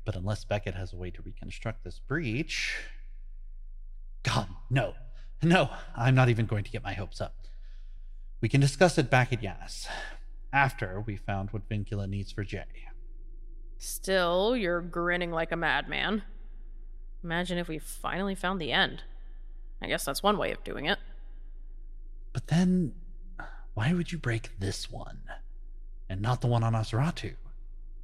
but 0.03 0.15
unless 0.15 0.43
Beckett 0.43 0.75
has 0.75 0.91
a 0.91 0.97
way 0.97 1.11
to 1.11 1.21
reconstruct 1.21 1.83
this 1.83 1.99
breach. 1.99 2.75
God, 4.23 4.47
no. 4.69 4.93
No, 5.41 5.69
I'm 5.95 6.15
not 6.15 6.29
even 6.29 6.45
going 6.45 6.63
to 6.63 6.71
get 6.71 6.83
my 6.83 6.93
hopes 6.93 7.21
up. 7.21 7.35
We 8.41 8.49
can 8.49 8.59
discuss 8.59 8.97
it 8.97 9.09
back 9.09 9.31
at 9.31 9.41
Yanis, 9.41 9.87
after 10.51 11.01
we 11.05 11.15
found 11.15 11.51
what 11.51 11.67
Vincula 11.69 12.07
needs 12.07 12.31
for 12.31 12.43
Jay. 12.43 12.65
Still, 13.77 14.57
you're 14.57 14.81
grinning 14.81 15.31
like 15.31 15.51
a 15.51 15.55
madman. 15.55 16.23
Imagine 17.23 17.57
if 17.57 17.67
we 17.67 17.79
finally 17.79 18.35
found 18.35 18.59
the 18.59 18.71
end. 18.71 19.03
I 19.81 19.87
guess 19.87 20.05
that's 20.05 20.23
one 20.23 20.37
way 20.37 20.51
of 20.51 20.63
doing 20.63 20.85
it. 20.85 20.99
But 22.33 22.47
then, 22.47 22.93
why 23.73 23.93
would 23.93 24.11
you 24.11 24.17
break 24.17 24.51
this 24.59 24.91
one? 24.91 25.19
And 26.09 26.21
not 26.21 26.41
the 26.41 26.47
one 26.47 26.63
on 26.63 26.73
Nosferatu? 26.73 27.35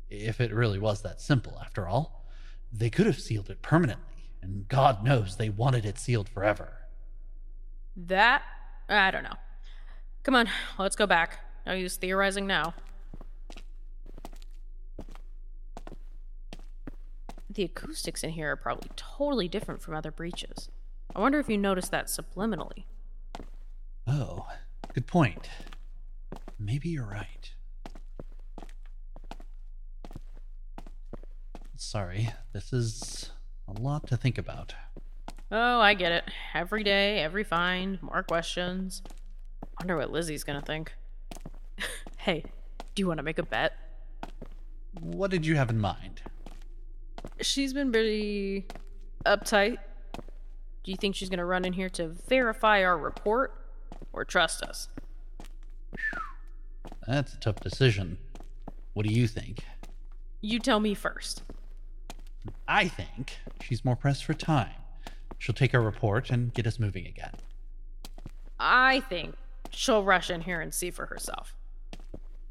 If 0.10 0.40
it 0.40 0.54
really 0.54 0.80
was 0.80 1.02
that 1.02 1.20
simple, 1.20 1.58
after 1.62 1.88
all. 1.88 2.26
They 2.72 2.90
could 2.90 3.06
have 3.06 3.20
sealed 3.20 3.50
it 3.50 3.62
permanently, 3.62 4.32
and 4.42 4.68
God 4.68 5.04
knows 5.04 5.38
they 5.38 5.50
wanted 5.50 5.86
it 5.86 5.98
sealed 5.98 6.28
forever. 6.28 6.88
That, 7.96 8.42
I 8.90 9.12
don't 9.12 9.24
know. 9.24 9.38
Come 10.24 10.36
on, 10.36 10.50
let's 10.78 10.96
go 10.96 11.08
back. 11.08 11.40
No 11.66 11.74
use 11.74 11.98
theorizing 11.98 12.46
now. 12.46 12.74
The 17.50 17.64
acoustics 17.64 18.24
in 18.24 18.32
here 18.32 18.52
are 18.52 18.58
probably 18.58 18.90
totally 18.96 19.48
different 19.48 19.82
from 19.82 19.96
other 19.96 20.12
breaches. 20.12 20.70
I 21.16 21.20
wonder 21.20 21.40
if 21.40 21.48
you 21.50 21.58
noticed 21.58 21.90
that 21.92 22.08
subliminally. 22.08 22.84
Oh, 24.06 24.46
good 24.94 25.08
point. 25.08 25.50
Maybe 26.60 26.90
you're 26.90 27.06
right. 27.06 27.52
Sorry, 31.78 32.30
this 32.52 32.74
is 32.74 33.32
a 33.68 33.80
lot 33.80 34.08
to 34.08 34.18
think 34.18 34.38
about. 34.38 34.76
Oh, 35.52 35.80
I 35.80 35.94
get 35.94 36.12
it. 36.12 36.26
Every 36.54 36.84
day, 36.84 37.20
every 37.20 37.44
find, 37.44 38.02
more 38.04 38.24
questions. 38.24 39.02
Wonder 39.80 39.96
what 39.96 40.12
Lizzie's 40.12 40.44
gonna 40.44 40.62
think. 40.62 40.94
Hey, 42.18 42.44
do 42.94 43.02
you 43.02 43.08
want 43.08 43.18
to 43.18 43.24
make 43.24 43.40
a 43.40 43.44
bet? 43.44 43.74
What 45.02 45.32
did 45.32 45.46
you 45.46 45.56
have 45.56 45.70
in 45.70 45.80
mind? 45.80 46.22
She's 47.42 47.74
been 47.74 47.92
pretty 47.92 48.66
uptight. 49.26 49.78
Do 50.84 50.92
you 50.92 50.98
think 50.98 51.16
she's 51.16 51.30
gonna 51.30 51.46
run 51.46 51.66
in 51.66 51.74
here 51.74 51.90
to 51.90 52.08
verify 52.08 52.84
our 52.84 52.98
report 52.98 53.60
or 54.14 54.24
trust 54.24 54.62
us? 54.62 54.88
That's 57.08 57.34
a 57.34 57.40
tough 57.40 57.60
decision. 57.60 58.18
What 58.94 59.06
do 59.06 59.12
you 59.12 59.28
think? 59.28 59.66
You 60.42 60.60
tell 60.60 60.80
me 60.80 60.94
first. 60.94 61.44
I 62.68 62.88
think 62.88 63.38
she's 63.62 63.84
more 63.84 63.96
pressed 63.96 64.26
for 64.26 64.34
time. 64.34 64.76
She'll 65.40 65.56
take 65.56 65.74
our 65.74 65.82
report 65.82 66.30
and 66.30 66.54
get 66.54 66.66
us 66.68 66.80
moving 66.80 67.06
again. 67.06 67.34
I 68.60 69.02
think 69.02 69.36
she'll 69.72 70.04
rush 70.04 70.30
in 70.30 70.42
here 70.42 70.62
and 70.62 70.74
see 70.74 70.92
for 70.92 71.08
herself. 71.08 71.56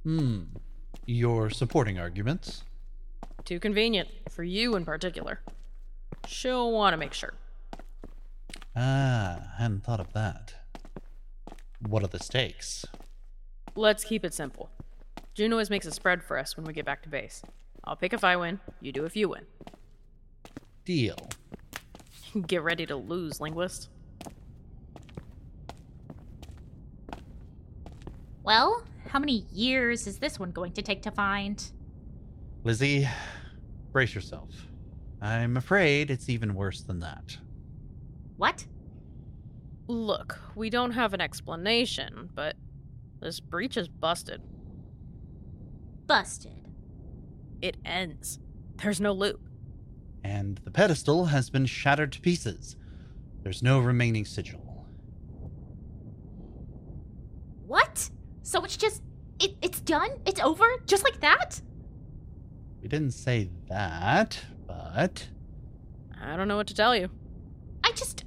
Hmm. 0.05 0.43
Your 1.07 1.51
supporting 1.51 1.99
arguments? 1.99 2.65
Too 3.45 3.59
convenient, 3.59 4.09
for 4.31 4.45
you 4.45 4.77
in 4.77 4.85
particular. 4.85 5.41
She'll 6.27 6.73
want 6.73 6.93
to 6.93 6.97
make 6.97 7.13
sure. 7.13 7.35
Ah, 8.77 9.39
I 9.59 9.63
hadn't 9.63 9.85
thought 9.85 10.01
of 10.01 10.13
that. 10.13 10.55
What 11.81 12.03
are 12.03 12.09
the 12.09 12.19
stakes? 12.19 12.85
Let's 13.75 14.05
keep 14.05 14.25
it 14.25 14.35
simple. 14.35 14.71
June 15.35 15.53
always 15.53 15.71
makes 15.71 15.87
a 15.87 15.91
spread 15.91 16.23
for 16.23 16.39
us 16.39 16.57
when 16.57 16.65
we 16.65 16.73
get 16.73 16.85
back 16.85 17.03
to 17.03 17.09
base. 17.09 17.43
I'll 17.85 17.97
pick 17.97 18.13
if 18.13 18.25
I 18.25 18.37
win, 18.37 18.61
you 18.81 18.93
do 18.93 19.05
if 19.05 19.17
you 19.17 19.29
win. 19.31 19.45
Deal. 20.85 21.17
Get 22.47 22.63
ready 22.63 22.87
to 22.87 22.97
lose, 22.97 23.41
linguist. 23.41 23.89
Well, 28.43 28.85
how 29.15 29.21
many 29.21 29.47
years 29.53 30.09
is 30.09 30.19
this 30.19 30.41
one 30.41 30.51
going 30.51 30.73
to 30.73 30.83
take 30.83 31.01
to 31.01 31.11
find? 31.13 31.71
Lizzie, 32.65 33.09
brace 33.93 34.13
yourself. 34.13 34.51
I'm 35.23 35.57
afraid 35.57 36.11
it's 36.11 36.29
even 36.29 36.53
worse 36.53 36.81
than 36.81 36.99
that. 36.99 37.39
What? 38.39 38.67
Look, 39.87 40.41
we 40.57 40.69
don't 40.69 40.91
have 40.91 41.15
an 41.15 41.21
explanation, 41.21 42.29
but 42.35 42.57
this 43.21 43.39
breach 43.39 43.77
is 43.77 43.87
busted. 43.87 44.43
Busted. 46.09 46.69
It 47.63 47.77
ends. 47.85 48.41
There's 48.83 49.01
no 49.01 49.13
loop. 49.13 49.49
And 50.25 50.59
the 50.65 50.73
pedestal 50.73 51.27
has 51.27 51.51
been 51.51 51.67
shattered 51.67 52.11
to 52.15 52.21
pieces. 52.21 52.75
There's 53.45 53.63
no 53.63 53.79
remaining 53.79 54.25
sigil. 54.25 54.89
What? 57.69 58.11
So 58.45 58.63
it's 58.63 58.77
just 58.77 59.03
it, 59.41 59.57
it's 59.63 59.81
done? 59.81 60.11
It's 60.27 60.39
over? 60.39 60.65
Just 60.87 61.03
like 61.03 61.19
that? 61.21 61.61
We 62.83 62.89
didn't 62.89 63.13
say 63.13 63.49
that, 63.69 64.39
but 64.67 65.27
I 66.23 66.37
don't 66.37 66.47
know 66.47 66.57
what 66.57 66.67
to 66.67 66.75
tell 66.75 66.95
you. 66.95 67.09
I 67.83 67.91
just 67.93 68.25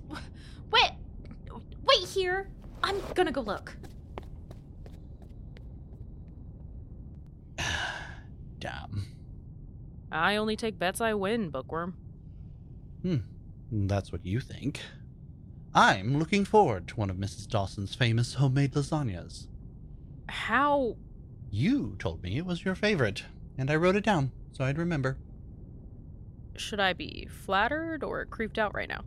wait 0.71 0.91
wait 1.85 2.07
here. 2.09 2.49
I'm 2.83 2.99
gonna 3.13 3.31
go 3.31 3.41
look. 3.41 3.77
damn. 8.59 9.05
I 10.11 10.37
only 10.37 10.55
take 10.55 10.79
bets 10.79 10.99
I 10.99 11.13
win, 11.13 11.51
Bookworm. 11.51 11.93
Hmm. 13.03 13.17
That's 13.71 14.11
what 14.11 14.25
you 14.25 14.39
think. 14.39 14.79
I'm 15.75 16.17
looking 16.17 16.43
forward 16.43 16.87
to 16.87 16.95
one 16.95 17.11
of 17.11 17.17
Mrs. 17.17 17.47
Dawson's 17.47 17.93
famous 17.93 18.33
homemade 18.33 18.71
lasagnas. 18.73 19.47
How? 20.29 20.95
You 21.49 21.95
told 21.99 22.21
me 22.23 22.37
it 22.37 22.45
was 22.45 22.65
your 22.65 22.75
favorite, 22.75 23.23
and 23.57 23.71
I 23.71 23.75
wrote 23.75 23.95
it 23.95 24.03
down 24.03 24.31
so 24.57 24.63
I'd 24.63 24.77
remember. 24.79 25.17
Should 26.55 26.79
I 26.79 26.93
be 26.93 27.27
flattered 27.29 28.03
or 28.03 28.25
creeped 28.25 28.57
out 28.57 28.73
right 28.73 28.89
now? 28.89 29.01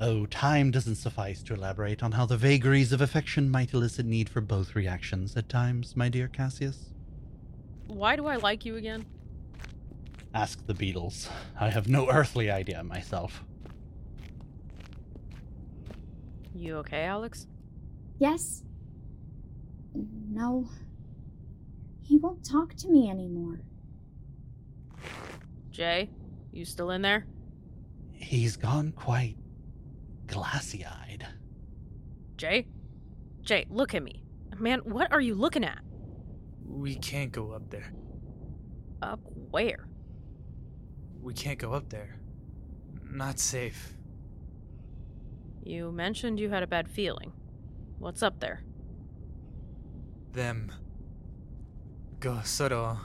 Oh, 0.00 0.26
time 0.26 0.70
doesn't 0.70 0.94
suffice 0.94 1.42
to 1.42 1.54
elaborate 1.54 2.02
on 2.02 2.12
how 2.12 2.24
the 2.24 2.36
vagaries 2.36 2.92
of 2.92 3.00
affection 3.00 3.50
might 3.50 3.74
elicit 3.74 4.06
need 4.06 4.28
for 4.28 4.40
both 4.40 4.76
reactions 4.76 5.36
at 5.36 5.48
times, 5.48 5.96
my 5.96 6.08
dear 6.08 6.28
Cassius. 6.28 6.90
Why 7.88 8.14
do 8.14 8.26
I 8.26 8.36
like 8.36 8.64
you 8.64 8.76
again? 8.76 9.04
Ask 10.32 10.64
the 10.66 10.74
Beatles. 10.74 11.28
I 11.58 11.70
have 11.70 11.88
no 11.88 12.08
earthly 12.08 12.50
idea 12.50 12.84
myself. 12.84 13.42
You 16.54 16.76
okay, 16.76 17.04
Alyx? 17.04 17.46
Yes? 18.18 18.62
No. 19.94 20.68
He 22.02 22.16
won't 22.16 22.44
talk 22.44 22.74
to 22.76 22.88
me 22.88 23.10
anymore. 23.10 23.60
Jay, 25.70 26.10
you 26.52 26.64
still 26.64 26.90
in 26.90 27.02
there? 27.02 27.26
He's 28.12 28.56
gone 28.56 28.92
quite 28.92 29.36
glassy 30.26 30.84
eyed. 30.84 31.26
Jay? 32.36 32.66
Jay, 33.42 33.66
look 33.70 33.94
at 33.94 34.02
me. 34.02 34.22
Man, 34.58 34.80
what 34.80 35.12
are 35.12 35.20
you 35.20 35.34
looking 35.34 35.64
at? 35.64 35.78
We 36.66 36.96
can't 36.96 37.32
go 37.32 37.52
up 37.52 37.70
there. 37.70 37.92
Up 39.02 39.20
where? 39.50 39.88
We 41.20 41.32
can't 41.34 41.58
go 41.58 41.72
up 41.72 41.88
there. 41.88 42.18
Not 43.10 43.38
safe. 43.38 43.94
You 45.62 45.92
mentioned 45.92 46.40
you 46.40 46.50
had 46.50 46.62
a 46.62 46.66
bad 46.66 46.88
feeling. 46.88 47.32
What's 47.98 48.22
up 48.22 48.40
there? 48.40 48.62
Them. 50.32 50.72
Go 52.20 52.32
Soro. 52.44 52.98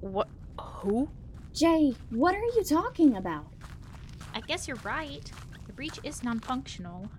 What? 0.00 0.28
Who? 0.58 1.08
Jay, 1.54 1.94
what 2.10 2.34
are 2.34 2.44
you 2.56 2.64
talking 2.64 3.16
about? 3.16 3.46
I 4.34 4.40
guess 4.40 4.68
you're 4.68 4.78
right. 4.84 5.30
The 5.66 5.72
breach 5.72 5.98
is 6.02 6.22
non 6.22 6.40
functional. 6.40 7.10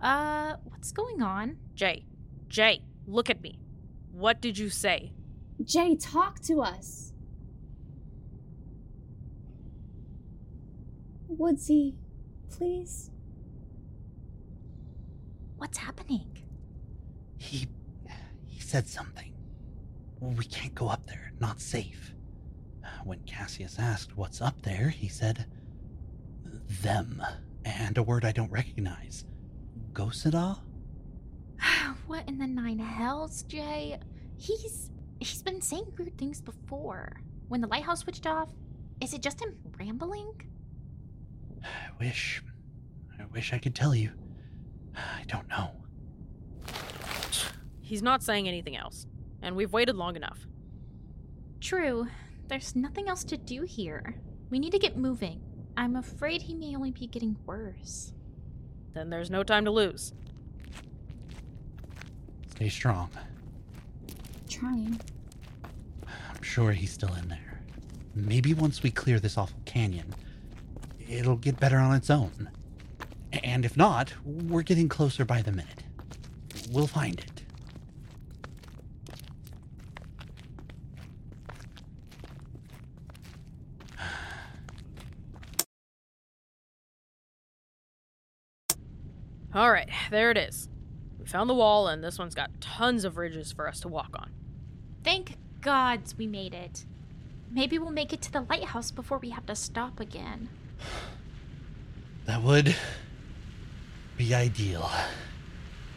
Uh, 0.00 0.54
what's 0.64 0.92
going 0.92 1.22
on? 1.22 1.56
Jay. 1.74 2.04
Jay, 2.48 2.82
look 3.06 3.28
at 3.30 3.42
me. 3.42 3.58
What 4.12 4.40
did 4.40 4.56
you 4.56 4.70
say? 4.70 5.12
Jay, 5.64 5.96
talk 5.96 6.40
to 6.42 6.62
us. 6.62 7.12
Woodsy, 11.28 11.94
please. 12.50 13.10
What's 15.56 15.78
happening? 15.78 16.38
He. 17.38 17.68
Said 18.66 18.88
something. 18.88 19.32
We 20.20 20.44
can't 20.44 20.74
go 20.74 20.88
up 20.88 21.06
there, 21.06 21.32
not 21.40 21.60
safe. 21.60 22.14
When 23.04 23.20
Cassius 23.20 23.78
asked 23.78 24.16
what's 24.16 24.40
up 24.40 24.62
there, 24.62 24.88
he 24.88 25.08
said, 25.08 25.46
them, 26.82 27.22
and 27.64 27.96
a 27.96 28.02
word 28.02 28.24
I 28.24 28.32
don't 28.32 28.50
recognize. 28.50 29.24
Gosada? 29.92 30.58
what 32.06 32.28
in 32.28 32.38
the 32.38 32.46
nine 32.46 32.78
hells, 32.78 33.42
Jay? 33.44 33.98
He's 34.36 34.90
he's 35.20 35.42
been 35.42 35.60
saying 35.60 35.92
weird 35.96 36.18
things 36.18 36.40
before. 36.40 37.20
When 37.48 37.60
the 37.60 37.68
lighthouse 37.68 38.00
switched 38.00 38.26
off, 38.26 38.48
is 39.00 39.14
it 39.14 39.22
just 39.22 39.40
him 39.40 39.56
rambling? 39.78 40.32
I 41.62 41.90
wish. 42.00 42.42
I 43.18 43.24
wish 43.26 43.52
I 43.52 43.58
could 43.58 43.74
tell 43.74 43.94
you. 43.94 44.10
I 44.94 45.24
don't 45.28 45.48
know. 45.48 45.70
He's 47.86 48.02
not 48.02 48.20
saying 48.20 48.48
anything 48.48 48.76
else, 48.76 49.06
and 49.42 49.54
we've 49.54 49.72
waited 49.72 49.94
long 49.94 50.16
enough. 50.16 50.44
True. 51.60 52.08
There's 52.48 52.74
nothing 52.74 53.08
else 53.08 53.22
to 53.22 53.36
do 53.36 53.62
here. 53.62 54.16
We 54.50 54.58
need 54.58 54.72
to 54.72 54.78
get 54.80 54.96
moving. 54.96 55.40
I'm 55.76 55.94
afraid 55.94 56.42
he 56.42 56.52
may 56.52 56.74
only 56.74 56.90
be 56.90 57.06
getting 57.06 57.36
worse. 57.46 58.12
Then 58.92 59.08
there's 59.08 59.30
no 59.30 59.44
time 59.44 59.64
to 59.66 59.70
lose. 59.70 60.12
Stay 62.56 62.68
strong. 62.68 63.08
Trying. 64.48 65.00
I'm 66.04 66.42
sure 66.42 66.72
he's 66.72 66.92
still 66.92 67.14
in 67.14 67.28
there. 67.28 67.60
Maybe 68.16 68.52
once 68.52 68.82
we 68.82 68.90
clear 68.90 69.20
this 69.20 69.38
awful 69.38 69.60
canyon, 69.64 70.12
it'll 71.08 71.36
get 71.36 71.60
better 71.60 71.78
on 71.78 71.94
its 71.94 72.10
own. 72.10 72.50
And 73.44 73.64
if 73.64 73.76
not, 73.76 74.12
we're 74.24 74.62
getting 74.62 74.88
closer 74.88 75.24
by 75.24 75.40
the 75.40 75.52
minute. 75.52 75.84
We'll 76.72 76.88
find 76.88 77.20
it. 77.20 77.35
All 89.56 89.72
right, 89.72 89.88
there 90.10 90.30
it 90.30 90.36
is. 90.36 90.68
We 91.18 91.24
found 91.24 91.48
the 91.48 91.54
wall, 91.54 91.88
and 91.88 92.04
this 92.04 92.18
one's 92.18 92.34
got 92.34 92.60
tons 92.60 93.06
of 93.06 93.16
ridges 93.16 93.52
for 93.52 93.66
us 93.66 93.80
to 93.80 93.88
walk 93.88 94.10
on. 94.12 94.30
Thank 95.02 95.38
gods 95.62 96.14
we 96.18 96.26
made 96.26 96.52
it. 96.52 96.84
Maybe 97.50 97.78
we'll 97.78 97.90
make 97.90 98.12
it 98.12 98.20
to 98.22 98.32
the 98.32 98.42
lighthouse 98.42 98.90
before 98.90 99.16
we 99.16 99.30
have 99.30 99.46
to 99.46 99.54
stop 99.54 99.98
again. 99.98 100.50
That 102.26 102.42
would 102.42 102.76
be 104.18 104.34
ideal. 104.34 104.90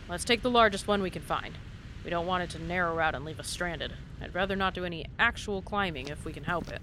Let's 0.07 0.23
take 0.23 0.41
the 0.41 0.49
largest 0.49 0.87
one 0.87 1.01
we 1.01 1.09
can 1.09 1.21
find. 1.21 1.57
We 2.05 2.09
don't 2.09 2.27
want 2.27 2.43
it 2.43 2.49
to 2.51 2.63
narrow 2.63 2.97
out 2.99 3.13
and 3.13 3.25
leave 3.25 3.41
us 3.41 3.49
stranded. 3.49 3.91
I'd 4.21 4.33
rather 4.33 4.55
not 4.55 4.73
do 4.73 4.85
any 4.85 5.05
actual 5.19 5.61
climbing 5.61 6.07
if 6.07 6.23
we 6.23 6.31
can 6.31 6.45
help 6.45 6.69
it. 6.69 6.81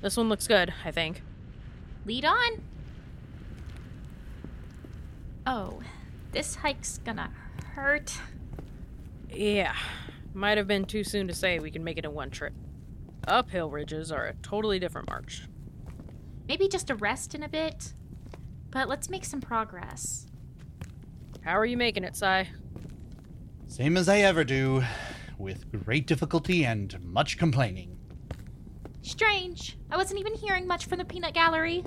This 0.00 0.16
one 0.16 0.28
looks 0.28 0.46
good, 0.46 0.72
I 0.84 0.92
think. 0.92 1.22
Lead 2.06 2.24
on. 2.24 2.67
Oh, 5.50 5.80
this 6.30 6.56
hike's 6.56 6.98
gonna 6.98 7.30
hurt. 7.74 8.12
Yeah, 9.30 9.74
might 10.34 10.58
have 10.58 10.66
been 10.66 10.84
too 10.84 11.02
soon 11.02 11.26
to 11.26 11.34
say 11.34 11.58
we 11.58 11.70
can 11.70 11.82
make 11.82 11.96
it 11.96 12.04
in 12.04 12.12
one 12.12 12.28
trip. 12.28 12.52
Uphill 13.26 13.70
ridges 13.70 14.12
are 14.12 14.26
a 14.26 14.34
totally 14.42 14.78
different 14.78 15.08
march. 15.08 15.44
Maybe 16.46 16.68
just 16.68 16.90
a 16.90 16.96
rest 16.96 17.34
in 17.34 17.42
a 17.42 17.48
bit. 17.48 17.94
But 18.70 18.90
let's 18.90 19.08
make 19.08 19.24
some 19.24 19.40
progress. 19.40 20.26
How 21.40 21.58
are 21.58 21.64
you 21.64 21.78
making 21.78 22.04
it, 22.04 22.14
Sai? 22.14 22.50
Same 23.68 23.96
as 23.96 24.06
I 24.06 24.18
ever 24.18 24.44
do, 24.44 24.84
with 25.38 25.82
great 25.82 26.06
difficulty 26.06 26.66
and 26.66 27.02
much 27.02 27.38
complaining. 27.38 27.96
Strange. 29.00 29.78
I 29.90 29.96
wasn't 29.96 30.20
even 30.20 30.34
hearing 30.34 30.66
much 30.66 30.84
from 30.84 30.98
the 30.98 31.06
peanut 31.06 31.32
gallery. 31.32 31.84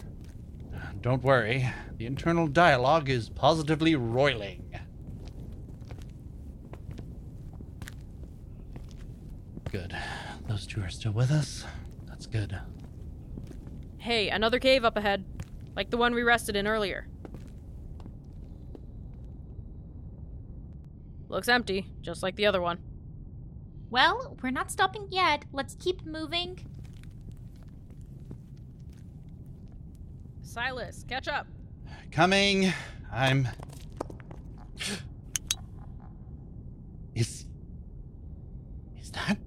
Don't 1.01 1.23
worry, 1.23 1.67
the 1.97 2.05
internal 2.05 2.47
dialogue 2.47 3.09
is 3.09 3.27
positively 3.27 3.95
roiling. 3.95 4.77
Good. 9.71 9.97
Those 10.47 10.67
two 10.67 10.81
are 10.81 10.89
still 10.89 11.13
with 11.13 11.31
us. 11.31 11.65
That's 12.07 12.27
good. 12.27 12.59
Hey, 13.97 14.29
another 14.29 14.59
cave 14.59 14.85
up 14.85 14.95
ahead. 14.95 15.25
Like 15.75 15.89
the 15.89 15.97
one 15.97 16.13
we 16.13 16.23
rested 16.23 16.55
in 16.55 16.67
earlier. 16.67 17.07
Looks 21.29 21.47
empty, 21.47 21.87
just 22.01 22.21
like 22.21 22.35
the 22.35 22.45
other 22.45 22.61
one. 22.61 22.79
Well, 23.89 24.37
we're 24.43 24.51
not 24.51 24.69
stopping 24.69 25.07
yet. 25.09 25.45
Let's 25.51 25.75
keep 25.75 26.05
moving. 26.05 26.59
Silas, 30.51 31.05
catch 31.07 31.29
up. 31.29 31.47
Coming. 32.11 32.73
I'm. 33.09 33.47
Is. 37.15 37.45
Is 38.99 39.11
that. 39.11 39.37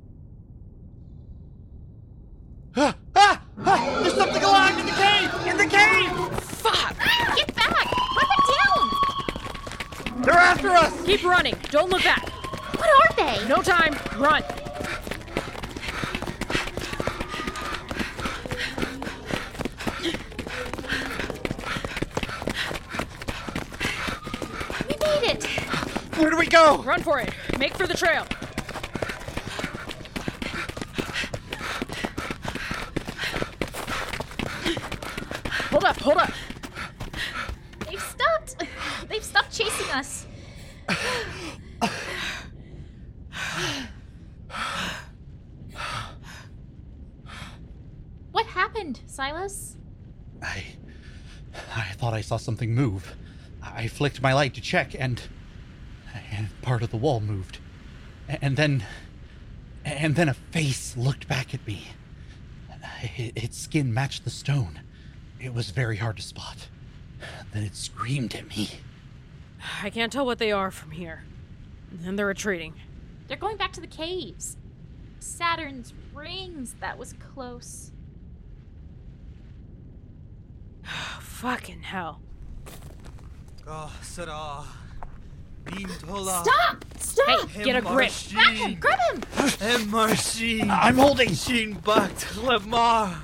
Ah! 2.75 2.97
Ah! 3.15 3.43
ah! 3.67 3.99
There's 4.01 4.15
something 4.15 4.43
alive 4.43 4.79
in 4.79 4.87
the 4.87 4.93
cave! 4.93 5.47
In 5.47 5.59
the 5.59 5.67
cave! 5.67 6.11
Fuck! 6.43 6.97
Get 7.37 7.55
back! 7.55 7.87
Run 8.17 8.29
them 8.33 8.45
down! 10.09 10.23
They're 10.23 10.33
after 10.33 10.71
us! 10.71 11.05
Keep 11.05 11.25
running. 11.25 11.55
Don't 11.71 11.91
look 11.91 12.03
back. 12.03 12.27
What 12.79 12.89
are 12.89 13.17
they? 13.17 13.47
No 13.47 13.61
time. 13.61 13.95
Run. 14.17 14.43
We 24.89 24.97
made 25.01 25.31
it! 25.31 25.45
Where 26.17 26.31
do 26.31 26.37
we 26.37 26.47
go? 26.47 26.81
Run 26.85 27.03
for 27.03 27.19
it. 27.19 27.35
Make 27.59 27.75
for 27.77 27.89
the 27.89 27.95
trail. 27.95 28.25
Hold 35.71 35.85
up. 35.85 35.97
Hold 35.99 36.19
up. 36.19 36.31
They've 37.89 38.01
stopped. 38.01 38.63
They've 39.09 39.25
stopped 39.25 39.53
chasing 39.53 39.91
us. 39.91 40.27
what 48.31 48.47
happened, 48.47 49.01
Silas? 49.07 49.77
I. 50.41 50.65
I 51.75 51.93
thought 51.95 52.15
I 52.15 52.21
saw 52.21 52.37
something 52.37 52.73
move. 52.73 53.17
I 53.61 53.89
flicked 53.89 54.23
my 54.23 54.33
light 54.33 54.55
to 54.55 54.61
check, 54.61 54.95
and. 54.97 55.21
And 56.65 56.71
part 56.71 56.83
of 56.83 56.91
the 56.91 56.97
wall 56.97 57.21
moved. 57.21 57.59
And 58.29 58.57
then. 58.57 58.85
and 59.85 60.17
then 60.17 60.29
a 60.29 60.35
face 60.35 60.97
looked 60.97 61.29
back 61.29 61.55
at 61.55 61.67
me. 61.67 61.89
Its 63.03 63.59
skin 63.59 63.93
matched 63.93 64.25
the 64.25 64.31
stone. 64.31 64.81
It 65.39 65.53
was 65.53 65.71
very 65.71 65.99
hard 65.99 66.17
to 66.17 66.23
spot. 66.23 66.69
Then 67.53 67.65
it 67.65 67.77
screamed 67.77 68.35
at 68.35 68.49
me. 68.49 68.71
I 69.83 69.91
can't 69.91 70.11
tell 70.11 70.25
what 70.25 70.39
they 70.39 70.53
are 70.53 70.71
from 70.71 70.91
here. 70.91 71.25
And 72.05 72.19
they're 72.19 72.27
retreating. 72.27 72.75
They're 73.29 73.37
going 73.37 73.57
back 73.57 73.73
to 73.75 73.81
the 73.81 73.87
caves. 73.87 74.57
Saturn's 75.21 75.93
rings. 76.15 76.77
That 76.81 76.99
was 76.99 77.15
close. 77.35 77.93
Fucking 80.85 81.83
hell. 81.83 82.21
Oh, 83.67 83.95
Sarah. 84.03 84.65
Bintola. 85.65 86.43
Stop! 86.43 86.85
Stop! 86.99 87.49
Hey, 87.49 87.65
get 87.65 87.77
a 87.77 87.81
grip. 87.81 88.13
Grab 88.33 88.55
him! 88.55 88.75
Grab 88.81 88.99
him! 89.11 89.21
Emersheen. 89.21 90.71
I'm 90.71 90.99
holding! 90.99 91.35
Sheen 91.35 91.75
Bakt 91.75 92.27
Lemar. 92.37 93.15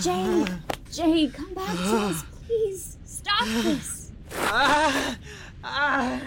Jay, 0.00 0.44
Jay, 0.90 1.28
come 1.28 1.54
back 1.54 1.76
to 1.76 1.96
us, 1.96 2.24
please. 2.46 2.96
Stop 3.04 3.44
this. 3.44 4.12
Ah, 4.34 5.16
ah, 5.64 6.20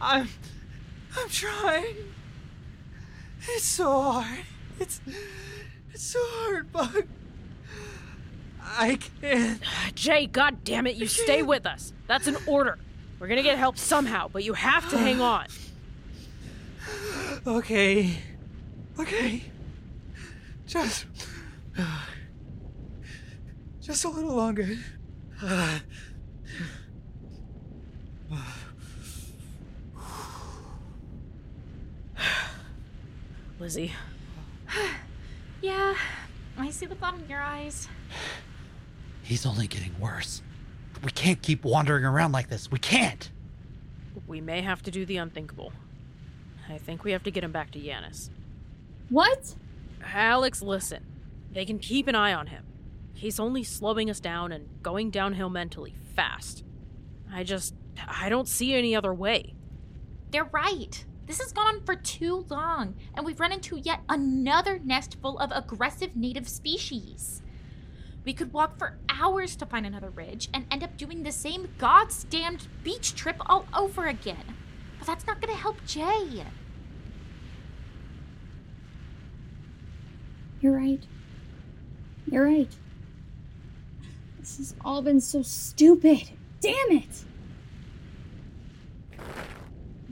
I'm, 0.00 0.28
I'm 1.16 1.28
trying. 1.28 1.96
It's 3.48 3.64
so 3.64 3.90
hard. 3.90 4.44
It's, 4.78 5.00
it's 5.92 6.02
so 6.02 6.20
hard, 6.22 6.72
Bug. 6.72 7.06
I 8.78 8.98
can't. 9.20 9.60
Jay, 9.94 10.26
god 10.26 10.64
damn 10.64 10.86
it, 10.86 10.96
you 10.96 11.06
stay 11.06 11.42
with 11.42 11.66
us. 11.66 11.92
That's 12.06 12.26
an 12.26 12.36
order. 12.46 12.78
We're 13.18 13.28
gonna 13.28 13.42
get 13.42 13.58
help 13.58 13.78
somehow, 13.78 14.28
but 14.28 14.44
you 14.44 14.54
have 14.54 14.88
to 14.90 14.98
hang 14.98 15.20
on. 15.20 15.46
Okay. 17.46 18.18
Okay. 18.98 19.42
Just. 20.66 21.06
Just 23.80 24.04
a 24.04 24.08
little 24.08 24.34
longer. 24.34 24.76
Lizzie, 33.58 33.92
Yeah, 35.62 35.94
I 36.58 36.70
see 36.70 36.86
the 36.86 36.96
thought 36.96 37.14
in 37.14 37.28
your 37.28 37.40
eyes. 37.40 37.88
He's 39.32 39.46
only 39.46 39.66
getting 39.66 39.98
worse. 39.98 40.42
We 41.02 41.10
can't 41.10 41.40
keep 41.40 41.64
wandering 41.64 42.04
around 42.04 42.32
like 42.32 42.50
this. 42.50 42.70
We 42.70 42.78
can't! 42.78 43.30
we 44.26 44.42
may 44.42 44.60
have 44.60 44.82
to 44.82 44.90
do 44.90 45.06
the 45.06 45.16
unthinkable. 45.16 45.72
I 46.68 46.76
think 46.76 47.02
we 47.02 47.12
have 47.12 47.22
to 47.22 47.30
get 47.30 47.42
him 47.42 47.50
back 47.50 47.70
to 47.70 47.78
Yanis. 47.78 48.28
What? 49.08 49.54
Alyx, 50.02 50.60
listen. 50.60 51.06
They 51.50 51.64
can 51.64 51.78
keep 51.78 52.08
an 52.08 52.14
eye 52.14 52.34
on 52.34 52.48
him. 52.48 52.64
He's 53.14 53.40
only 53.40 53.62
slowing 53.62 54.10
us 54.10 54.20
down 54.20 54.52
and 54.52 54.68
going 54.82 55.08
downhill 55.08 55.48
mentally 55.48 55.94
fast. 56.14 56.62
I 57.32 57.42
just. 57.42 57.74
I 58.06 58.28
don't 58.28 58.46
see 58.46 58.74
any 58.74 58.94
other 58.94 59.14
way. 59.14 59.54
They're 60.30 60.44
right. 60.44 61.06
This 61.26 61.40
has 61.40 61.54
gone 61.54 61.76
on 61.76 61.84
for 61.86 61.94
too 61.94 62.44
long, 62.50 62.96
and 63.14 63.24
we've 63.24 63.40
run 63.40 63.52
into 63.52 63.78
yet 63.78 64.00
another 64.10 64.78
nest 64.78 65.16
full 65.22 65.38
of 65.38 65.50
aggressive 65.52 66.16
native 66.16 66.50
species. 66.50 67.41
We 68.24 68.32
could 68.32 68.52
walk 68.52 68.78
for 68.78 68.98
hours 69.08 69.56
to 69.56 69.66
find 69.66 69.84
another 69.84 70.10
ridge 70.10 70.48
and 70.54 70.66
end 70.70 70.82
up 70.84 70.96
doing 70.96 71.22
the 71.22 71.32
same 71.32 71.68
god's 71.78 72.24
damned 72.24 72.68
beach 72.84 73.14
trip 73.14 73.36
all 73.46 73.66
over 73.76 74.06
again. 74.06 74.54
But 74.98 75.06
that's 75.06 75.26
not 75.26 75.40
gonna 75.40 75.56
help 75.56 75.84
Jay. 75.86 76.44
You're 80.60 80.76
right. 80.76 81.02
You're 82.30 82.44
right. 82.44 82.70
This 84.38 84.58
has 84.58 84.74
all 84.84 85.02
been 85.02 85.20
so 85.20 85.42
stupid. 85.42 86.30
Damn 86.60 86.92
it! 86.92 87.24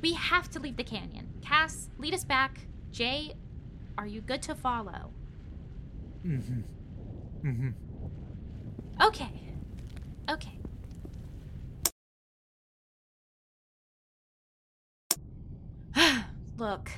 We 0.02 0.14
have 0.14 0.50
to 0.50 0.58
leave 0.58 0.76
the 0.76 0.84
canyon. 0.84 1.28
Cass, 1.42 1.88
lead 1.98 2.14
us 2.14 2.24
back. 2.24 2.66
Jay, 2.90 3.34
are 3.96 4.06
you 4.06 4.20
good 4.20 4.42
to 4.42 4.54
follow? 4.54 5.10
Mm-hmm. 6.26 6.60
Mm-hmm. 7.48 7.68
Okay. 9.02 9.30
Okay. 10.28 10.58
Look, 16.58 16.90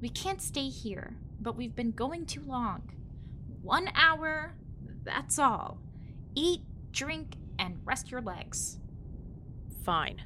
we 0.00 0.08
can't 0.08 0.42
stay 0.42 0.68
here, 0.68 1.16
but 1.40 1.56
we've 1.56 1.76
been 1.76 1.92
going 1.92 2.26
too 2.26 2.42
long. 2.42 2.90
One 3.62 3.88
hour, 3.94 4.54
that's 5.04 5.38
all. 5.38 5.78
Eat, 6.34 6.62
drink, 6.90 7.36
and 7.58 7.78
rest 7.84 8.10
your 8.10 8.20
legs. 8.20 8.80
Fine. 9.84 10.22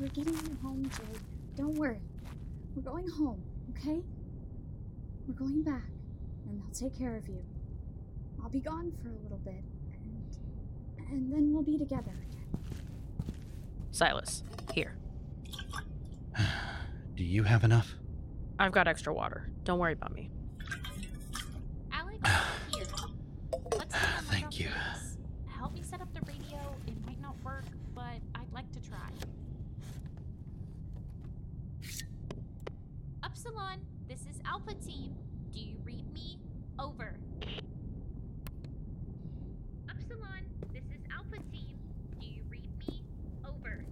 We're 0.00 0.08
getting 0.08 0.34
you 0.34 0.58
home, 0.62 0.90
Jay. 0.96 1.20
Don't 1.56 1.74
worry. 1.74 2.00
We're 2.74 2.82
going 2.82 3.08
home, 3.08 3.42
okay? 3.70 4.02
We're 5.28 5.34
going 5.34 5.62
back, 5.62 5.86
and 6.48 6.60
they'll 6.60 6.90
take 6.90 6.98
care 6.98 7.16
of 7.16 7.28
you. 7.28 7.44
I'll 8.42 8.50
be 8.50 8.60
gone 8.60 8.92
for 9.02 9.08
a 9.08 9.22
little 9.22 9.38
bit, 9.38 9.62
and 9.92 11.08
and 11.10 11.32
then 11.32 11.52
we'll 11.52 11.62
be 11.62 11.78
together 11.78 12.10
again. 12.10 12.62
Silas, 13.90 14.42
here. 14.74 14.96
Do 17.16 17.24
you 17.24 17.42
have 17.42 17.64
enough? 17.64 17.94
I've 18.58 18.72
got 18.72 18.86
extra 18.88 19.12
water. 19.12 19.50
Don't 19.64 19.78
worry 19.78 19.92
about 19.92 20.14
me. 20.14 20.30
Alyx, 21.92 22.26
here. 22.74 22.86
Let's 23.76 23.94
take 23.94 24.02
a 24.02 24.22
Thank 24.22 24.44
look 24.44 24.60
you. 24.60 24.68
at 24.68 24.94
this. 24.96 25.18
Help 25.46 25.74
me 25.74 25.82
set 25.82 26.00
up 26.00 26.08
the 26.14 26.20
radio. 26.26 26.58
It 26.86 26.94
might 27.06 27.20
not 27.20 27.34
work, 27.44 27.64
but 27.94 28.20
I'd 28.34 28.52
like 28.52 28.70
to 28.72 28.80
try. 28.80 29.08
Upsilon, 33.22 33.80
this 34.08 34.20
is 34.20 34.40
Alpha 34.46 34.74
Team. 34.74 35.14
Do 35.52 35.60
you 35.60 35.76
read 35.84 36.10
me? 36.12 36.38
Over. 36.78 37.16
Upsilon, 39.90 40.44
this 40.72 40.84
is 40.84 41.00
Alpha 41.14 41.36
Team. 41.52 41.76
Do 42.18 42.26
you 42.26 42.42
read 42.48 42.70
me? 42.78 43.04
Over. 43.46 43.84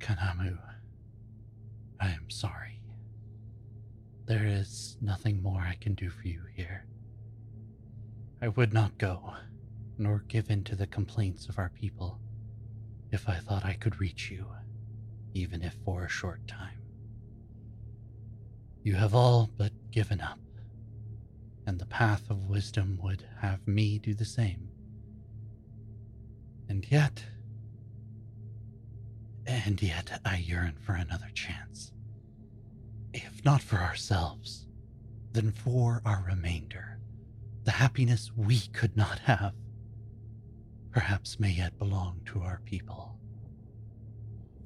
Kanamu, 0.00 0.56
I 2.00 2.08
am 2.08 2.30
sorry. 2.30 2.80
There 4.26 4.46
is 4.46 4.96
nothing 5.08 5.42
more 5.42 5.62
I 5.62 5.74
can 5.80 5.94
do 5.94 6.10
for 6.10 6.28
you 6.28 6.42
here. 6.54 6.84
I 8.42 8.48
would 8.48 8.72
not 8.72 8.98
go, 8.98 9.32
nor 9.96 10.22
give 10.28 10.50
in 10.50 10.62
to 10.64 10.76
the 10.76 10.86
complaints 10.86 11.48
of 11.48 11.58
our 11.58 11.70
people, 11.70 12.20
if 13.10 13.28
I 13.28 13.36
thought 13.36 13.64
I 13.64 13.72
could 13.72 14.00
reach 14.00 14.30
you, 14.30 14.46
even 15.32 15.62
if 15.62 15.74
for 15.84 16.04
a 16.04 16.08
short 16.10 16.46
time. 16.46 16.82
You 18.82 18.94
have 18.96 19.14
all 19.14 19.50
but 19.56 19.72
given 19.90 20.20
up, 20.20 20.38
and 21.66 21.78
the 21.78 21.86
path 21.86 22.30
of 22.30 22.50
wisdom 22.50 22.98
would 23.02 23.24
have 23.40 23.66
me 23.66 23.98
do 23.98 24.12
the 24.12 24.26
same. 24.26 24.68
And 26.68 26.86
yet, 26.90 27.24
And 29.46 29.80
yet 29.80 30.20
I 30.26 30.36
yearn 30.36 30.76
for 30.78 30.92
another 30.94 31.30
chance. 31.32 31.92
If 33.14 33.42
not 33.46 33.62
for 33.62 33.76
ourselves, 33.78 34.67
then 35.32 35.52
for 35.52 36.02
our 36.04 36.24
remainder, 36.26 36.98
the 37.64 37.72
happiness 37.72 38.30
we 38.36 38.60
could 38.72 38.96
not 38.96 39.18
have, 39.20 39.54
perhaps 40.90 41.38
may 41.38 41.50
yet 41.50 41.78
belong 41.78 42.20
to 42.26 42.40
our 42.40 42.60
people. 42.64 43.18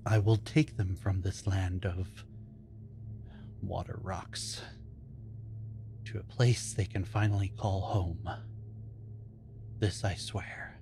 I 0.07 0.19
will 0.19 0.37
take 0.37 0.77
them 0.77 0.97
from 0.97 1.23
this 1.23 1.47
land 1.47 1.85
of 1.85 2.25
water 3.61 3.99
rocks 4.03 4.63
to 6.05 6.19
a 6.19 6.23
place 6.25 6.73
they 6.73 6.85
can 6.85 7.05
finally 7.05 7.53
call 7.57 7.81
home. 7.81 8.29
This 9.79 10.05
I 10.05 10.15
swear. 10.15 10.81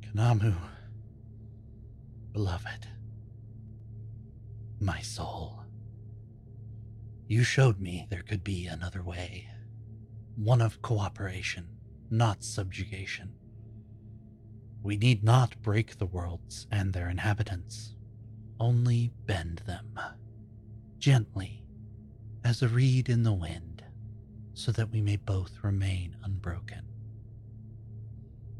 Kanamu, 0.00 0.54
beloved, 2.32 2.86
my 4.84 5.00
soul, 5.00 5.64
you 7.26 7.42
showed 7.42 7.80
me 7.80 8.06
there 8.10 8.22
could 8.22 8.44
be 8.44 8.66
another 8.66 9.02
way, 9.02 9.48
one 10.36 10.60
of 10.60 10.82
cooperation, 10.82 11.68
not 12.10 12.44
subjugation. 12.44 13.32
We 14.82 14.96
need 14.98 15.24
not 15.24 15.60
break 15.62 15.96
the 15.96 16.06
worlds 16.06 16.66
and 16.70 16.92
their 16.92 17.08
inhabitants, 17.08 17.94
only 18.60 19.10
bend 19.24 19.62
them, 19.66 19.98
gently, 20.98 21.64
as 22.44 22.62
a 22.62 22.68
reed 22.68 23.08
in 23.08 23.22
the 23.22 23.32
wind, 23.32 23.82
so 24.52 24.70
that 24.72 24.90
we 24.90 25.00
may 25.00 25.16
both 25.16 25.64
remain 25.64 26.16
unbroken. 26.22 26.84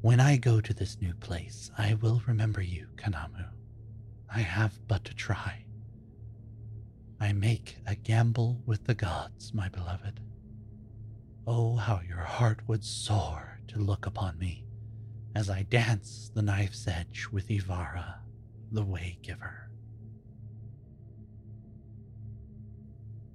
When 0.01 0.21
I 0.21 0.39
go 0.39 0.61
to 0.61 0.75
this 0.75 1.01
new 1.01 1.15
place, 1.15 1.71
I 1.77 1.95
will 1.95 2.23
remember 2.27 2.63
you, 2.63 2.89
Kanamu. 2.97 3.49
I 4.35 4.41
have 4.41 4.79
but 4.89 5.05
to 5.05 5.15
try. 5.15 5.64
I 7.25 7.33
make 7.33 7.79
a 7.87 7.95
gamble 7.95 8.61
with 8.67 8.85
the 8.85 8.95
gods, 8.95 9.55
my 9.55 9.71
beloved. 9.71 10.21
Oh, 11.47 11.75
how 11.77 12.03
your 12.07 12.19
heart 12.19 12.61
would 12.69 12.85
soar 12.85 13.61
to 13.69 13.79
look 13.79 14.05
upon 14.05 14.39
me 14.39 14.67
as 15.35 15.49
I 15.49 15.63
dance 15.63 16.31
the 16.35 16.43
knife's 16.43 16.87
edge 16.87 17.29
with 17.33 17.51
Yvara, 17.51 18.17
the 18.71 18.85
way 18.85 19.17
giver. 19.23 19.71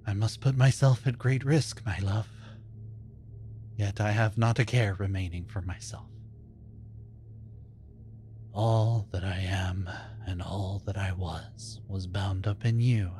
I 0.06 0.12
must 0.12 0.40
put 0.40 0.56
myself 0.56 1.04
at 1.04 1.18
great 1.18 1.44
risk, 1.44 1.84
my 1.84 1.98
love. 1.98 2.28
Yet 3.76 4.00
I 4.00 4.12
have 4.12 4.38
not 4.38 4.60
a 4.60 4.64
care 4.64 4.94
remaining 4.94 5.46
for 5.46 5.62
myself. 5.62 6.06
All 8.54 9.08
that 9.10 9.24
I 9.24 9.38
am 9.40 9.90
and 10.24 10.40
all 10.40 10.80
that 10.86 10.96
I 10.96 11.10
was 11.10 11.80
was 11.88 12.06
bound 12.06 12.46
up 12.46 12.64
in 12.64 12.78
you. 12.78 13.10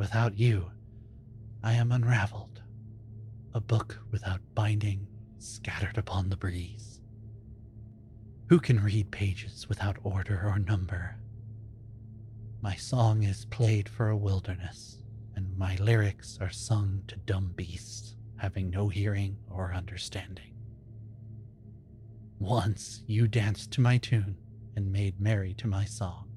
Without 0.00 0.38
you, 0.38 0.70
I 1.62 1.74
am 1.74 1.92
unraveled, 1.92 2.62
a 3.52 3.60
book 3.60 3.98
without 4.10 4.40
binding, 4.54 5.06
scattered 5.36 5.98
upon 5.98 6.30
the 6.30 6.38
breeze. 6.38 7.02
Who 8.48 8.60
can 8.60 8.82
read 8.82 9.10
pages 9.10 9.68
without 9.68 9.98
order 10.02 10.40
or 10.42 10.58
number? 10.58 11.16
My 12.62 12.76
song 12.76 13.24
is 13.24 13.44
played 13.44 13.90
for 13.90 14.08
a 14.08 14.16
wilderness, 14.16 15.02
and 15.36 15.54
my 15.58 15.76
lyrics 15.76 16.38
are 16.40 16.48
sung 16.48 17.02
to 17.08 17.16
dumb 17.16 17.52
beasts 17.54 18.16
having 18.36 18.70
no 18.70 18.88
hearing 18.88 19.36
or 19.50 19.74
understanding. 19.74 20.54
Once 22.38 23.02
you 23.06 23.28
danced 23.28 23.70
to 23.72 23.82
my 23.82 23.98
tune 23.98 24.38
and 24.76 24.90
made 24.90 25.20
merry 25.20 25.52
to 25.52 25.66
my 25.66 25.84
song. 25.84 26.29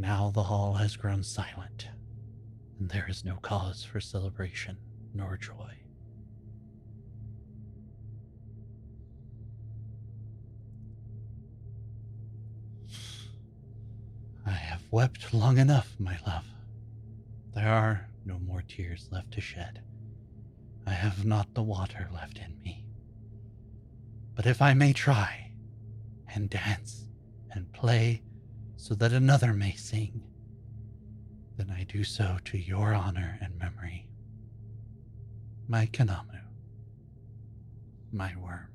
Now 0.00 0.30
the 0.30 0.44
hall 0.44 0.72
has 0.76 0.96
grown 0.96 1.22
silent, 1.22 1.88
and 2.78 2.88
there 2.88 3.04
is 3.06 3.22
no 3.22 3.36
cause 3.36 3.84
for 3.84 4.00
celebration 4.00 4.78
nor 5.12 5.36
joy. 5.36 5.74
I 14.46 14.52
have 14.52 14.80
wept 14.90 15.34
long 15.34 15.58
enough, 15.58 15.94
my 15.98 16.16
love. 16.26 16.46
There 17.54 17.68
are 17.68 18.08
no 18.24 18.38
more 18.38 18.62
tears 18.66 19.06
left 19.12 19.32
to 19.32 19.42
shed. 19.42 19.82
I 20.86 20.92
have 20.92 21.26
not 21.26 21.52
the 21.52 21.62
water 21.62 22.08
left 22.10 22.38
in 22.38 22.58
me. 22.64 22.86
But 24.34 24.46
if 24.46 24.62
I 24.62 24.72
may 24.72 24.94
try, 24.94 25.52
and 26.34 26.48
dance, 26.48 27.04
and 27.50 27.70
play, 27.74 28.22
so 28.80 28.94
that 28.94 29.12
another 29.12 29.52
may 29.52 29.72
sing, 29.72 30.22
then 31.58 31.70
I 31.70 31.84
do 31.84 32.02
so 32.02 32.38
to 32.46 32.56
your 32.56 32.94
honor 32.94 33.38
and 33.42 33.58
memory. 33.58 34.08
My 35.68 35.84
Kanamu, 35.84 36.40
my 38.10 38.34
worm. 38.36 38.68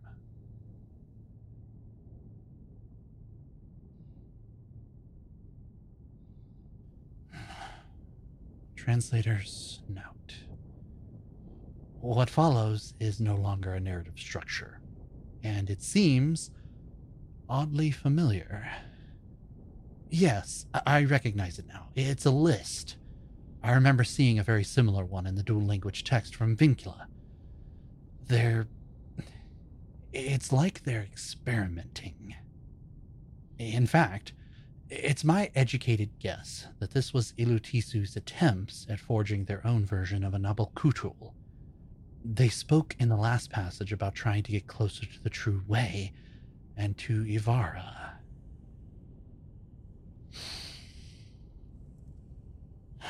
Translator's 8.75 9.81
note. 9.89 10.35
What 11.99 12.29
follows 12.29 12.93
is 12.99 13.19
no 13.19 13.35
longer 13.35 13.73
a 13.73 13.79
narrative 13.79 14.19
structure, 14.19 14.79
and 15.43 15.71
it 15.71 15.81
seems 15.81 16.51
oddly 17.49 17.89
familiar. 17.89 18.67
Yes, 20.09 20.65
I 20.85 21.03
recognize 21.03 21.59
it 21.59 21.67
now. 21.67 21.89
It's 21.95 22.25
a 22.25 22.31
list. 22.31 22.97
I 23.63 23.71
remember 23.73 24.03
seeing 24.03 24.37
a 24.37 24.43
very 24.43 24.63
similar 24.63 25.03
one 25.03 25.25
in 25.25 25.35
the 25.35 25.43
dual 25.43 25.65
language 25.65 26.03
text 26.03 26.35
from 26.35 26.55
Vincula. 26.55 27.07
They're. 28.27 28.67
It's 30.13 30.51
like 30.51 30.83
they're 30.83 31.01
experimenting. 31.01 32.35
In 33.57 33.87
fact, 33.87 34.33
it's 34.89 35.23
my 35.23 35.49
educated 35.55 36.11
guess 36.19 36.67
that 36.79 36.91
this 36.91 37.13
was 37.13 37.33
Ilutisu's 37.33 38.15
attempts 38.15 38.85
at 38.89 38.99
forging 38.99 39.45
their 39.45 39.65
own 39.65 39.85
version 39.85 40.23
of 40.23 40.33
a 40.33 40.37
Nabalkutul. 40.37 41.33
They 42.23 42.49
spoke 42.49 42.95
in 42.99 43.09
the 43.09 43.15
last 43.17 43.49
passage 43.49 43.91
about 43.91 44.15
trying 44.15 44.43
to 44.43 44.51
get 44.51 44.67
closer 44.67 45.05
to 45.05 45.23
the 45.23 45.29
true 45.29 45.63
way 45.67 46.13
and 46.77 46.97
to 46.99 47.23
Yvara. 47.25 48.14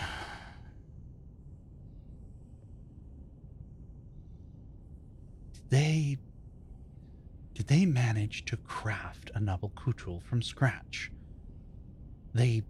They. 5.70 6.18
Did 7.54 7.68
they 7.68 7.86
manage 7.86 8.46
to 8.46 8.58
craft 8.58 9.32
a 9.34 9.40
Nabalkutul 9.40 10.22
from 10.24 10.42
scratch? 10.42 11.12
They. 12.34 12.64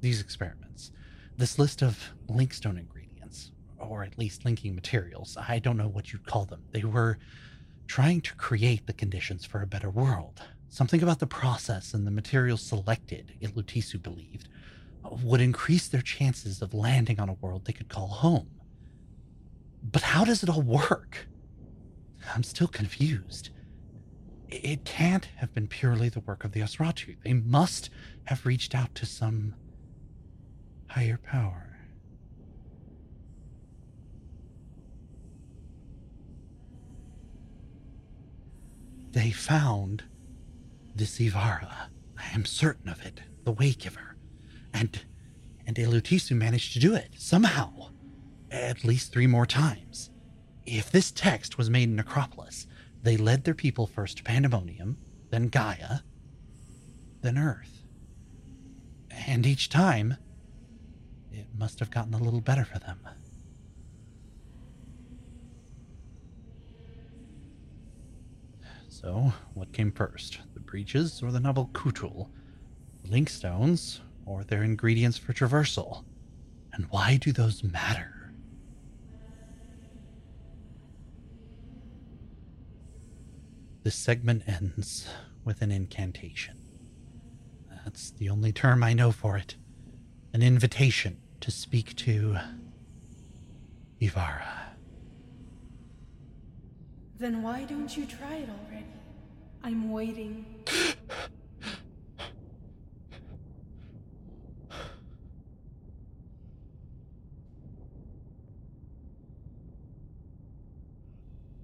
These 0.00 0.20
experiments, 0.20 0.92
this 1.36 1.58
list 1.58 1.82
of 1.82 2.12
linkstone 2.28 2.78
ingredients, 2.78 3.50
or 3.78 4.04
at 4.04 4.18
least 4.18 4.44
linking 4.44 4.74
materials, 4.74 5.36
I 5.48 5.58
don't 5.58 5.76
know 5.76 5.88
what 5.88 6.12
you'd 6.12 6.26
call 6.26 6.44
them, 6.44 6.62
they 6.72 6.84
were 6.84 7.18
trying 7.86 8.20
to 8.20 8.34
create 8.36 8.86
the 8.86 8.92
conditions 8.92 9.44
for 9.44 9.62
a 9.62 9.66
better 9.66 9.90
world. 9.90 10.42
Something 10.68 11.02
about 11.02 11.20
the 11.20 11.26
process 11.26 11.94
and 11.94 12.06
the 12.06 12.10
materials 12.10 12.62
selected, 12.62 13.32
Ilutisu 13.40 14.02
believed, 14.02 14.48
would 15.22 15.40
increase 15.40 15.88
their 15.88 16.02
chances 16.02 16.60
of 16.60 16.74
landing 16.74 17.20
on 17.20 17.28
a 17.28 17.34
world 17.34 17.64
they 17.64 17.72
could 17.72 17.88
call 17.88 18.08
home. 18.08 18.50
But 19.82 20.02
how 20.02 20.24
does 20.24 20.42
it 20.42 20.48
all 20.48 20.62
work? 20.62 21.28
I'm 22.34 22.42
still 22.42 22.66
confused. 22.66 23.50
It 24.48 24.84
can't 24.84 25.28
have 25.36 25.54
been 25.54 25.68
purely 25.68 26.08
the 26.08 26.20
work 26.20 26.44
of 26.44 26.52
the 26.52 26.60
Osratu. 26.60 27.16
They 27.24 27.32
must 27.32 27.90
have 28.24 28.46
reached 28.46 28.74
out 28.74 28.94
to 28.96 29.06
some 29.06 29.54
higher 30.88 31.18
power. 31.18 31.78
They 39.12 39.30
found 39.30 40.04
this 40.96 41.18
Yvara. 41.18 41.88
I 42.18 42.34
am 42.34 42.44
certain 42.44 42.88
of 42.88 43.04
it. 43.04 43.20
The 43.44 43.52
Waygiver. 43.52 44.14
And 44.72 45.04
and 45.66 45.76
Elutisu 45.76 46.36
managed 46.36 46.72
to 46.74 46.78
do 46.78 46.94
it 46.94 47.10
somehow. 47.16 47.90
At 48.50 48.84
least 48.84 49.12
three 49.12 49.26
more 49.26 49.46
times. 49.46 50.10
If 50.64 50.90
this 50.90 51.10
text 51.10 51.58
was 51.58 51.68
made 51.68 51.88
in 51.88 51.96
Necropolis, 51.96 52.66
they 53.02 53.16
led 53.16 53.44
their 53.44 53.54
people 53.54 53.86
first 53.86 54.18
to 54.18 54.22
Pandemonium, 54.22 54.96
then 55.30 55.48
Gaia, 55.48 56.00
then 57.22 57.36
Earth. 57.36 57.82
And 59.10 59.46
each 59.46 59.68
time, 59.68 60.16
it 61.32 61.46
must 61.56 61.80
have 61.80 61.90
gotten 61.90 62.14
a 62.14 62.18
little 62.18 62.40
better 62.40 62.64
for 62.64 62.78
them. 62.78 63.00
So, 68.88 69.32
what 69.54 69.72
came 69.72 69.92
first? 69.92 70.38
Breaches 70.66 71.22
or 71.22 71.30
the 71.30 71.38
Nabalkutul? 71.38 72.28
Link 73.08 73.30
stones 73.30 74.00
or 74.26 74.44
their 74.44 74.62
ingredients 74.62 75.16
for 75.16 75.32
traversal? 75.32 76.04
And 76.72 76.86
why 76.90 77.16
do 77.16 77.32
those 77.32 77.62
matter? 77.64 78.32
This 83.84 83.94
segment 83.94 84.42
ends 84.48 85.08
with 85.44 85.62
an 85.62 85.70
incantation. 85.70 86.56
That's 87.84 88.10
the 88.10 88.28
only 88.28 88.52
term 88.52 88.82
I 88.82 88.92
know 88.92 89.12
for 89.12 89.36
it. 89.36 89.54
An 90.32 90.42
invitation 90.42 91.18
to 91.40 91.52
speak 91.52 91.94
to 91.96 92.36
Yvara. 94.00 94.74
Then 97.18 97.42
why 97.42 97.62
don't 97.62 97.96
you 97.96 98.06
try 98.06 98.34
it 98.34 98.48
already? 98.50 98.95
I'm 99.66 99.90
waiting. 99.90 100.46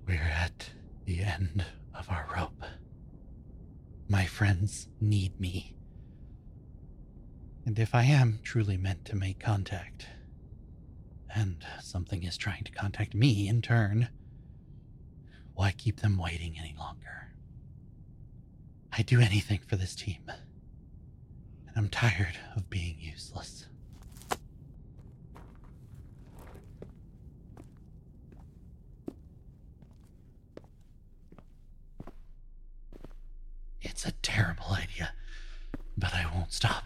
We're 0.05 0.17
at 0.17 0.71
the 1.05 1.21
end 1.23 1.65
of 1.95 2.11
our 2.11 2.27
rope. 2.37 2.65
My 4.09 4.27
friends 4.27 4.89
need 5.01 5.39
me. 5.39 5.77
And 7.65 7.79
if 7.79 7.95
I 7.95 8.03
am 8.03 8.41
truly 8.43 8.77
meant 8.77 9.05
to 9.05 9.15
make 9.15 9.39
contact, 9.39 10.09
and 11.33 11.65
something 11.81 12.25
is 12.25 12.37
trying 12.37 12.65
to 12.65 12.73
contact 12.73 13.15
me 13.15 13.47
in 13.47 13.63
turn, 13.63 14.09
why 15.55 15.71
keep 15.71 16.01
them 16.01 16.19
waiting 16.19 16.57
any 16.59 16.75
longer? 16.77 17.29
I'd 18.97 19.07
do 19.07 19.20
anything 19.20 19.61
for 19.66 19.76
this 19.76 19.95
team, 19.95 20.20
and 20.28 21.76
I'm 21.76 21.88
tired 21.88 22.38
of 22.55 22.68
being 22.68 22.97
useless. 23.01 23.66
It's 33.80 34.07
a 34.07 34.12
terrible 34.22 34.72
idea, 34.72 35.12
but 35.97 36.14
I 36.14 36.26
won't 36.32 36.53
stop. 36.53 36.84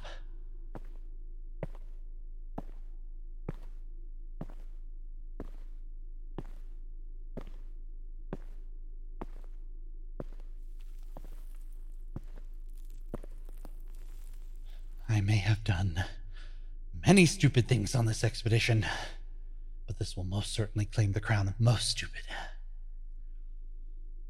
I 15.08 15.20
may 15.20 15.36
have 15.38 15.64
done 15.64 16.04
many 17.06 17.24
stupid 17.24 17.68
things 17.68 17.94
on 17.94 18.06
this 18.06 18.24
expedition, 18.24 18.84
but 19.86 19.98
this 19.98 20.16
will 20.16 20.24
most 20.24 20.52
certainly 20.52 20.84
claim 20.84 21.12
the 21.12 21.20
crown 21.20 21.46
of 21.46 21.60
most 21.60 21.88
stupid. 21.88 22.22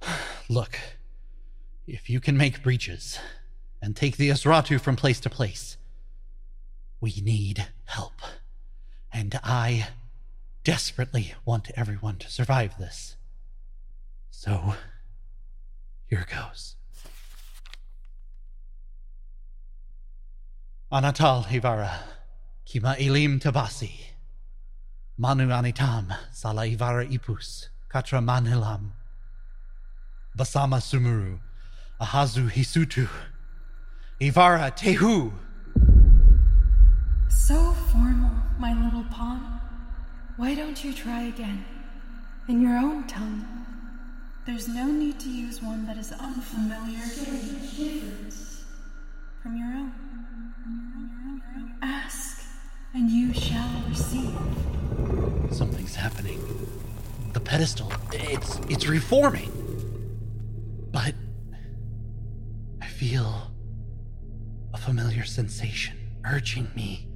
Look, 0.50 0.78
if 1.86 2.10
you 2.10 2.20
can 2.20 2.36
make 2.36 2.62
breaches 2.62 3.18
and 3.80 3.96
take 3.96 4.18
the 4.18 4.28
Asratu 4.28 4.78
from 4.78 4.94
place 4.94 5.20
to 5.20 5.30
place, 5.30 5.78
we 7.00 7.14
need 7.22 7.68
help. 7.86 8.20
And 9.10 9.40
I 9.42 9.88
desperately 10.62 11.34
want 11.46 11.70
everyone 11.76 12.16
to 12.16 12.30
survive 12.30 12.76
this. 12.78 13.16
So, 14.30 14.74
here 16.08 16.26
goes. 16.30 16.76
Anatal 20.92 21.46
Yvara, 21.46 22.00
Kima 22.66 22.98
Elim 22.98 23.38
Tabasi, 23.38 23.92
Manu 25.16 25.46
Anitam, 25.50 26.12
Sala 26.32 26.62
Yvara 26.62 27.06
Ipus, 27.08 27.68
Katra 27.88 28.20
Manhilam, 28.20 28.90
Basama 30.36 30.78
Sumuru, 30.78 31.38
Ahazu 32.00 32.50
Hisutu, 32.50 33.08
Yvara 34.20 34.72
Tehu. 34.76 35.32
So 37.28 37.72
formal, 37.92 38.32
my 38.58 38.74
little 38.84 39.04
pawn. 39.12 39.60
Why 40.36 40.56
don't 40.56 40.82
you 40.82 40.92
try 40.92 41.22
again? 41.22 41.64
In 42.48 42.60
your 42.60 42.76
own 42.78 43.06
tongue. 43.06 43.46
There's 44.44 44.66
no 44.66 44.86
need 44.86 45.20
to 45.20 45.30
use 45.30 45.62
one 45.62 45.86
that 45.86 45.98
is 45.98 46.10
unfamiliar. 46.10 47.06
From 49.40 49.56
your 49.56 49.68
own. 49.68 50.05
And 52.96 53.10
you 53.10 53.34
shall 53.34 53.82
receive. 53.90 54.34
Something's 55.50 55.94
happening. 55.94 56.40
The 57.34 57.40
pedestal, 57.40 57.92
it's 58.10 58.56
it's 58.70 58.86
reforming. 58.86 59.52
But 60.92 61.14
I 62.80 62.86
feel 62.86 63.50
a 64.72 64.78
familiar 64.78 65.24
sensation 65.24 65.98
urging 66.24 66.70
me 66.74 67.10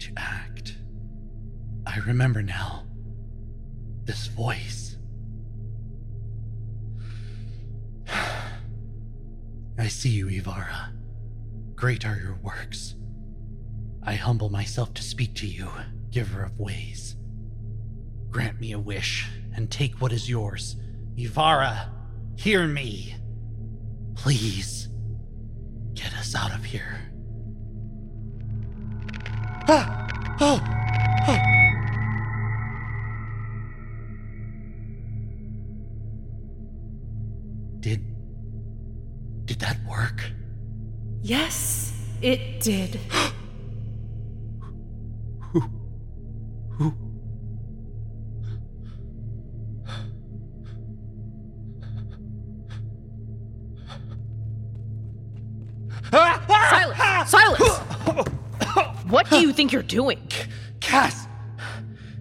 to 0.00 0.12
act. 0.18 0.76
I 1.86 2.00
remember 2.00 2.42
now 2.42 2.84
this 4.04 4.26
voice. 4.26 4.98
I 9.78 9.88
see 9.88 10.10
you, 10.10 10.26
Yvara. 10.28 10.92
Great 11.74 12.04
are 12.04 12.18
your 12.18 12.38
works. 12.42 12.96
I 14.02 14.14
humble 14.14 14.48
myself 14.48 14.94
to 14.94 15.02
speak 15.02 15.34
to 15.36 15.46
you, 15.46 15.70
giver 16.10 16.42
of 16.42 16.58
ways. 16.58 17.16
Grant 18.30 18.60
me 18.60 18.72
a 18.72 18.78
wish 18.78 19.28
and 19.54 19.70
take 19.70 20.00
what 20.00 20.12
is 20.12 20.28
yours. 20.28 20.76
Yvara, 21.16 21.90
hear 22.36 22.66
me. 22.66 23.14
Please, 24.14 24.88
get 25.94 26.14
us 26.14 26.34
out 26.34 26.54
of 26.54 26.64
here. 26.64 27.00
Ah! 29.68 30.06
Oh! 30.40 30.60
Oh! 31.28 31.38
Did. 37.80 38.04
Did 39.46 39.60
that 39.60 39.78
work? 39.88 40.22
Yes, 41.22 41.92
it 42.22 42.60
did. 42.60 43.00
Who? 45.52 45.60
Who? 46.70 46.94
Silence! 56.10 57.30
Silence! 57.30 57.78
What 59.08 59.30
do 59.30 59.40
you 59.40 59.52
think 59.52 59.72
you're 59.72 59.82
doing? 59.82 60.20
Cass! 60.80 61.26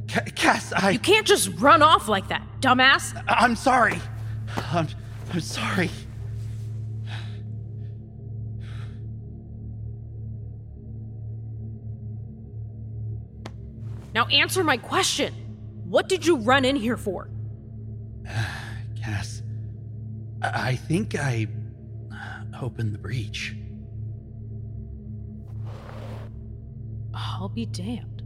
Ca- 0.08 0.22
Cass, 0.36 0.72
I. 0.74 0.92
You 0.92 1.00
can't 1.00 1.28
just 1.28 1.50
run 1.60 1.82
off 1.82 2.08
like 2.08 2.30
that, 2.30 2.42
dumbass! 2.62 3.22
I'm 3.28 3.56
sorry. 3.56 4.00
I'm, 4.72 4.88
I'm 5.34 5.42
sorry. 5.42 5.90
Now 14.18 14.26
answer 14.30 14.64
my 14.64 14.78
question. 14.78 15.32
What 15.86 16.10
did 16.10 16.26
you 16.26 16.38
run 16.38 16.66
in 16.66 16.76
here 16.76 16.98
for? 16.98 17.30
Cass, 19.00 19.44
I 20.42 20.76
think 20.76 21.14
I 21.14 21.46
opened 22.60 22.96
the 22.96 22.98
breach. 22.98 23.56
I'll 27.14 27.50
be 27.50 27.68
damned. 27.68 28.24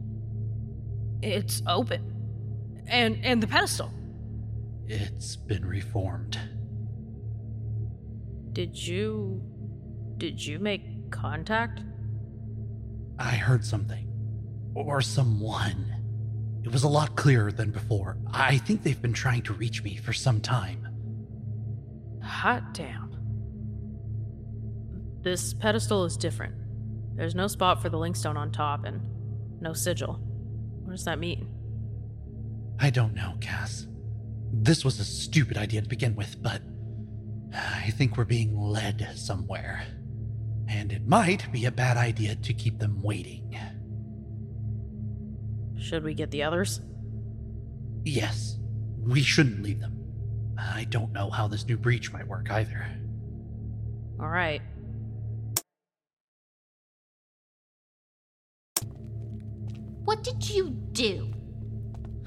It's 1.21 1.61
open. 1.67 2.83
And 2.87 3.19
and 3.21 3.43
the 3.43 3.47
pedestal. 3.47 3.91
It's 4.87 5.35
been 5.35 5.65
reformed. 5.65 6.39
Did 8.53 8.81
you 8.81 9.41
did 10.17 10.41
you 10.41 10.57
make 10.57 11.11
contact? 11.11 11.81
I 13.19 13.31
heard 13.31 13.65
something. 13.65 14.10
Or 14.73 15.01
someone. 15.01 16.61
It 16.63 16.71
was 16.71 16.83
a 16.83 16.89
lot 16.89 17.15
clearer 17.15 17.51
than 17.51 17.71
before. 17.71 18.17
I 18.31 18.57
think 18.57 18.83
they've 18.83 19.01
been 19.01 19.13
trying 19.13 19.41
to 19.43 19.53
reach 19.53 19.83
me 19.83 19.95
for 19.97 20.13
some 20.13 20.41
time. 20.41 20.87
Hot 22.23 22.73
damn. 22.73 23.09
This 25.21 25.53
pedestal 25.53 26.05
is 26.05 26.17
different. 26.17 26.55
There's 27.15 27.35
no 27.35 27.47
spot 27.47 27.81
for 27.81 27.89
the 27.89 27.97
linkstone 27.97 28.37
on 28.37 28.51
top 28.51 28.85
and 28.85 29.01
no 29.59 29.73
sigil. 29.73 30.13
What 30.83 30.91
does 30.91 31.05
that 31.05 31.19
mean? 31.19 31.47
I 32.79 32.89
don't 32.89 33.13
know, 33.13 33.35
Cass. 33.41 33.87
This 34.51 34.83
was 34.83 34.99
a 34.99 35.05
stupid 35.05 35.57
idea 35.57 35.81
to 35.81 35.87
begin 35.87 36.15
with, 36.15 36.41
but 36.41 36.61
I 37.53 37.91
think 37.91 38.17
we're 38.17 38.25
being 38.25 38.57
led 38.57 39.11
somewhere. 39.15 39.85
And 40.67 40.91
it 40.91 41.05
might 41.05 41.51
be 41.51 41.65
a 41.65 41.71
bad 41.71 41.97
idea 41.97 42.35
to 42.35 42.53
keep 42.53 42.79
them 42.79 43.01
waiting. 43.01 43.57
Should 45.81 46.03
we 46.03 46.13
get 46.13 46.29
the 46.29 46.43
others? 46.43 46.79
Yes, 48.05 48.57
we 48.99 49.23
shouldn't 49.23 49.63
leave 49.63 49.79
them. 49.79 49.97
I 50.57 50.85
don't 50.85 51.11
know 51.11 51.29
how 51.29 51.47
this 51.47 51.65
new 51.65 51.77
breach 51.77 52.13
might 52.13 52.27
work 52.27 52.51
either. 52.51 52.85
All 54.19 54.29
right. 54.29 54.61
What 60.05 60.23
did 60.23 60.49
you 60.49 60.69
do? 60.69 61.33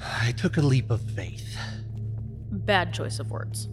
I 0.01 0.33
took 0.33 0.57
a 0.57 0.61
leap 0.63 0.91
of 0.91 1.01
faith. 1.11 1.57
Bad 2.51 2.93
choice 2.93 3.21
of 3.21 3.31
words. 3.31 3.69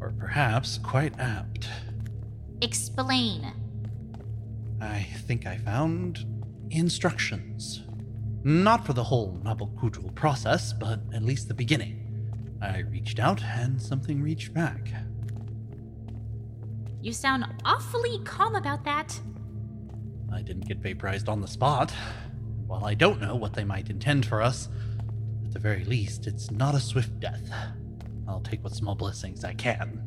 Or 0.00 0.12
perhaps 0.18 0.78
quite 0.78 1.18
apt. 1.18 1.68
Explain. 2.60 3.52
I 4.80 5.06
think 5.26 5.46
I 5.46 5.58
found 5.58 6.24
instructions. 6.70 7.83
Not 8.46 8.84
for 8.84 8.92
the 8.92 9.04
whole 9.04 9.40
Nabalkutul 9.42 10.14
process, 10.14 10.74
but 10.74 11.00
at 11.14 11.22
least 11.22 11.48
the 11.48 11.54
beginning. 11.54 12.04
I 12.60 12.80
reached 12.80 13.18
out 13.18 13.42
and 13.42 13.80
something 13.80 14.22
reached 14.22 14.52
back. 14.52 14.92
You 17.00 17.14
sound 17.14 17.46
awfully 17.64 18.20
calm 18.24 18.54
about 18.54 18.84
that. 18.84 19.18
I 20.30 20.42
didn't 20.42 20.68
get 20.68 20.78
vaporized 20.78 21.28
on 21.28 21.40
the 21.40 21.48
spot. 21.48 21.92
While 22.66 22.84
I 22.84 22.92
don't 22.92 23.20
know 23.20 23.34
what 23.34 23.54
they 23.54 23.64
might 23.64 23.88
intend 23.88 24.26
for 24.26 24.42
us, 24.42 24.68
at 25.46 25.52
the 25.52 25.58
very 25.58 25.84
least, 25.84 26.26
it's 26.26 26.50
not 26.50 26.74
a 26.74 26.80
swift 26.80 27.18
death. 27.20 27.50
I'll 28.28 28.40
take 28.40 28.62
what 28.62 28.74
small 28.74 28.94
blessings 28.94 29.42
I 29.44 29.54
can. 29.54 30.02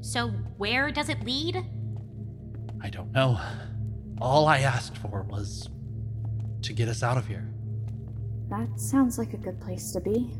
So, 0.00 0.28
where 0.56 0.90
does 0.90 1.08
it 1.08 1.24
lead? 1.24 1.64
I 2.80 2.90
don't 2.90 3.10
know. 3.10 3.40
All 4.20 4.46
I 4.46 4.58
asked 4.60 4.96
for 4.98 5.22
was 5.22 5.68
to 6.62 6.72
get 6.72 6.88
us 6.88 7.02
out 7.02 7.16
of 7.16 7.26
here. 7.26 7.48
That 8.48 8.80
sounds 8.80 9.18
like 9.18 9.34
a 9.34 9.36
good 9.36 9.60
place 9.60 9.92
to 9.92 10.00
be. 10.00 10.32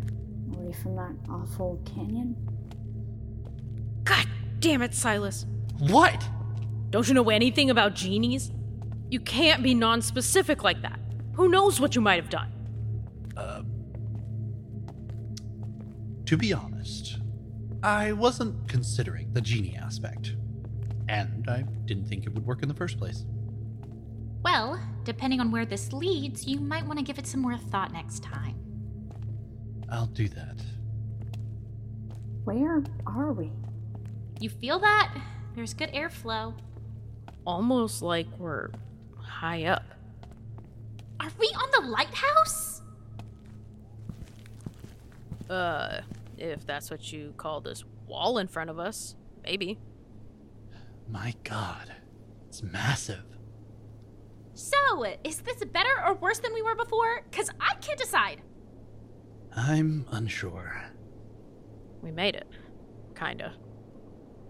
Away 0.54 0.72
from 0.72 0.96
that 0.96 1.14
awful 1.28 1.80
canyon. 1.84 2.36
God 4.04 4.26
damn 4.60 4.82
it, 4.82 4.94
Silas. 4.94 5.46
What? 5.78 6.26
Don't 6.90 7.06
you 7.06 7.14
know 7.14 7.28
anything 7.28 7.70
about 7.70 7.94
genies? 7.94 8.50
You 9.10 9.20
can't 9.20 9.62
be 9.62 9.74
non 9.74 10.02
specific 10.02 10.62
like 10.62 10.82
that. 10.82 10.98
Who 11.34 11.48
knows 11.48 11.80
what 11.80 11.94
you 11.94 12.00
might 12.00 12.16
have 12.16 12.30
done? 12.30 12.52
Uh, 13.36 13.62
to 16.26 16.36
be 16.36 16.52
honest, 16.52 17.18
I 17.82 18.12
wasn't 18.12 18.68
considering 18.68 19.32
the 19.32 19.40
genie 19.40 19.76
aspect. 19.76 20.34
And 21.08 21.48
I 21.48 21.62
didn't 21.86 22.06
think 22.06 22.26
it 22.26 22.34
would 22.34 22.44
work 22.44 22.62
in 22.62 22.68
the 22.68 22.74
first 22.74 22.98
place. 22.98 23.24
Well, 24.50 24.80
depending 25.04 25.40
on 25.40 25.50
where 25.50 25.66
this 25.66 25.92
leads, 25.92 26.46
you 26.46 26.58
might 26.58 26.86
want 26.86 26.98
to 26.98 27.04
give 27.04 27.18
it 27.18 27.26
some 27.26 27.42
more 27.42 27.58
thought 27.58 27.92
next 27.92 28.22
time. 28.22 28.54
I'll 29.92 30.06
do 30.06 30.26
that. 30.28 30.62
Where 32.44 32.82
are 33.06 33.32
we? 33.34 33.52
You 34.40 34.48
feel 34.48 34.78
that? 34.78 35.14
There's 35.54 35.74
good 35.74 35.92
airflow. 35.92 36.54
Almost 37.46 38.00
like 38.00 38.26
we're 38.38 38.70
high 39.20 39.64
up. 39.64 39.84
Are 41.20 41.30
we 41.38 41.46
on 41.48 41.82
the 41.82 41.90
lighthouse? 41.90 42.80
Uh, 45.50 46.00
if 46.38 46.64
that's 46.64 46.90
what 46.90 47.12
you 47.12 47.34
call 47.36 47.60
this 47.60 47.84
wall 48.06 48.38
in 48.38 48.48
front 48.48 48.70
of 48.70 48.78
us, 48.78 49.14
maybe. 49.44 49.78
My 51.06 51.34
god, 51.44 51.92
it's 52.48 52.62
massive. 52.62 53.27
So, 54.58 55.04
is 55.22 55.40
this 55.42 55.64
better 55.66 56.04
or 56.04 56.14
worse 56.14 56.40
than 56.40 56.52
we 56.52 56.62
were 56.62 56.74
before? 56.74 57.22
Because 57.30 57.48
I 57.60 57.76
can't 57.76 57.96
decide. 57.96 58.42
I'm 59.54 60.04
unsure. 60.10 60.84
We 62.02 62.10
made 62.10 62.34
it. 62.34 62.48
Kinda. 63.14 63.54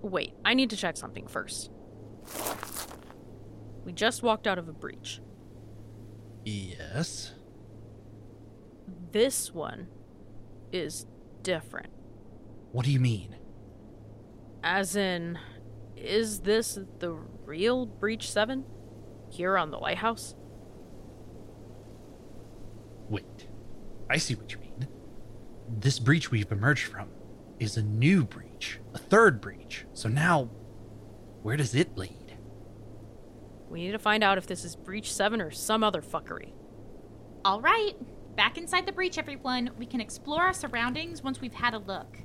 Wait, 0.01 0.33
I 0.47 0.55
need 0.55 0.71
to 0.71 0.77
check 0.79 0.97
something 0.97 1.27
first. 1.27 1.71
We 3.85 3.93
just 3.93 4.23
walked 4.23 4.47
out 4.47 4.59
of 4.59 4.67
a 4.67 4.73
breach. 4.73 5.21
Yes. 6.43 7.35
This 9.13 9.53
one 9.53 9.89
is 10.73 11.05
different. 11.43 11.91
What 12.73 12.87
do 12.87 12.93
you 12.93 13.01
mean? 13.01 13.37
As 14.65 14.97
in, 14.97 15.39
is 15.99 16.41
this 16.41 16.79
the 16.99 17.13
real 17.45 17.85
Breach 17.85 18.31
7? 18.31 18.65
Here 19.31 19.57
on 19.57 19.71
the 19.71 19.79
lighthouse? 19.79 20.35
Wait. 23.09 23.49
I 24.11 24.17
see 24.17 24.35
what 24.35 24.53
you 24.53 24.59
mean. 24.59 24.89
This 25.69 25.99
breach 25.99 26.31
we've 26.31 26.51
emerged 26.51 26.87
from 26.87 27.09
is 27.59 27.77
a 27.77 27.83
new 27.83 28.25
breach, 28.25 28.81
a 28.95 28.99
third 28.99 29.41
breach. 29.41 29.85
So 29.93 30.09
now, 30.09 30.45
where 31.43 31.57
does 31.57 31.75
it 31.75 31.97
lead? 31.97 32.37
We 33.69 33.85
need 33.85 33.93
to 33.93 33.99
find 33.99 34.25
out 34.25 34.39
if 34.39 34.47
this 34.47 34.65
is 34.65 34.77
Breach 34.77 35.13
7 35.13 35.41
or 35.41 35.51
some 35.51 35.85
other 35.85 36.01
fuckery. 36.01 36.53
All 37.45 37.61
right. 37.61 37.95
Back 38.35 38.57
inside 38.57 38.87
the 38.87 38.93
breach, 38.93 39.19
everyone. 39.19 39.71
We 39.79 39.85
can 39.85 40.01
explore 40.01 40.43
our 40.43 40.53
surroundings 40.53 41.23
once 41.23 41.41
we've 41.41 41.53
had 41.53 41.75
a 41.75 41.79
look. 41.79 42.19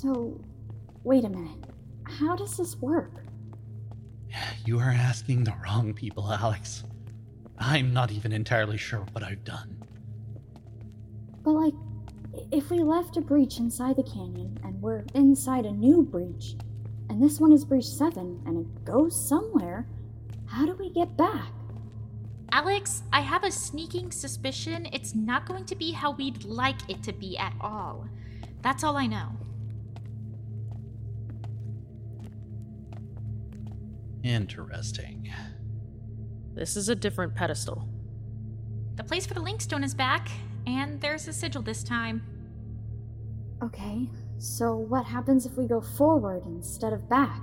So, 0.00 0.40
wait 1.04 1.26
a 1.26 1.28
minute. 1.28 1.58
How 2.04 2.34
does 2.34 2.56
this 2.56 2.74
work? 2.76 3.22
You 4.64 4.78
are 4.78 4.90
asking 4.90 5.44
the 5.44 5.52
wrong 5.62 5.92
people, 5.92 6.22
Alyx. 6.22 6.84
I'm 7.58 7.92
not 7.92 8.10
even 8.10 8.32
entirely 8.32 8.78
sure 8.78 9.04
what 9.12 9.22
I've 9.22 9.44
done. 9.44 9.76
But, 11.42 11.50
like, 11.50 11.74
if 12.50 12.70
we 12.70 12.78
left 12.78 13.18
a 13.18 13.20
breach 13.20 13.58
inside 13.58 13.96
the 13.96 14.02
canyon 14.02 14.58
and 14.64 14.80
we're 14.80 15.04
inside 15.12 15.66
a 15.66 15.70
new 15.70 16.02
breach, 16.02 16.56
and 17.10 17.22
this 17.22 17.38
one 17.38 17.52
is 17.52 17.66
breach 17.66 17.84
7 17.84 18.44
and 18.46 18.56
it 18.56 18.84
goes 18.86 19.14
somewhere, 19.28 19.86
how 20.46 20.64
do 20.64 20.72
we 20.76 20.88
get 20.88 21.14
back? 21.18 21.52
Alyx, 22.52 23.02
I 23.12 23.20
have 23.20 23.44
a 23.44 23.52
sneaking 23.52 24.12
suspicion 24.12 24.88
it's 24.94 25.14
not 25.14 25.44
going 25.44 25.66
to 25.66 25.76
be 25.76 25.92
how 25.92 26.12
we'd 26.12 26.42
like 26.44 26.88
it 26.88 27.02
to 27.02 27.12
be 27.12 27.36
at 27.36 27.52
all. 27.60 28.08
That's 28.62 28.82
all 28.82 28.96
I 28.96 29.06
know. 29.06 29.36
Interesting. 34.22 35.32
This 36.54 36.76
is 36.76 36.88
a 36.88 36.94
different 36.94 37.34
pedestal. 37.34 37.88
The 38.96 39.04
place 39.04 39.26
for 39.26 39.34
the 39.34 39.40
Linkstone 39.40 39.84
is 39.84 39.94
back, 39.94 40.28
and 40.66 41.00
there's 41.00 41.26
a 41.26 41.32
sigil 41.32 41.62
this 41.62 41.82
time. 41.82 42.22
Okay, 43.62 44.10
so 44.38 44.76
what 44.76 45.06
happens 45.06 45.46
if 45.46 45.56
we 45.56 45.66
go 45.66 45.80
forward 45.80 46.42
instead 46.46 46.92
of 46.92 47.08
back? 47.08 47.40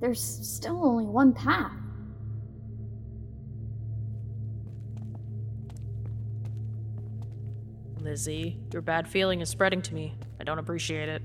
There's 0.00 0.22
still 0.22 0.84
only 0.84 1.06
one 1.06 1.32
path. 1.32 1.72
Lizzie, 8.00 8.60
your 8.72 8.82
bad 8.82 9.08
feeling 9.08 9.40
is 9.40 9.48
spreading 9.48 9.82
to 9.82 9.94
me. 9.94 10.14
I 10.40 10.44
don't 10.44 10.60
appreciate 10.60 11.08
it. 11.08 11.22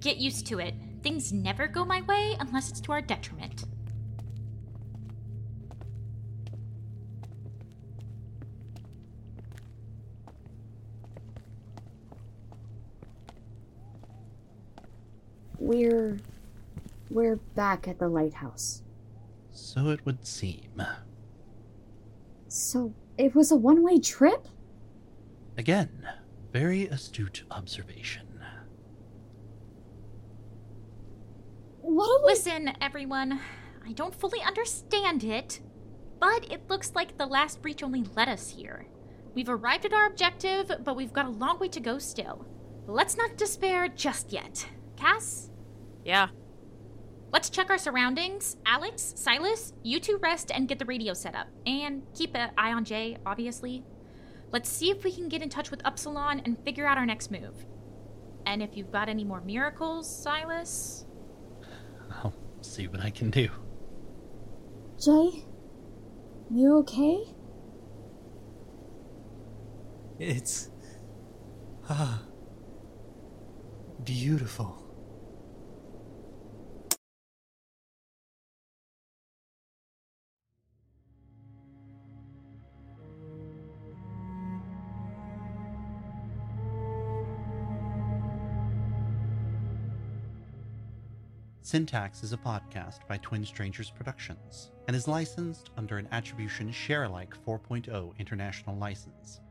Get 0.00 0.18
used 0.18 0.46
to 0.46 0.60
it. 0.60 0.74
Things 1.02 1.32
never 1.32 1.66
go 1.66 1.84
my 1.84 2.02
way 2.02 2.36
unless 2.38 2.70
it's 2.70 2.80
to 2.82 2.92
our 2.92 3.00
detriment. 3.00 3.64
We're. 15.58 16.18
We're 17.10 17.36
back 17.36 17.88
at 17.88 17.98
the 17.98 18.08
lighthouse. 18.08 18.82
So 19.50 19.88
it 19.88 20.04
would 20.04 20.26
seem. 20.26 20.82
So, 22.48 22.92
it 23.16 23.34
was 23.34 23.50
a 23.50 23.56
one 23.56 23.82
way 23.82 23.98
trip? 23.98 24.46
Again, 25.56 26.06
very 26.52 26.86
astute 26.86 27.44
observation. 27.50 28.26
What 31.80 32.08
are 32.08 32.24
we- 32.26 32.32
Listen, 32.32 32.72
everyone. 32.80 33.40
I 33.86 33.92
don't 33.92 34.14
fully 34.14 34.42
understand 34.42 35.24
it, 35.24 35.60
but 36.20 36.50
it 36.52 36.68
looks 36.68 36.94
like 36.94 37.16
the 37.16 37.26
last 37.26 37.62
breach 37.62 37.82
only 37.82 38.04
led 38.14 38.28
us 38.28 38.50
here. 38.50 38.86
We've 39.34 39.48
arrived 39.48 39.86
at 39.86 39.94
our 39.94 40.06
objective, 40.06 40.70
but 40.84 40.94
we've 40.96 41.12
got 41.12 41.26
a 41.26 41.30
long 41.30 41.58
way 41.58 41.68
to 41.68 41.80
go 41.80 41.98
still. 41.98 42.44
Let's 42.86 43.16
not 43.16 43.36
despair 43.36 43.88
just 43.88 44.32
yet. 44.32 44.66
Cass? 44.98 45.50
Yeah. 46.04 46.28
Let's 47.32 47.50
check 47.50 47.70
our 47.70 47.78
surroundings. 47.78 48.56
Alyx, 48.66 49.16
Silas, 49.18 49.72
you 49.82 50.00
two 50.00 50.18
rest 50.22 50.50
and 50.50 50.66
get 50.66 50.78
the 50.78 50.84
radio 50.86 51.12
set 51.12 51.34
up. 51.34 51.46
And 51.66 52.02
keep 52.14 52.34
an 52.34 52.50
eye 52.56 52.72
on 52.72 52.84
Jay, 52.84 53.18
obviously. 53.26 53.84
Let's 54.50 54.68
see 54.70 54.90
if 54.90 55.04
we 55.04 55.12
can 55.12 55.28
get 55.28 55.42
in 55.42 55.50
touch 55.50 55.70
with 55.70 55.82
Upsilon 55.84 56.40
and 56.40 56.58
figure 56.64 56.86
out 56.86 56.96
our 56.96 57.04
next 57.06 57.30
move. 57.30 57.66
And 58.46 58.62
if 58.62 58.76
you've 58.76 58.90
got 58.90 59.08
any 59.08 59.24
more 59.24 59.42
miracles, 59.42 60.08
Silas. 60.08 61.04
I'll 62.10 62.34
see 62.62 62.88
what 62.88 63.00
I 63.00 63.10
can 63.10 63.30
do. 63.30 63.48
Jay? 64.98 65.44
You 66.50 66.78
okay? 66.78 67.24
It's. 70.18 70.70
Ah. 71.90 72.22
Beautiful. 74.02 74.77
Syntax 91.68 92.22
is 92.22 92.32
a 92.32 92.38
podcast 92.38 93.06
by 93.08 93.18
Twin 93.18 93.44
Strangers 93.44 93.90
Productions 93.90 94.70
and 94.86 94.96
is 94.96 95.06
licensed 95.06 95.68
under 95.76 95.98
an 95.98 96.08
Attribution 96.12 96.70
Sharealike 96.70 97.34
4.0 97.46 98.18
international 98.18 98.74
license. 98.76 99.42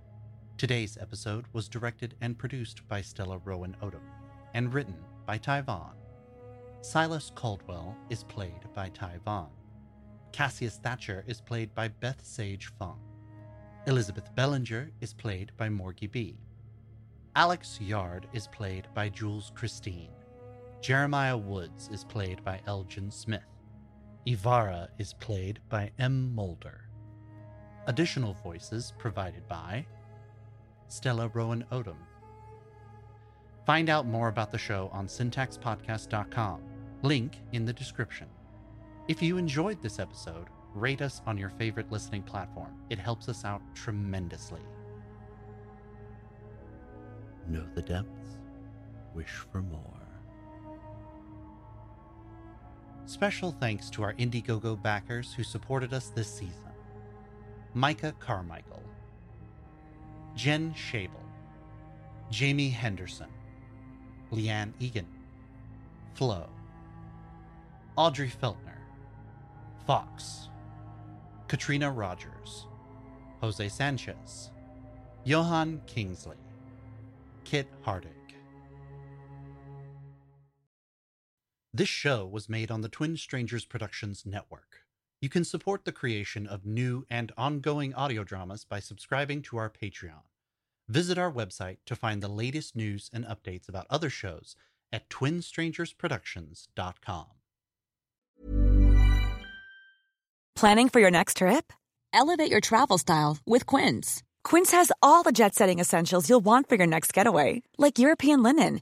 Today's 0.58 0.98
episode 1.00 1.46
was 1.54 1.70
directed 1.70 2.16
and 2.22 2.36
produced 2.36 2.82
by 2.88 3.02
Stella 3.02 3.40
Rowan 3.46 3.78
Odom 3.84 4.02
and 4.56 4.74
written 4.74 4.96
by 5.28 5.38
Ty 5.38 5.62
Von. 5.62 5.94
Silas 6.82 7.32
Caldwell 7.36 7.96
is 8.10 8.24
played 8.24 8.64
by 8.74 8.90
Ty 8.90 9.20
Von. 9.24 9.52
Cassius 10.32 10.78
Thatcher 10.78 11.24
is 11.28 11.40
played 11.40 11.76
by 11.76 11.88
Beth 11.88 12.26
Sage 12.26 12.72
Phung. 12.82 12.98
Elizabeth 13.86 14.34
Bellanger 14.34 14.90
is 15.02 15.14
played 15.14 15.52
by 15.56 15.70
Morgie 15.70 16.12
Bee. 16.12 16.40
Alyx 17.36 17.78
Yard 17.80 18.26
is 18.34 18.48
played 18.48 18.88
by 18.96 19.08
Jules 19.08 19.52
Christine. 19.54 20.17
Jeremiah 20.82 21.38
Woods 21.38 21.90
is 21.92 22.04
played 22.04 22.44
by 22.44 22.62
Elgin 22.68 23.12
Smith. 23.12 23.42
Yvara 24.28 24.88
is 25.00 25.14
played 25.14 25.60
by 25.70 25.92
M. 25.98 26.34
Molder. 26.36 26.82
Additional 27.88 28.34
voices 28.44 28.94
provided 28.98 29.48
by 29.48 29.86
Stella 30.88 31.30
Rowan 31.30 31.66
Odom. 31.72 31.98
Find 33.66 33.90
out 33.90 34.06
more 34.06 34.28
about 34.28 34.52
the 34.52 34.58
show 34.58 34.90
on 34.94 35.08
syntaxpodcast.com, 35.08 36.62
link 37.02 37.38
in 37.54 37.66
the 37.66 37.74
description. 37.74 38.28
If 39.08 39.22
you 39.22 39.38
enjoyed 39.38 39.82
this 39.82 40.00
episode, 40.00 40.48
rate 40.74 41.02
us 41.02 41.22
on 41.26 41.38
your 41.38 41.50
favorite 41.50 41.92
listening 41.92 42.24
platform. 42.24 42.74
It 42.90 43.00
helps 43.00 43.28
us 43.30 43.44
out 43.44 43.62
tremendously. 43.74 44.62
Know 47.50 47.66
the 47.74 47.82
depths, 47.82 48.38
wish 49.16 49.44
for 49.52 49.62
more. 49.62 49.97
Special 53.08 53.54
thanks 53.54 53.90
to 53.92 54.04
our 54.04 54.14
Indiegogo 54.16 54.80
backers 54.82 55.34
who 55.34 55.42
supported 55.42 55.94
us 55.94 56.12
this 56.14 56.28
season. 56.28 56.74
Micah 57.74 58.14
Carmichael, 58.20 58.84
Jen 60.36 60.74
Shable, 60.74 61.24
Jamie 62.30 62.68
Henderson, 62.68 63.30
Leanne 64.34 64.74
Egan, 64.82 65.08
Flo, 66.16 66.50
Audrey 67.96 68.30
Feltner, 68.30 68.82
Fox, 69.86 70.50
Katrina 71.48 71.90
Rogers, 71.90 72.68
Jose 73.40 73.70
Sanchez, 73.70 74.52
Johan 75.24 75.80
Kingsley, 75.88 76.36
Kit 77.46 77.70
Hardig. 77.86 78.17
This 81.74 81.90
show 81.90 82.26
was 82.26 82.48
made 82.48 82.72
on 82.72 82.80
the 82.82 82.90
Twin 82.90 83.18
Strangers 83.18 83.66
Productions 83.66 84.26
Network. 84.26 84.86
You 85.20 85.28
can 85.30 85.44
support 85.44 85.84
the 85.84 85.92
creation 85.92 86.48
of 86.48 86.66
new 86.66 87.06
and 87.10 87.34
ongoing 87.38 87.94
audio 87.94 88.24
dramas 88.24 88.64
by 88.64 88.80
subscribing 88.80 89.42
to 89.44 89.58
our 89.58 89.70
Patreon. 89.70 90.24
Visit 90.88 91.18
our 91.18 91.32
website 91.32 91.78
to 91.86 91.96
find 91.96 92.24
the 92.24 92.30
latest 92.30 92.76
news 92.76 93.10
and 93.12 93.26
updates 93.26 93.68
about 93.68 93.88
other 93.90 94.10
shows 94.10 94.56
at 94.94 95.10
twinstrangersproductions.com. 95.10 97.26
Planning 100.56 100.90
for 100.90 101.00
your 101.00 101.12
next 101.12 101.38
trip? 101.38 101.74
Elevate 102.14 102.50
your 102.50 102.62
travel 102.62 102.98
style 102.98 103.38
with 103.46 103.66
Quince. 103.66 104.24
Quince 104.44 104.72
has 104.72 104.92
all 105.04 105.24
the 105.24 105.34
jet 105.34 105.54
setting 105.54 105.80
essentials 105.80 106.30
you'll 106.30 106.40
want 106.40 106.70
for 106.70 106.76
your 106.76 106.88
next 106.88 107.14
getaway, 107.14 107.62
like 107.78 108.00
European 108.00 108.42
linen, 108.42 108.82